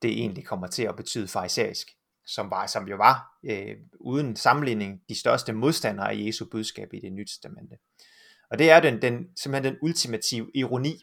det 0.01 0.11
egentlig 0.11 0.45
kommer 0.45 0.67
til 0.67 0.83
at 0.83 0.95
betyde 0.95 1.27
farisæisk, 1.27 1.87
som, 2.25 2.51
var, 2.51 2.67
som 2.67 2.87
jo 2.87 2.95
var, 2.95 3.37
øh, 3.43 3.75
uden 3.99 4.35
sammenligning, 4.35 5.01
de 5.09 5.19
største 5.19 5.53
modstandere 5.53 6.11
af 6.11 6.25
Jesu 6.25 6.45
budskab 6.51 6.93
i 6.93 6.99
det 6.99 7.13
nye 7.13 7.25
testamente. 7.25 7.75
Og 8.51 8.59
det 8.59 8.71
er 8.71 8.79
den, 8.79 9.01
den, 9.01 9.27
simpelthen 9.37 9.73
den 9.73 9.79
ultimative 9.81 10.51
ironi, 10.55 10.93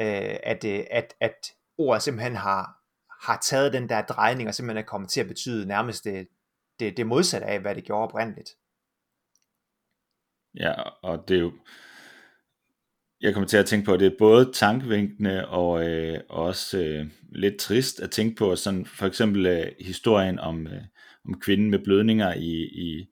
øh, 0.00 0.36
at, 0.42 0.64
øh, 0.64 0.84
at, 0.90 1.14
at 1.20 1.52
ordet 1.78 2.02
simpelthen 2.02 2.36
har, 2.36 2.78
har 3.26 3.38
taget 3.42 3.72
den 3.72 3.88
der 3.88 4.02
drejning, 4.02 4.48
og 4.48 4.54
simpelthen 4.54 4.84
er 4.84 4.88
kommet 4.88 5.10
til 5.10 5.20
at 5.20 5.28
betyde 5.28 5.66
nærmest 5.66 6.04
det, 6.04 6.28
det, 6.80 6.96
det 6.96 7.06
modsatte 7.06 7.46
af, 7.46 7.60
hvad 7.60 7.74
det 7.74 7.84
gjorde 7.84 8.02
oprindeligt. 8.02 8.50
Ja, 10.54 10.82
og 10.82 11.28
det 11.28 11.36
er 11.36 11.40
jo, 11.40 11.52
jeg 13.20 13.32
kommer 13.32 13.48
til 13.48 13.56
at 13.56 13.66
tænke 13.66 13.84
på, 13.84 13.92
at 13.92 14.00
det 14.00 14.06
er 14.06 14.18
både 14.18 14.50
tankevinkende 14.52 15.48
og 15.48 15.88
øh, 15.88 16.20
også 16.28 16.78
øh, 16.78 17.06
lidt 17.32 17.56
trist 17.56 18.00
at 18.00 18.10
tænke 18.10 18.36
på, 18.36 18.56
sådan 18.56 18.86
for 18.86 19.06
eksempel 19.06 19.46
øh, 19.46 19.66
historien 19.80 20.38
om, 20.38 20.66
øh, 20.66 20.82
om 21.28 21.40
kvinden 21.40 21.70
med 21.70 21.78
blødninger 21.78 22.34
i, 22.34 22.52
i 22.62 23.06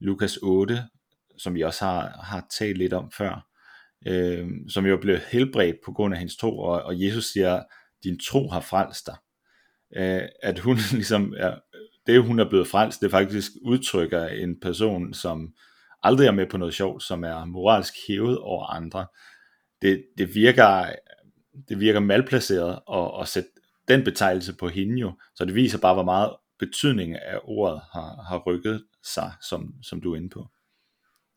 Lukas 0.00 0.38
8, 0.42 0.82
som 1.38 1.54
vi 1.54 1.62
også 1.62 1.84
har, 1.84 2.20
har 2.22 2.46
talt 2.58 2.78
lidt 2.78 2.92
om 2.92 3.10
før, 3.10 3.46
øh, 4.06 4.48
som 4.68 4.86
jo 4.86 4.96
blev 4.96 5.18
helbredt 5.18 5.76
på 5.84 5.92
grund 5.92 6.14
af 6.14 6.18
hendes 6.18 6.36
tro, 6.36 6.58
og, 6.58 6.82
og 6.82 7.00
Jesus 7.00 7.24
siger, 7.24 7.62
din 8.04 8.18
tro 8.18 8.48
har 8.48 8.60
frelst 8.60 9.06
dig. 9.06 9.16
Øh, 9.96 10.28
at 10.42 10.58
hun 10.58 10.76
ligesom 10.92 11.34
er, 11.36 11.54
det 12.06 12.22
hun 12.22 12.38
er 12.38 12.48
blevet 12.48 12.68
frelst, 12.68 13.00
det 13.00 13.10
faktisk 13.10 13.52
udtrykker 13.62 14.26
en 14.26 14.60
person, 14.60 15.14
som 15.14 15.54
aldrig 16.02 16.26
er 16.26 16.32
med 16.32 16.46
på 16.46 16.56
noget 16.56 16.74
sjovt, 16.74 17.02
som 17.02 17.24
er 17.24 17.44
moralsk 17.44 17.94
hævet 18.08 18.38
over 18.38 18.66
andre. 18.66 19.06
Det, 19.82 20.04
det 20.18 20.34
virker 20.34 20.92
det 21.68 21.80
virker 21.80 22.00
malplaceret 22.00 22.78
at, 22.92 23.20
at 23.20 23.28
sætte 23.28 23.50
den 23.88 24.04
betegnelse 24.04 24.56
på 24.56 24.68
hende 24.68 25.00
jo, 25.00 25.12
så 25.34 25.44
det 25.44 25.54
viser 25.54 25.78
bare, 25.78 25.94
hvor 25.94 26.04
meget 26.04 26.36
betydning 26.58 27.14
af 27.14 27.38
ordet 27.44 27.80
har, 27.92 28.24
har 28.28 28.38
rykket 28.38 28.84
sig, 29.04 29.32
som, 29.48 29.74
som 29.82 30.00
du 30.00 30.12
er 30.12 30.16
inde 30.16 30.28
på. 30.28 30.46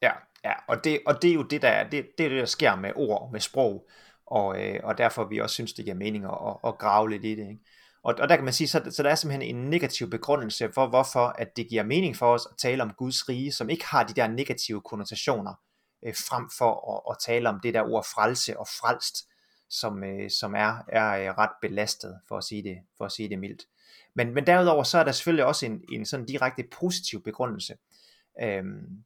Ja, 0.02 0.12
ja 0.44 0.54
og, 0.68 0.84
det, 0.84 1.00
og 1.06 1.22
det 1.22 1.30
er 1.30 1.34
jo 1.34 1.44
det, 1.44 1.62
der, 1.62 1.84
det, 1.84 2.08
det, 2.18 2.26
er 2.26 2.30
det, 2.30 2.40
der 2.40 2.46
sker 2.46 2.76
med 2.76 2.92
ord, 2.96 3.30
med 3.32 3.40
sprog, 3.40 3.88
og, 4.28 4.64
øh, 4.64 4.80
og 4.84 4.98
derfor 4.98 5.28
vi 5.30 5.40
også 5.40 5.54
synes, 5.54 5.74
det 5.74 5.86
giver 5.86 5.98
mening 5.98 6.26
at, 6.26 6.58
at 6.68 6.78
grave 6.78 7.10
lidt 7.10 7.26
i 7.26 7.36
det. 7.36 7.50
Ikke? 7.50 7.62
Og, 8.04 8.16
og 8.20 8.30
der 8.30 8.36
kan 8.36 8.46
man 8.46 8.54
sige, 8.54 8.68
så, 8.68 8.82
så 8.92 9.04
der 9.04 9.10
er 9.10 9.16
simpelthen 9.16 9.56
en 9.56 9.70
negativ 9.70 10.10
begrundelse 10.10 10.70
for, 10.74 10.88
hvorfor 10.88 11.36
at 11.40 11.58
det 11.58 11.70
giver 11.70 11.84
mening 11.84 12.16
for 12.16 12.34
os 12.34 12.48
at 12.52 12.58
tale 12.58 12.84
om 12.84 12.94
Guds 12.98 13.30
rige, 13.30 13.52
som 13.52 13.70
ikke 13.70 13.86
har 13.86 14.04
de 14.04 14.14
der 14.14 14.28
negative 14.28 14.82
konnotationer, 14.82 15.54
øh, 16.06 16.14
frem 16.14 16.50
for 16.58 16.96
at, 16.96 17.14
at 17.14 17.18
tale 17.20 17.50
om 17.50 17.60
det 17.60 17.74
der 17.74 17.82
ord 17.82 18.06
frelse 18.16 18.60
og 18.60 18.68
frelst, 18.68 19.16
som, 19.70 20.04
øh, 20.04 20.30
som 20.30 20.56
er, 20.56 20.78
er 20.88 21.30
øh, 21.30 21.38
ret 21.38 21.52
belastet, 21.62 22.20
for 22.28 22.38
at 22.38 22.44
sige 22.44 22.64
det, 22.64 22.78
for 22.98 23.06
at 23.06 23.12
sige 23.12 23.30
det 23.30 23.40
mildt. 23.40 23.64
Men, 24.16 24.34
men 24.34 24.48
derudover 24.48 24.84
så 24.84 24.98
er 24.98 25.04
der 25.04 25.12
selvfølgelig 25.12 25.46
også 25.46 25.66
en, 25.66 25.82
en 25.92 26.06
sådan 26.06 26.26
direkte 26.26 26.64
positiv 26.80 27.24
begrundelse. 27.24 27.78
Øhm, 28.42 29.04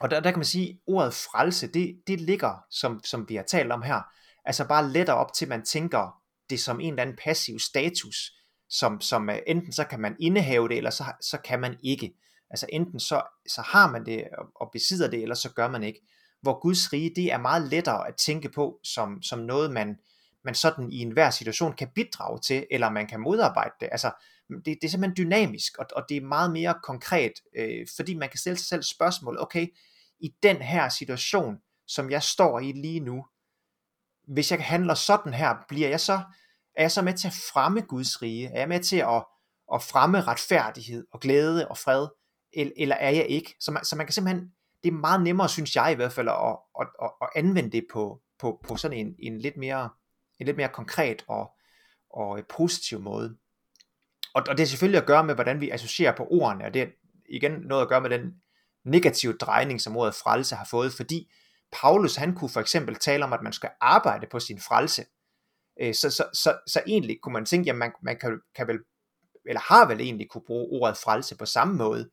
og 0.00 0.10
der, 0.10 0.20
der 0.20 0.30
kan 0.30 0.38
man 0.38 0.44
sige, 0.44 0.70
at 0.70 0.76
ordet 0.86 1.14
frelse, 1.14 1.66
det, 1.66 2.02
det 2.06 2.20
ligger, 2.20 2.64
som, 2.70 3.04
som 3.04 3.28
vi 3.28 3.36
har 3.36 3.42
talt 3.42 3.72
om 3.72 3.82
her, 3.82 4.00
altså 4.44 4.68
bare 4.68 4.88
lettere 4.88 5.16
op 5.16 5.32
til, 5.32 5.44
at 5.44 5.48
man 5.48 5.64
tænker 5.64 6.22
det 6.50 6.60
som 6.60 6.80
en 6.80 6.92
eller 6.92 7.02
anden 7.02 7.16
passiv 7.16 7.58
status, 7.58 8.32
som, 8.68 9.00
som 9.00 9.30
øh, 9.30 9.38
enten 9.46 9.72
så 9.72 9.84
kan 9.84 10.00
man 10.00 10.16
indehave 10.20 10.68
det, 10.68 10.76
eller 10.76 10.90
så, 10.90 11.04
så 11.20 11.38
kan 11.38 11.60
man 11.60 11.76
ikke. 11.82 12.14
Altså 12.50 12.66
enten 12.72 13.00
så, 13.00 13.22
så 13.48 13.62
har 13.62 13.90
man 13.90 14.06
det 14.06 14.24
og, 14.38 14.46
og 14.54 14.70
besidder 14.72 15.10
det, 15.10 15.22
eller 15.22 15.34
så 15.34 15.52
gør 15.52 15.68
man 15.68 15.82
ikke. 15.82 16.00
Hvor 16.42 16.60
Guds 16.60 16.92
rige, 16.92 17.12
det 17.16 17.32
er 17.32 17.38
meget 17.38 17.68
lettere 17.68 18.08
at 18.08 18.16
tænke 18.16 18.48
på 18.48 18.80
som, 18.84 19.22
som 19.22 19.38
noget, 19.38 19.70
man, 19.70 19.96
man 20.44 20.54
sådan 20.54 20.92
i 20.92 20.98
enhver 20.98 21.30
situation 21.30 21.72
kan 21.72 21.88
bidrage 21.94 22.40
til, 22.40 22.66
eller 22.70 22.90
man 22.90 23.06
kan 23.06 23.20
modarbejde 23.20 23.74
det. 23.80 23.88
Altså, 23.92 24.10
det, 24.48 24.64
det 24.64 24.84
er 24.84 24.88
simpelthen 24.88 25.26
dynamisk, 25.26 25.78
og, 25.78 25.86
og 25.96 26.04
det 26.08 26.16
er 26.16 26.20
meget 26.20 26.52
mere 26.52 26.74
konkret, 26.82 27.32
øh, 27.56 27.86
fordi 27.96 28.14
man 28.14 28.28
kan 28.28 28.38
stille 28.38 28.56
sig 28.56 28.66
selv 28.66 28.82
spørgsmål, 28.82 29.36
okay, 29.40 29.66
i 30.20 30.34
den 30.42 30.56
her 30.56 30.88
situation, 30.88 31.56
som 31.86 32.10
jeg 32.10 32.22
står 32.22 32.60
i 32.60 32.72
lige 32.72 33.00
nu, 33.00 33.26
hvis 34.28 34.50
jeg 34.50 34.64
handler 34.64 34.94
sådan 34.94 35.34
her, 35.34 35.54
bliver 35.68 35.88
jeg 35.88 36.00
så, 36.00 36.20
er 36.76 36.82
jeg 36.82 36.92
så 36.92 37.02
med 37.02 37.14
til 37.14 37.28
at 37.28 37.34
fremme 37.52 37.80
Guds 37.80 38.22
rige? 38.22 38.46
Er 38.48 38.58
jeg 38.58 38.68
med 38.68 38.80
til 38.80 38.96
at, 38.96 39.24
at 39.74 39.82
fremme 39.82 40.20
retfærdighed 40.20 41.06
og 41.12 41.20
glæde 41.20 41.68
og 41.68 41.78
fred? 41.78 42.08
Eller 42.56 42.96
er 42.96 43.10
jeg 43.10 43.26
ikke? 43.26 43.56
Så 43.60 43.72
man, 43.72 43.84
så 43.84 43.96
man 43.96 44.06
kan 44.06 44.12
simpelthen, 44.12 44.52
det 44.84 44.88
er 44.88 44.96
meget 44.96 45.22
nemmere, 45.22 45.48
synes 45.48 45.76
jeg 45.76 45.92
i 45.92 45.94
hvert 45.94 46.12
fald, 46.12 46.28
at, 46.28 46.56
at, 46.80 46.86
at, 47.02 47.10
at 47.22 47.28
anvende 47.34 47.70
det 47.70 47.86
på, 47.92 48.20
på, 48.38 48.60
på 48.68 48.76
sådan 48.76 48.98
en, 48.98 49.14
en 49.18 49.38
lidt 49.38 49.56
mere 49.56 49.88
en 50.38 50.46
lidt 50.46 50.56
mere 50.56 50.68
konkret 50.68 51.24
og, 51.28 51.50
og 52.10 52.38
øh, 52.38 52.44
positiv 52.48 53.00
måde. 53.00 53.36
Og, 54.34 54.42
og 54.48 54.56
det 54.56 54.62
er 54.62 54.66
selvfølgelig 54.66 55.00
at 55.00 55.06
gøre 55.06 55.24
med, 55.24 55.34
hvordan 55.34 55.60
vi 55.60 55.70
associerer 55.70 56.16
på 56.16 56.26
ordene, 56.30 56.64
og 56.64 56.74
det 56.74 56.82
er 56.82 56.86
igen 57.28 57.52
noget 57.52 57.82
at 57.82 57.88
gøre 57.88 58.00
med 58.00 58.10
den 58.10 58.34
negative 58.84 59.32
drejning, 59.32 59.80
som 59.80 59.96
ordet 59.96 60.14
frelse 60.14 60.56
har 60.56 60.68
fået, 60.70 60.92
fordi 60.92 61.32
Paulus 61.72 62.16
han 62.16 62.34
kunne 62.34 62.50
for 62.50 62.60
eksempel 62.60 62.94
tale 62.94 63.24
om, 63.24 63.32
at 63.32 63.42
man 63.42 63.52
skal 63.52 63.70
arbejde 63.80 64.26
på 64.30 64.40
sin 64.40 64.60
frelse. 64.60 65.04
Øh, 65.80 65.94
så, 65.94 66.10
så, 66.10 66.24
så, 66.32 66.58
så 66.66 66.82
egentlig 66.86 67.18
kunne 67.22 67.32
man 67.32 67.46
tænke, 67.46 67.70
at 67.70 67.76
man, 67.76 67.92
man 68.02 68.18
kan, 68.18 68.40
kan 68.54 68.66
vel, 68.66 68.78
eller 69.46 69.60
har 69.60 69.88
vel 69.88 70.00
egentlig 70.00 70.28
kunne 70.30 70.44
bruge 70.46 70.80
ordet 70.80 70.96
frelse 70.96 71.36
på 71.36 71.46
samme 71.46 71.74
måde, 71.74 72.10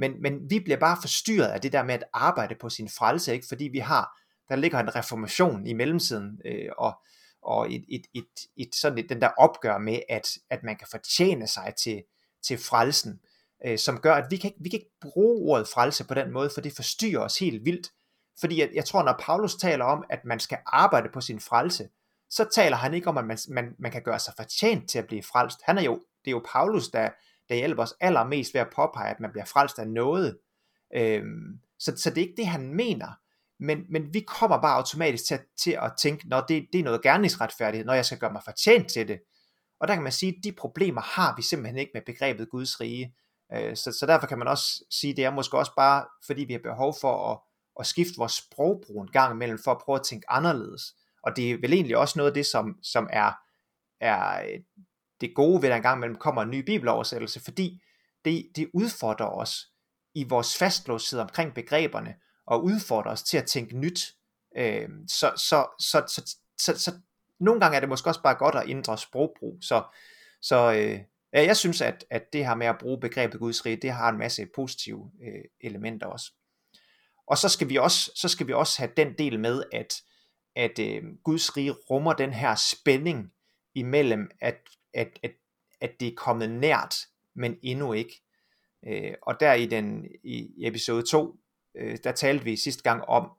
men, 0.00 0.22
men 0.22 0.50
vi 0.50 0.60
bliver 0.60 0.78
bare 0.78 0.96
forstyrret 1.00 1.48
af 1.48 1.60
det 1.60 1.72
der 1.72 1.82
med 1.82 1.94
at 1.94 2.04
arbejde 2.12 2.54
på 2.54 2.68
sin 2.68 2.88
frelse, 2.88 3.32
ikke? 3.32 3.46
fordi 3.48 3.64
vi 3.64 3.78
har, 3.78 4.18
der 4.48 4.56
ligger 4.56 4.78
en 4.78 4.94
reformation 4.96 5.66
i 5.66 5.72
mellemtiden, 5.72 6.40
øh, 6.44 6.68
og, 6.78 6.92
og 7.42 7.72
et, 7.72 7.84
et, 7.88 8.06
et, 8.14 8.46
et 8.56 8.74
sådan 8.74 8.98
et, 8.98 9.08
den 9.08 9.20
der 9.20 9.28
opgør 9.28 9.78
med, 9.78 10.00
at, 10.08 10.28
at 10.50 10.62
man 10.62 10.76
kan 10.76 10.88
fortjene 10.90 11.46
sig 11.46 11.74
til, 11.82 12.02
til 12.42 12.58
frelsen, 12.58 13.20
øh, 13.66 13.78
som 13.78 14.00
gør, 14.00 14.14
at 14.14 14.30
vi 14.30 14.36
kan, 14.36 14.52
vi 14.60 14.68
kan 14.68 14.78
ikke 14.78 14.92
bruge 15.00 15.50
ordet 15.50 15.68
frelse 15.68 16.04
på 16.04 16.14
den 16.14 16.32
måde, 16.32 16.50
for 16.54 16.60
det 16.60 16.72
forstyrrer 16.76 17.20
os 17.20 17.38
helt 17.38 17.64
vildt. 17.64 17.92
Fordi 18.40 18.60
jeg, 18.60 18.70
jeg 18.74 18.84
tror, 18.84 19.02
når 19.02 19.16
Paulus 19.20 19.54
taler 19.54 19.84
om, 19.84 20.04
at 20.10 20.24
man 20.24 20.40
skal 20.40 20.58
arbejde 20.66 21.08
på 21.14 21.20
sin 21.20 21.40
frelse, 21.40 21.88
så 22.30 22.48
taler 22.54 22.76
han 22.76 22.94
ikke 22.94 23.08
om, 23.08 23.18
at 23.18 23.24
man, 23.24 23.38
man, 23.48 23.74
man 23.78 23.92
kan 23.92 24.02
gøre 24.02 24.18
sig 24.18 24.34
fortjent 24.36 24.90
til 24.90 24.98
at 24.98 25.06
blive 25.06 25.22
frelst. 25.22 25.58
Han 25.64 25.78
er 25.78 25.82
jo, 25.82 25.94
det 26.24 26.30
er 26.30 26.30
jo 26.30 26.42
Paulus, 26.52 26.88
der, 26.88 27.10
der 27.50 27.56
hjælper 27.56 27.82
os 27.82 27.94
allermest 28.00 28.54
ved 28.54 28.60
at 28.60 28.70
påpege, 28.76 29.10
at 29.10 29.20
man 29.20 29.30
bliver 29.30 29.44
frelst 29.44 29.78
af 29.78 29.88
noget. 29.88 30.38
Øhm, 30.96 31.60
så, 31.78 31.96
så 31.96 32.10
det 32.10 32.18
er 32.18 32.26
ikke 32.26 32.36
det, 32.36 32.46
han 32.46 32.74
mener. 32.74 33.08
Men, 33.60 33.84
men 33.90 34.14
vi 34.14 34.20
kommer 34.20 34.60
bare 34.60 34.76
automatisk 34.76 35.24
til, 35.24 35.38
til 35.62 35.70
at 35.70 35.92
tænke, 36.02 36.28
når 36.28 36.40
det, 36.40 36.66
det 36.72 36.78
er 36.78 36.84
noget 36.84 37.02
gerningsretfærdighed, 37.02 37.86
når 37.86 37.94
jeg 37.94 38.04
skal 38.04 38.18
gøre 38.18 38.32
mig 38.32 38.42
fortjent 38.44 38.90
til 38.90 39.08
det. 39.08 39.20
Og 39.80 39.88
der 39.88 39.94
kan 39.94 40.02
man 40.02 40.12
sige, 40.12 40.34
at 40.36 40.44
de 40.44 40.52
problemer 40.52 41.00
har 41.00 41.36
vi 41.36 41.42
simpelthen 41.42 41.78
ikke 41.78 41.90
med 41.94 42.02
begrebet 42.06 42.50
Guds 42.50 42.80
rige. 42.80 43.14
Øh, 43.52 43.76
så, 43.76 43.92
så 43.92 44.06
derfor 44.06 44.26
kan 44.26 44.38
man 44.38 44.48
også 44.48 44.84
sige, 44.90 45.10
at 45.10 45.16
det 45.16 45.24
er 45.24 45.30
måske 45.30 45.58
også 45.58 45.72
bare, 45.76 46.04
fordi 46.26 46.44
vi 46.44 46.52
har 46.52 46.60
behov 46.60 46.94
for 47.00 47.32
at, 47.32 47.38
at 47.80 47.86
skifte 47.86 48.14
vores 48.18 48.32
sprogbrug 48.32 49.02
en 49.02 49.10
gang 49.10 49.34
imellem, 49.34 49.58
for 49.64 49.70
at 49.70 49.78
prøve 49.84 49.98
at 49.98 50.04
tænke 50.04 50.30
anderledes. 50.30 50.82
Og 51.22 51.36
det 51.36 51.50
er 51.50 51.58
vel 51.60 51.72
egentlig 51.72 51.96
også 51.96 52.18
noget 52.18 52.30
af 52.30 52.34
det, 52.34 52.46
som, 52.46 52.78
som 52.82 53.08
er, 53.12 53.32
er 54.00 54.42
øh, 54.42 54.60
det 55.20 55.34
gode 55.34 55.62
ved, 55.62 55.68
at 55.68 55.70
der 55.70 55.76
en 55.76 55.82
gang 55.82 55.98
imellem 55.98 56.16
kommer 56.16 56.42
en 56.42 56.50
ny 56.50 56.64
bibeloversættelse, 56.64 57.40
fordi 57.40 57.82
det, 58.24 58.48
det 58.56 58.70
udfordrer 58.74 59.26
os 59.26 59.66
i 60.14 60.24
vores 60.24 60.58
fastlåshed 60.58 61.20
omkring 61.20 61.54
begreberne, 61.54 62.14
og 62.46 62.64
udfordrer 62.64 63.12
os 63.12 63.22
til 63.22 63.38
at 63.38 63.46
tænke 63.46 63.76
nyt. 63.78 64.14
Øh, 64.56 64.88
så, 65.08 65.32
så, 65.36 65.66
så, 65.78 66.04
så, 66.08 66.36
så, 66.58 66.78
så 66.78 66.92
nogle 67.40 67.60
gange 67.60 67.76
er 67.76 67.80
det 67.80 67.88
måske 67.88 68.10
også 68.10 68.22
bare 68.22 68.34
godt 68.34 68.54
at 68.54 68.68
ændre 68.68 68.98
sprogbrug. 68.98 69.58
Så, 69.60 69.82
så 70.42 70.72
øh, 70.72 71.00
ja, 71.32 71.44
jeg 71.44 71.56
synes, 71.56 71.80
at, 71.80 72.04
at 72.10 72.32
det 72.32 72.46
her 72.46 72.54
med 72.54 72.66
at 72.66 72.78
bruge 72.78 73.00
begrebet 73.00 73.40
Guds 73.40 73.66
rige, 73.66 73.76
det 73.76 73.90
har 73.90 74.08
en 74.08 74.18
masse 74.18 74.46
positive 74.54 75.10
øh, 75.22 75.44
elementer 75.60 76.06
også. 76.06 76.32
Og 77.26 77.38
så 77.38 77.48
skal 77.48 77.68
vi 77.68 77.76
også, 77.76 78.10
så 78.14 78.28
skal 78.28 78.46
vi 78.46 78.52
også 78.52 78.78
have 78.78 78.92
den 78.96 79.14
del 79.18 79.40
med, 79.40 79.62
at, 79.72 79.94
at 80.56 80.78
øh, 80.78 81.02
Guds 81.24 81.56
rige 81.56 81.70
rummer 81.70 82.12
den 82.12 82.32
her 82.32 82.54
spænding 82.54 83.32
imellem, 83.74 84.30
at, 84.40 84.58
at, 84.94 85.18
at, 85.22 85.30
at 85.80 85.90
det 86.00 86.08
er 86.08 86.14
kommet 86.16 86.50
nært, 86.50 86.94
men 87.34 87.56
endnu 87.62 87.92
ikke. 87.92 88.22
Øh, 88.86 89.14
og 89.22 89.40
der 89.40 89.52
i, 89.52 89.66
den, 89.66 90.04
i 90.24 90.66
episode 90.66 91.02
2, 91.02 91.36
øh, 91.76 91.98
der 92.04 92.12
talte 92.12 92.44
vi 92.44 92.56
sidste 92.56 92.82
gang 92.82 93.04
om, 93.04 93.30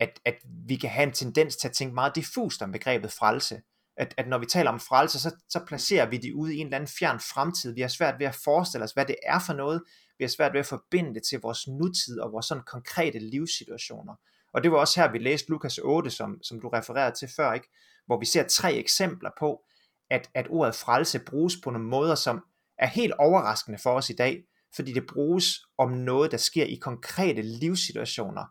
at, 0.00 0.20
at 0.24 0.34
vi 0.66 0.76
kan 0.76 0.90
have 0.90 1.06
en 1.06 1.12
tendens 1.12 1.56
til 1.56 1.68
at 1.68 1.74
tænke 1.74 1.94
meget 1.94 2.16
diffust 2.16 2.62
om 2.62 2.72
begrebet 2.72 3.12
frelse. 3.12 3.62
At, 3.96 4.14
at 4.16 4.28
når 4.28 4.38
vi 4.38 4.46
taler 4.46 4.70
om 4.70 4.80
frelse, 4.80 5.20
så, 5.20 5.34
så 5.48 5.60
placerer 5.66 6.06
vi 6.06 6.16
det 6.16 6.32
ude 6.32 6.54
i 6.54 6.58
en 6.58 6.66
eller 6.66 6.76
anden 6.76 6.90
fjern 6.98 7.20
fremtid. 7.20 7.74
Vi 7.74 7.80
har 7.80 7.88
svært 7.88 8.18
ved 8.18 8.26
at 8.26 8.34
forestille 8.44 8.84
os, 8.84 8.92
hvad 8.92 9.06
det 9.06 9.16
er 9.22 9.38
for 9.46 9.52
noget. 9.52 9.82
Vi 10.18 10.24
har 10.24 10.28
svært 10.28 10.52
ved 10.52 10.60
at 10.60 10.66
forbinde 10.66 11.14
det 11.14 11.22
til 11.22 11.40
vores 11.40 11.68
nutid 11.68 12.20
og 12.20 12.32
vores 12.32 12.46
sådan 12.46 12.64
konkrete 12.66 13.18
livssituationer. 13.18 14.14
Og 14.52 14.62
det 14.62 14.72
var 14.72 14.78
også 14.78 15.00
her, 15.00 15.12
vi 15.12 15.18
læste 15.18 15.50
Lukas 15.50 15.78
8, 15.78 16.10
som, 16.10 16.42
som 16.42 16.60
du 16.60 16.68
refererede 16.68 17.16
til 17.16 17.28
før, 17.36 17.52
ikke? 17.52 17.68
hvor 18.06 18.18
vi 18.18 18.26
ser 18.26 18.42
tre 18.42 18.74
eksempler 18.74 19.30
på, 19.38 19.64
at, 20.10 20.30
at 20.34 20.46
ordet 20.50 20.74
frelse 20.74 21.18
bruges 21.18 21.56
på 21.64 21.70
nogle 21.70 21.88
måder, 21.88 22.14
som 22.14 22.44
er 22.78 22.86
helt 22.86 23.12
overraskende 23.12 23.78
for 23.78 23.90
os 23.90 24.10
i 24.10 24.14
dag, 24.14 24.44
fordi 24.74 24.92
det 24.92 25.06
bruges 25.06 25.60
om 25.78 25.92
noget, 25.92 26.30
der 26.30 26.36
sker 26.36 26.64
i 26.64 26.74
konkrete 26.74 27.42
livssituationer. 27.42 28.44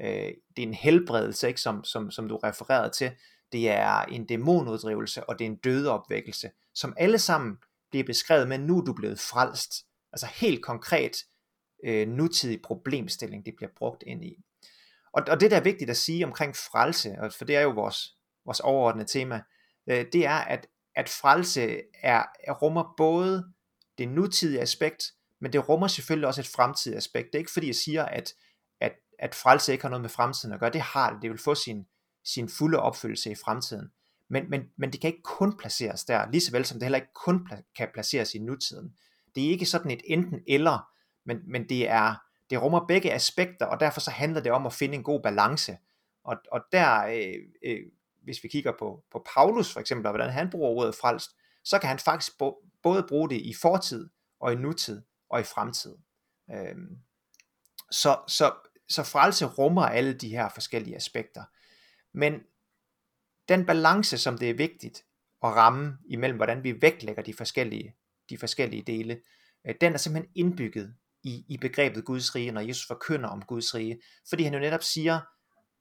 Øh, 0.00 0.32
det 0.56 0.62
er 0.62 0.66
en 0.66 0.74
helbredelse, 0.74 1.48
ikke, 1.48 1.60
som, 1.60 1.84
som, 1.84 2.10
som 2.10 2.28
du 2.28 2.36
refererede 2.36 2.90
til. 2.90 3.12
Det 3.52 3.70
er 3.70 4.00
en 4.00 4.26
dæmonuddrivelse, 4.26 5.24
og 5.24 5.38
det 5.38 5.44
er 5.44 5.50
en 5.50 5.56
dødeopvækkelse, 5.56 6.50
som 6.74 6.94
alle 6.96 7.18
sammen 7.18 7.56
bliver 7.90 8.04
beskrevet 8.04 8.48
med, 8.48 8.58
nu 8.58 8.78
er 8.78 8.84
du 8.84 8.92
blevet 8.92 9.20
frelst. 9.20 9.72
Altså 10.12 10.26
helt 10.26 10.62
konkret 10.62 11.16
øh, 11.84 12.08
nutidig 12.08 12.62
problemstilling, 12.62 13.46
det 13.46 13.54
bliver 13.56 13.70
brugt 13.76 14.02
ind 14.06 14.24
i. 14.24 14.36
Og, 15.12 15.22
og 15.28 15.40
det, 15.40 15.50
der 15.50 15.56
er 15.56 15.62
vigtigt 15.62 15.90
at 15.90 15.96
sige 15.96 16.26
omkring 16.26 16.56
frelse, 16.56 17.16
for 17.38 17.44
det 17.44 17.56
er 17.56 17.60
jo 17.60 17.70
vores, 17.70 18.16
vores 18.44 18.60
overordnede 18.60 19.08
tema, 19.08 19.42
øh, 19.86 20.06
det 20.12 20.26
er, 20.26 20.38
at, 20.38 20.66
at 20.96 21.08
frelse 21.08 21.80
er, 22.02 22.24
er 22.44 22.52
rummer 22.52 22.94
både 22.96 23.52
det 23.98 24.08
nutidige 24.08 24.60
aspekt, 24.60 25.04
men 25.40 25.52
det 25.52 25.68
rummer 25.68 25.86
selvfølgelig 25.86 26.28
også 26.28 26.40
et 26.40 26.48
fremtidigt 26.48 26.96
aspekt. 26.96 27.26
Det 27.26 27.34
er 27.34 27.38
ikke 27.38 27.52
fordi 27.52 27.66
jeg 27.66 27.74
siger, 27.74 28.04
at, 28.04 28.34
at, 28.80 28.92
at 29.18 29.34
frelse 29.34 29.72
ikke 29.72 29.84
har 29.84 29.88
noget 29.88 30.02
med 30.02 30.10
fremtiden 30.10 30.54
at 30.54 30.60
gøre. 30.60 30.70
Det 30.70 30.80
har 30.80 31.12
det. 31.12 31.22
Det 31.22 31.30
vil 31.30 31.38
få 31.38 31.54
sin, 31.54 31.86
sin 32.24 32.48
fulde 32.48 32.78
opfyldelse 32.78 33.30
i 33.30 33.34
fremtiden. 33.34 33.88
Men, 34.30 34.50
men, 34.50 34.62
men 34.76 34.92
det 34.92 35.00
kan 35.00 35.08
ikke 35.08 35.22
kun 35.22 35.56
placeres 35.56 36.04
der, 36.04 36.30
lige 36.30 36.40
så 36.40 36.52
vel 36.52 36.64
som 36.64 36.78
det 36.78 36.82
heller 36.82 36.98
ikke 36.98 37.14
kun 37.14 37.48
kan 37.76 37.88
placeres 37.94 38.34
i 38.34 38.38
nutiden. 38.38 38.96
Det 39.34 39.46
er 39.46 39.50
ikke 39.50 39.66
sådan 39.66 39.90
et 39.90 40.02
enten 40.04 40.40
eller, 40.48 40.88
men, 41.24 41.38
men 41.46 41.68
det 41.68 41.90
er 41.90 42.14
det 42.50 42.62
rummer 42.62 42.86
begge 42.86 43.12
aspekter, 43.12 43.66
og 43.66 43.80
derfor 43.80 44.00
så 44.00 44.10
handler 44.10 44.40
det 44.40 44.52
om 44.52 44.66
at 44.66 44.72
finde 44.72 44.94
en 44.94 45.02
god 45.02 45.22
balance. 45.22 45.76
Og, 46.24 46.36
og 46.52 46.60
der 46.72 47.06
øh, 47.06 47.34
øh, 47.64 47.80
hvis 48.24 48.42
vi 48.42 48.48
kigger 48.48 48.72
på, 48.78 49.04
på 49.12 49.26
Paulus 49.34 49.72
for 49.72 49.80
eksempel, 49.80 50.06
og 50.06 50.12
hvordan 50.12 50.30
han 50.30 50.50
bruger 50.50 50.68
ordet 50.68 50.94
frelst, 50.94 51.30
så 51.64 51.78
kan 51.78 51.88
han 51.88 51.98
faktisk 51.98 52.32
både 52.82 53.06
bruge 53.08 53.30
det 53.30 53.40
i 53.40 53.54
fortid, 53.62 54.08
og 54.40 54.52
i 54.52 54.56
nutid, 54.56 55.02
og 55.30 55.40
i 55.40 55.42
fremtid. 55.42 55.96
Øhm, 56.50 56.98
så, 57.90 58.18
så, 58.28 58.54
så 58.88 59.02
frelse 59.02 59.46
rummer 59.46 59.82
alle 59.82 60.14
de 60.14 60.28
her 60.28 60.48
forskellige 60.48 60.96
aspekter. 60.96 61.44
Men 62.12 62.40
den 63.48 63.66
balance, 63.66 64.18
som 64.18 64.38
det 64.38 64.50
er 64.50 64.54
vigtigt 64.54 65.04
at 65.42 65.56
ramme 65.56 65.98
imellem, 66.06 66.36
hvordan 66.36 66.64
vi 66.64 66.82
vægtlægger 66.82 67.22
de 67.22 67.34
forskellige, 67.34 67.96
de 68.30 68.38
forskellige 68.38 68.82
dele, 68.82 69.20
øh, 69.66 69.74
den 69.80 69.92
er 69.92 69.98
simpelthen 69.98 70.32
indbygget 70.34 70.94
i, 71.22 71.44
i 71.48 71.56
begrebet 71.56 72.04
Guds 72.04 72.34
rige, 72.34 72.52
når 72.52 72.60
Jesus 72.60 72.86
forkynder 72.86 73.28
om 73.28 73.42
Guds 73.42 73.74
rige. 73.74 74.00
Fordi 74.28 74.42
han 74.42 74.54
jo 74.54 74.60
netop 74.60 74.82
siger, 74.82 75.20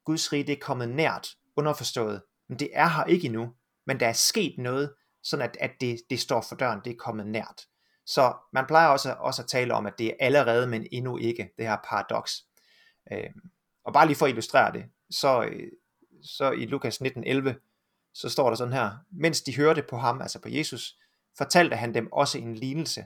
Guds 0.05 0.33
rige 0.33 0.43
det 0.43 0.53
er 0.53 0.61
kommet 0.61 0.89
nært, 0.89 1.27
underforstået, 1.55 2.21
men 2.49 2.59
det 2.59 2.69
er 2.73 2.87
her 2.87 3.03
ikke 3.03 3.25
endnu, 3.25 3.53
men 3.85 3.99
der 3.99 4.07
er 4.07 4.13
sket 4.13 4.55
noget, 4.57 4.93
sådan 5.23 5.49
at, 5.49 5.57
at 5.59 5.71
det, 5.81 6.01
det 6.09 6.19
står 6.19 6.41
for 6.41 6.55
døren, 6.55 6.79
det 6.85 6.91
er 6.91 6.97
kommet 6.97 7.27
nært. 7.27 7.67
Så 8.05 8.33
man 8.53 8.65
plejer 8.65 8.87
også, 8.87 9.15
også 9.19 9.41
at 9.41 9.47
tale 9.47 9.73
om, 9.73 9.85
at 9.85 9.93
det 9.97 10.07
er 10.07 10.13
allerede, 10.19 10.67
men 10.67 10.87
endnu 10.91 11.17
ikke, 11.17 11.49
det 11.57 11.67
her 11.67 11.77
paradoks. 11.89 12.45
Øh, 13.11 13.29
og 13.85 13.93
bare 13.93 14.07
lige 14.07 14.15
for 14.15 14.25
at 14.25 14.29
illustrere 14.29 14.73
det, 14.73 14.85
så, 15.09 15.43
øh, 15.43 15.71
så 16.23 16.51
i 16.51 16.65
Lukas 16.65 17.01
19.11, 17.01 17.53
så 18.13 18.29
står 18.29 18.49
der 18.49 18.55
sådan 18.55 18.73
her, 18.73 18.91
mens 19.11 19.41
de 19.41 19.55
hørte 19.55 19.83
på 19.89 19.97
ham, 19.97 20.21
altså 20.21 20.39
på 20.39 20.49
Jesus, 20.49 20.97
fortalte 21.37 21.75
han 21.75 21.93
dem 21.93 22.11
også 22.11 22.37
en 22.37 22.55
lignelse, 22.55 23.05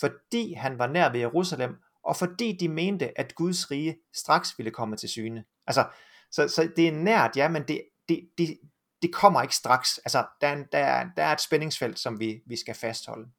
fordi 0.00 0.52
han 0.52 0.78
var 0.78 0.86
nær 0.86 1.12
ved 1.12 1.20
Jerusalem, 1.20 1.76
og 2.02 2.16
fordi 2.16 2.56
de 2.60 2.68
mente, 2.68 3.18
at 3.18 3.34
Guds 3.34 3.70
rige 3.70 3.98
straks 4.14 4.58
ville 4.58 4.70
komme 4.70 4.96
til 4.96 5.08
syne. 5.08 5.44
Altså, 5.66 5.88
så, 6.30 6.48
så 6.48 6.70
det 6.76 6.88
er 6.88 6.92
nært, 6.92 7.36
ja, 7.36 7.48
men 7.48 7.62
det, 7.68 7.82
det, 8.10 8.28
det, 8.38 8.58
det 9.02 9.14
kommer 9.14 9.42
ikke 9.42 9.56
straks. 9.56 9.98
Altså, 9.98 10.26
der 10.40 10.48
er, 10.48 10.54
der, 10.72 11.10
der 11.16 11.22
er 11.22 11.32
et 11.32 11.40
spændingsfelt, 11.40 11.98
som 11.98 12.20
vi, 12.20 12.42
vi 12.46 12.56
skal 12.56 12.74
fastholde. 12.74 13.30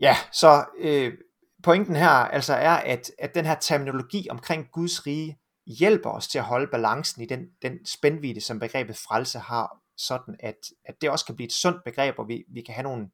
Ja, 0.00 0.16
så 0.32 0.64
øh, 0.78 1.18
pointen 1.62 1.96
her 1.96 2.08
altså 2.08 2.54
er, 2.54 2.76
at, 2.76 3.10
at 3.18 3.34
den 3.34 3.44
her 3.44 3.54
terminologi 3.54 4.26
omkring 4.30 4.68
Guds 4.72 5.06
rige 5.06 5.38
hjælper 5.66 6.10
os 6.10 6.28
til 6.28 6.38
at 6.38 6.44
holde 6.44 6.66
balancen 6.66 7.22
i 7.22 7.26
den, 7.26 7.46
den 7.62 7.86
spændvidde, 7.86 8.40
som 8.40 8.58
begrebet 8.58 8.96
frelse 8.96 9.38
har, 9.38 9.82
sådan 9.96 10.36
at, 10.40 10.56
at 10.84 11.00
det 11.00 11.10
også 11.10 11.26
kan 11.26 11.36
blive 11.36 11.46
et 11.46 11.52
sundt 11.52 11.84
begreb, 11.84 12.18
og 12.18 12.28
vi, 12.28 12.44
vi 12.48 12.60
kan 12.62 12.74
have 12.74 12.82
nogle, 12.82 13.10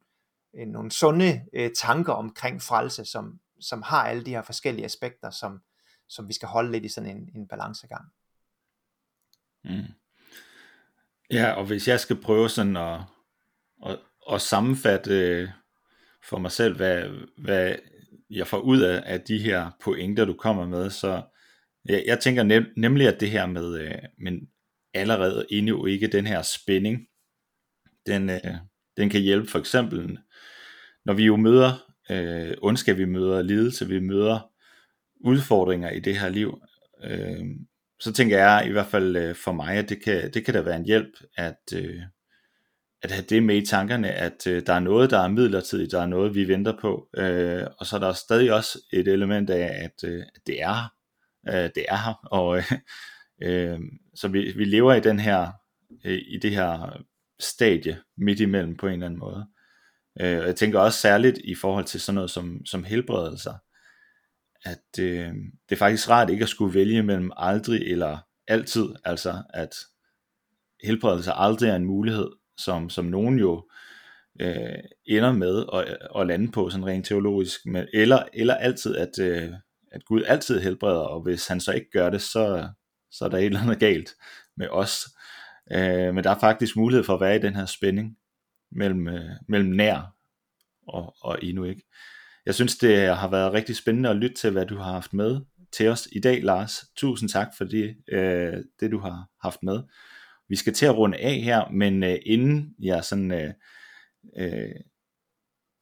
øh, 0.55 0.67
nogle 0.67 0.91
sunde 0.91 1.45
øh, 1.53 1.71
tanker 1.77 2.13
omkring 2.13 2.63
frelse, 2.63 3.05
som, 3.05 3.41
som 3.61 3.83
har 3.83 4.07
alle 4.07 4.25
de 4.25 4.31
her 4.31 4.43
forskellige 4.43 4.85
aspekter, 4.85 5.31
som, 5.31 5.63
som 6.09 6.29
vi 6.29 6.33
skal 6.33 6.49
holde 6.49 6.73
lidt 6.73 6.85
i 6.85 6.89
sådan 6.89 7.17
en, 7.17 7.29
en 7.35 7.49
balancegang. 7.49 8.05
Mm. 9.65 9.85
Ja, 11.31 11.51
og 11.51 11.65
hvis 11.65 11.89
jeg 11.89 12.01
skal 12.01 12.17
prøve 12.17 12.49
sådan 12.49 12.77
at, 12.77 13.01
at, 13.87 13.99
at 14.33 14.41
sammenfatte 14.41 15.53
for 16.29 16.39
mig 16.39 16.53
selv, 16.53 16.77
hvad, 16.77 17.05
hvad 17.39 17.77
jeg 18.31 18.47
får 18.47 18.59
ud 18.59 18.81
af, 18.81 19.03
af 19.07 19.21
de 19.21 19.39
her 19.39 19.71
pointer, 19.83 20.25
du 20.25 20.35
kommer 20.35 20.67
med, 20.67 20.91
så 20.91 21.23
jeg, 21.85 22.05
jeg 22.07 22.21
tænker 22.21 22.43
nem, 22.43 22.67
nemlig, 22.77 23.09
at 23.09 23.21
det 23.21 23.31
her 23.31 23.47
med, 23.47 23.81
øh, 23.81 23.95
men 24.19 24.49
allerede 24.95 25.47
endnu 25.51 25.87
ikke 25.87 26.07
den 26.07 26.27
her 26.27 26.43
spænding, 26.43 27.07
den, 28.07 28.31
øh, 28.31 28.55
den 28.97 29.11
kan 29.11 29.21
hjælpe 29.21 29.47
for 29.47 29.59
eksempel, 29.59 30.19
når 31.05 31.15
vi 31.15 31.25
jo 31.25 31.37
møder 31.37 31.91
øh, 32.11 32.57
ondskab, 32.63 32.99
vi 32.99 33.05
møder 33.05 33.43
lidelse, 33.43 33.89
vi 33.89 34.01
møder 34.01 34.51
udfordringer 35.21 35.91
i 35.91 36.01
det 36.01 36.19
her 36.19 36.29
liv, 36.29 36.63
øh, 37.05 37.45
så 38.05 38.13
tænker 38.13 38.39
jeg 38.39 38.65
i 38.67 38.73
hvert 38.73 38.87
fald 38.87 39.17
øh, 39.17 39.35
for 39.35 39.53
mig, 39.53 39.77
at 39.77 39.89
det 39.89 40.05
kan, 40.05 40.31
det 40.35 40.45
kan 40.45 40.55
da 40.55 40.61
være 40.61 40.77
en 40.77 40.85
hjælp, 40.85 41.13
at, 41.37 41.73
øh, 41.75 42.03
at 43.03 43.11
have 43.11 43.25
det 43.29 43.43
med 43.43 43.57
i 43.57 43.67
tankerne, 43.67 44.11
at 44.11 44.47
øh, 44.47 44.63
der 44.67 44.73
er 44.73 44.81
noget, 44.81 45.11
der 45.11 45.19
er 45.19 45.29
midlertidigt, 45.29 45.93
der 45.93 46.03
er 46.03 46.07
noget, 46.07 46.35
vi 46.35 46.49
venter 46.49 46.79
på, 46.81 47.09
øh, 47.17 47.67
og 47.79 47.87
så 47.87 47.97
er 47.97 48.01
der 48.01 48.13
stadig 48.13 48.53
også 48.53 48.79
et 48.93 49.09
element 49.09 49.51
af, 49.51 49.85
at, 49.85 50.09
øh, 50.09 50.23
at 50.35 50.41
det 50.47 50.63
er 50.63 50.95
øh, 51.49 51.71
det 51.75 51.85
er 51.89 51.97
her, 51.97 52.27
og 52.27 52.57
øh, 52.57 52.73
øh, 53.43 53.79
så 54.15 54.29
vi, 54.29 54.53
vi 54.57 54.65
lever 54.65 54.95
i 54.95 55.01
den 55.01 55.21
her, 55.21 55.53
øh, 56.05 56.23
i 56.29 56.39
det 56.43 56.51
her 56.51 57.03
stadie 57.41 57.99
midt 58.17 58.41
imellem 58.41 58.77
på 58.77 58.87
en 58.87 58.93
eller 58.93 59.07
anden 59.07 59.21
måde. 59.21 59.47
Øh, 60.21 60.39
og 60.39 60.47
jeg 60.47 60.57
tænker 60.57 60.81
også 60.81 60.99
særligt 60.99 61.39
i 61.45 61.55
forhold 61.55 61.85
til 61.85 62.01
sådan 62.01 62.15
noget 62.15 62.31
som, 62.31 62.67
som 62.67 62.85
helbredelser, 62.85 63.55
at 64.65 64.99
øh, 65.01 65.35
det 65.69 65.73
er 65.73 65.77
faktisk 65.77 66.11
rart 66.11 66.31
ikke 66.31 66.43
at 66.43 66.49
skulle 66.49 66.75
vælge 66.75 67.03
mellem 67.03 67.31
aldrig 67.37 67.83
eller 67.93 68.19
altid, 68.49 68.89
altså 69.05 69.43
at 69.51 69.75
helbredelse 70.85 71.33
aldrig 71.33 71.71
er 71.71 71.77
en 71.77 71.85
mulighed, 71.85 72.31
som, 72.59 72.91
som 72.91 73.05
nogen 73.05 73.39
jo 73.39 73.69
øh, 74.41 74.79
ender 75.07 75.33
med 75.33 75.65
at, 75.73 75.89
øh, 75.89 76.21
at 76.21 76.27
lande 76.27 76.53
på 76.53 76.71
sådan 76.71 76.87
rent 76.87 77.07
teologisk, 77.07 77.67
men, 77.67 77.87
eller, 77.93 78.25
eller 78.33 78.55
altid 78.55 78.97
at, 78.97 79.19
øh, 79.19 79.53
at 79.93 80.05
Gud 80.05 80.23
altid 80.27 80.61
helbreder, 80.61 81.01
og 81.01 81.21
hvis 81.21 81.47
han 81.47 81.61
så 81.61 81.73
ikke 81.73 81.91
gør 81.91 82.11
det, 82.11 82.23
så, 82.23 82.69
så 83.11 83.25
er 83.25 83.29
der 83.29 83.39
et 83.39 83.45
eller 83.45 83.61
andet 83.61 83.81
galt 83.81 84.11
med 84.57 84.69
os. 84.69 85.07
Øh, 85.73 86.15
men 86.15 86.25
der 86.25 86.31
er 86.31 86.39
faktisk 86.39 86.77
mulighed 86.77 87.05
for 87.05 87.15
at 87.15 87.21
være 87.21 87.37
i 87.37 87.43
den 87.43 87.55
her 87.55 87.67
spænding 87.67 88.17
mellem, 88.73 89.09
øh, 89.09 89.31
mellem 89.49 89.71
nær 89.71 90.15
og, 90.87 91.15
og 91.21 91.39
endnu 91.43 91.65
ikke. 91.65 91.83
Jeg 92.47 92.55
synes, 92.55 92.77
det 92.77 93.17
har 93.17 93.29
været 93.31 93.53
rigtig 93.53 93.77
spændende 93.77 94.09
at 94.09 94.17
lytte 94.17 94.37
til, 94.37 94.51
hvad 94.51 94.67
du 94.67 94.77
har 94.77 94.93
haft 94.93 95.13
med 95.13 95.41
til 95.73 95.89
os 95.89 96.09
i 96.13 96.21
dag, 96.21 96.43
Lars. 96.43 96.85
Tusind 96.97 97.29
tak 97.29 97.49
for 97.59 97.65
det, 97.65 97.97
øh, 98.09 98.57
det 98.81 98.91
du 98.91 98.99
har 98.99 99.29
haft 99.43 99.63
med. 99.63 99.83
Vi 100.49 100.57
skal 100.57 100.75
til 100.75 100.87
at 100.87 100.97
runde 100.97 101.19
af 101.19 101.35
her, 101.35 101.69
men 101.71 102.03
øh, 102.03 102.19
inden 102.27 102.75
jeg 102.79 103.05
sådan 103.05 103.33
øh, 103.33 103.53
øh, 104.37 104.75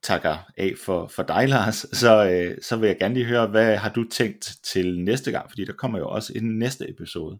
takker 0.02 0.50
af 0.56 0.72
for, 0.84 1.06
for 1.06 1.22
dig, 1.22 1.48
Lars, 1.48 1.86
så, 1.92 2.30
øh, 2.30 2.62
så 2.62 2.76
vil 2.76 2.86
jeg 2.86 2.98
gerne 2.98 3.14
lige 3.14 3.26
høre, 3.26 3.46
hvad 3.46 3.76
har 3.76 3.90
du 3.90 4.04
tænkt 4.08 4.56
til 4.64 5.00
næste 5.00 5.32
gang? 5.32 5.50
Fordi 5.50 5.64
der 5.64 5.72
kommer 5.72 5.98
jo 5.98 6.08
også 6.08 6.32
en 6.36 6.58
næste 6.58 6.90
episode. 6.90 7.38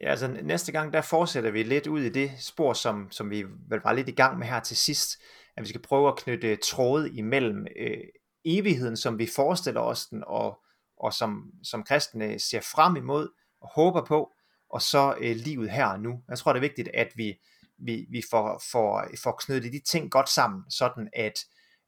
Ja, 0.00 0.10
altså 0.10 0.36
næste 0.42 0.72
gang, 0.72 0.92
der 0.92 1.00
fortsætter 1.00 1.50
vi 1.50 1.62
lidt 1.62 1.86
ud 1.86 2.00
i 2.00 2.08
det 2.08 2.30
spor, 2.40 2.72
som, 2.72 3.10
som 3.10 3.30
vi 3.30 3.44
vel 3.68 3.80
var 3.84 3.92
lidt 3.92 4.08
i 4.08 4.12
gang 4.12 4.38
med 4.38 4.46
her 4.46 4.60
til 4.60 4.76
sidst, 4.76 5.22
at 5.56 5.62
vi 5.62 5.68
skal 5.68 5.82
prøve 5.82 6.08
at 6.08 6.16
knytte 6.16 6.56
tråde 6.56 7.10
imellem 7.14 7.66
øh, 7.76 7.98
evigheden, 8.44 8.96
som 8.96 9.18
vi 9.18 9.28
forestiller 9.36 9.80
os 9.80 10.06
den, 10.06 10.24
og, 10.26 10.58
og 10.96 11.12
som, 11.12 11.50
som 11.62 11.84
kristne 11.84 12.38
ser 12.38 12.60
frem 12.60 12.96
imod 12.96 13.28
og 13.60 13.68
håber 13.74 14.04
på, 14.04 14.32
og 14.70 14.82
så 14.82 15.14
øh, 15.20 15.36
livet 15.36 15.70
her 15.70 15.86
og 15.86 16.00
nu. 16.00 16.22
Jeg 16.28 16.38
tror, 16.38 16.52
det 16.52 16.58
er 16.58 16.68
vigtigt, 16.68 16.88
at 16.94 17.08
vi, 17.16 17.38
vi, 17.78 18.06
vi 18.10 18.22
får, 18.30 18.62
får, 18.72 19.04
får 19.22 19.40
knyttet 19.40 19.72
de 19.72 19.80
ting 19.80 20.10
godt 20.10 20.28
sammen, 20.28 20.70
sådan 20.70 21.08
at, 21.12 21.38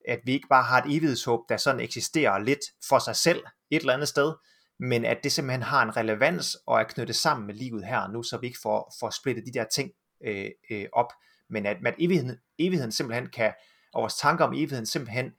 at 0.09 0.21
vi 0.25 0.33
ikke 0.33 0.49
bare 0.49 0.63
har 0.63 0.83
et 0.83 0.97
evighedshåb, 0.97 1.41
der 1.49 1.57
sådan 1.57 1.81
eksisterer 1.81 2.39
lidt 2.39 2.61
for 2.89 2.99
sig 2.99 3.17
selv 3.17 3.45
et 3.71 3.81
eller 3.81 3.95
andet 3.95 4.09
sted, 4.09 4.35
men 4.79 5.05
at 5.05 5.19
det 5.25 5.33
simpelthen 5.33 5.63
har 5.63 5.83
en 5.83 5.97
relevans 5.97 6.57
og 6.67 6.81
er 6.81 6.85
knyttet 6.85 7.17
sammen 7.17 7.47
med 7.47 7.55
livet 7.55 7.87
her 7.87 7.99
og 7.99 8.13
nu, 8.13 8.23
så 8.23 8.39
vi 8.39 8.47
ikke 8.47 8.59
får, 8.63 8.95
får 9.01 9.11
splittet 9.11 9.47
de 9.47 9.59
der 9.59 9.65
ting 9.65 9.91
øh, 10.25 10.51
øh, 10.71 10.87
op, 10.93 11.13
men 11.51 11.67
at, 11.67 11.77
at 11.87 11.95
evigheden, 11.99 12.39
evigheden 12.59 12.93
simpelthen 12.93 13.29
kan, 13.31 13.53
og 13.93 14.01
vores 14.01 14.17
tanker 14.17 14.45
om 14.45 14.53
evigheden 14.53 14.87
simpelthen 14.87 15.33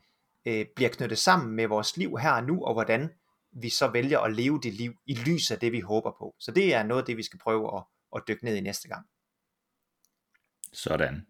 øh, 0.46 0.66
bliver 0.76 0.90
knyttet 0.90 1.18
sammen 1.18 1.56
med 1.56 1.68
vores 1.68 1.98
liv 1.98 2.18
her 2.18 2.32
og 2.32 2.44
nu, 2.44 2.64
og 2.64 2.74
hvordan 2.74 3.10
vi 3.62 3.70
så 3.70 3.88
vælger 3.88 4.20
at 4.20 4.34
leve 4.34 4.60
det 4.64 4.74
liv 4.74 4.94
i 5.06 5.16
lys 5.16 5.52
af 5.52 5.60
det, 5.60 5.72
vi 5.72 5.80
håber 5.80 6.12
på. 6.20 6.36
Så 6.40 6.52
det 6.52 6.74
er 6.76 6.84
noget 6.84 7.02
af 7.02 7.06
det, 7.06 7.18
vi 7.18 7.24
skal 7.24 7.40
prøve 7.40 7.78
at, 7.78 7.84
at 8.16 8.22
dykke 8.28 8.46
ned 8.46 8.56
i 8.56 8.62
næste 8.62 8.88
gang. 8.88 9.06
Sådan. 10.74 11.26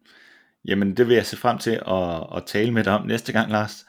Jamen, 0.66 0.98
det 0.98 1.08
vil 1.08 1.16
jeg 1.16 1.26
se 1.26 1.38
frem 1.38 1.58
til 1.58 1.82
at, 1.88 2.38
at 2.38 2.44
tale 2.48 2.72
med 2.72 2.84
dig 2.84 2.94
om 2.94 3.08
næste 3.08 3.32
gang, 3.32 3.52
Lars. 3.52 3.86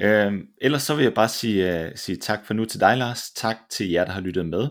Øhm, 0.00 0.46
ellers 0.60 0.82
så 0.82 0.94
vil 0.94 1.02
jeg 1.02 1.14
bare 1.14 1.28
sige, 1.28 1.86
uh, 1.86 1.92
sige 1.94 2.16
tak 2.16 2.46
for 2.46 2.54
nu 2.54 2.64
til 2.64 2.80
dig, 2.80 2.96
Lars. 2.96 3.30
Tak 3.30 3.56
til 3.70 3.90
jer, 3.90 4.04
der 4.04 4.12
har 4.12 4.20
lyttet 4.20 4.46
med. 4.46 4.68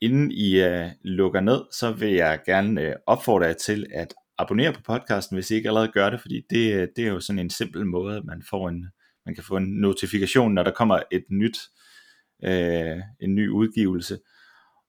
Inden 0.00 0.30
I 0.30 0.66
uh, 0.66 0.90
lukker 1.02 1.40
ned, 1.40 1.64
så 1.72 1.92
vil 1.92 2.12
jeg 2.12 2.40
gerne 2.46 2.88
uh, 2.88 2.92
opfordre 3.06 3.46
jer 3.46 3.52
til 3.52 3.86
at 3.94 4.14
abonnere 4.38 4.72
på 4.72 4.80
podcasten, 4.82 5.36
hvis 5.36 5.50
I 5.50 5.54
ikke 5.54 5.68
allerede 5.68 5.92
gør 5.92 6.10
det, 6.10 6.20
fordi 6.20 6.42
det, 6.50 6.90
det 6.96 7.04
er 7.04 7.08
jo 7.08 7.20
sådan 7.20 7.38
en 7.38 7.50
simpel 7.50 7.86
måde, 7.86 8.16
at 8.16 8.24
man 8.24 8.42
får 8.50 8.68
en, 8.68 8.86
man 9.28 9.34
kan 9.34 9.44
få 9.44 9.56
en 9.56 9.80
notifikation, 9.80 10.54
når 10.54 10.62
der 10.62 10.70
kommer 10.70 11.02
et 11.12 11.24
nyt, 11.30 11.58
øh, 12.44 12.96
en 13.20 13.34
ny 13.34 13.48
udgivelse. 13.48 14.18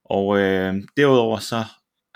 Og 0.05 0.39
øh, 0.39 0.75
derudover 0.97 1.39
så 1.39 1.63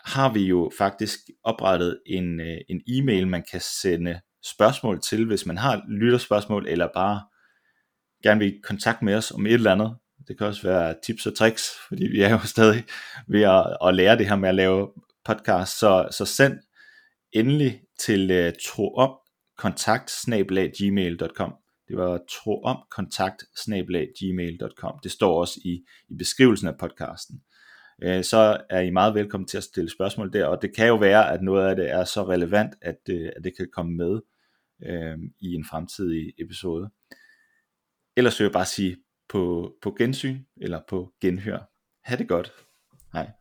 har 0.06 0.34
vi 0.34 0.46
jo 0.46 0.72
faktisk 0.78 1.20
oprettet 1.44 2.00
en, 2.06 2.40
øh, 2.40 2.58
en 2.70 2.82
e-mail, 2.88 3.28
man 3.28 3.44
kan 3.52 3.62
sende 3.82 4.22
spørgsmål 4.44 5.02
til, 5.02 5.26
hvis 5.26 5.46
man 5.46 5.58
har 5.58 5.84
lytterspørgsmål, 5.90 6.68
eller 6.68 6.88
bare 6.94 7.22
gerne 8.24 8.40
vil 8.40 8.60
kontakt 8.64 9.02
med 9.02 9.16
os 9.16 9.32
om 9.32 9.46
et 9.46 9.54
eller 9.54 9.72
andet. 9.72 9.98
Det 10.28 10.38
kan 10.38 10.48
også 10.48 10.68
være 10.68 10.96
tips 11.06 11.26
og 11.26 11.36
tricks, 11.36 11.70
fordi 11.88 12.08
vi 12.08 12.22
er 12.22 12.30
jo 12.30 12.40
stadig 12.56 12.84
ved 13.28 13.42
at, 13.42 13.78
at 13.88 13.96
lære 13.96 14.18
det 14.18 14.28
her 14.28 14.36
med 14.36 14.50
at 14.50 14.56
lave 14.56 14.90
podcast. 15.26 15.80
Så, 15.80 16.08
så 16.12 16.26
send 16.26 16.60
endelig 17.32 17.82
til 18.00 18.48
uh, 18.48 18.54
troopkontakt 18.66 20.12
gmail.com 20.78 21.63
det 21.94 22.02
var 22.02 22.20
troomkontakt-gmail.com. 22.30 25.00
Det 25.04 25.12
står 25.12 25.40
også 25.40 25.60
i, 25.66 25.86
i 26.10 26.16
beskrivelsen 26.16 26.68
af 26.68 26.78
podcasten. 26.78 27.42
øh, 28.04 28.24
så 28.24 28.62
er 28.70 28.80
I 28.80 28.90
meget 28.90 29.16
velkommen 29.16 29.48
til 29.48 29.58
at 29.58 29.64
stille 29.64 29.90
spørgsmål 29.90 30.34
der, 30.34 30.46
og 30.46 30.62
det 30.62 30.76
kan 30.76 30.88
jo 30.88 30.96
være, 30.96 31.32
at 31.32 31.42
noget 31.42 31.70
af 31.70 31.76
det 31.76 31.92
er 31.92 32.04
så 32.04 32.28
relevant, 32.28 32.76
at, 32.82 33.00
øh, 33.10 33.32
at 33.36 33.44
det 33.44 33.58
kan 33.58 33.68
komme 33.74 33.98
med 33.98 34.22
øh, 34.86 35.18
i 35.40 35.54
en 35.54 35.66
fremtidig 35.66 36.34
episode. 36.40 36.90
Ellers 38.18 38.40
vil 38.40 38.46
jeg 38.46 38.52
bare 38.52 38.66
sige 38.66 38.98
på, 39.30 39.74
på 39.82 39.96
gensyn 39.98 40.40
eller 40.62 40.82
på 40.90 41.14
genhør. 41.22 41.60
Ha' 42.04 42.16
det 42.16 42.28
godt. 42.28 42.54
Hej. 43.14 43.32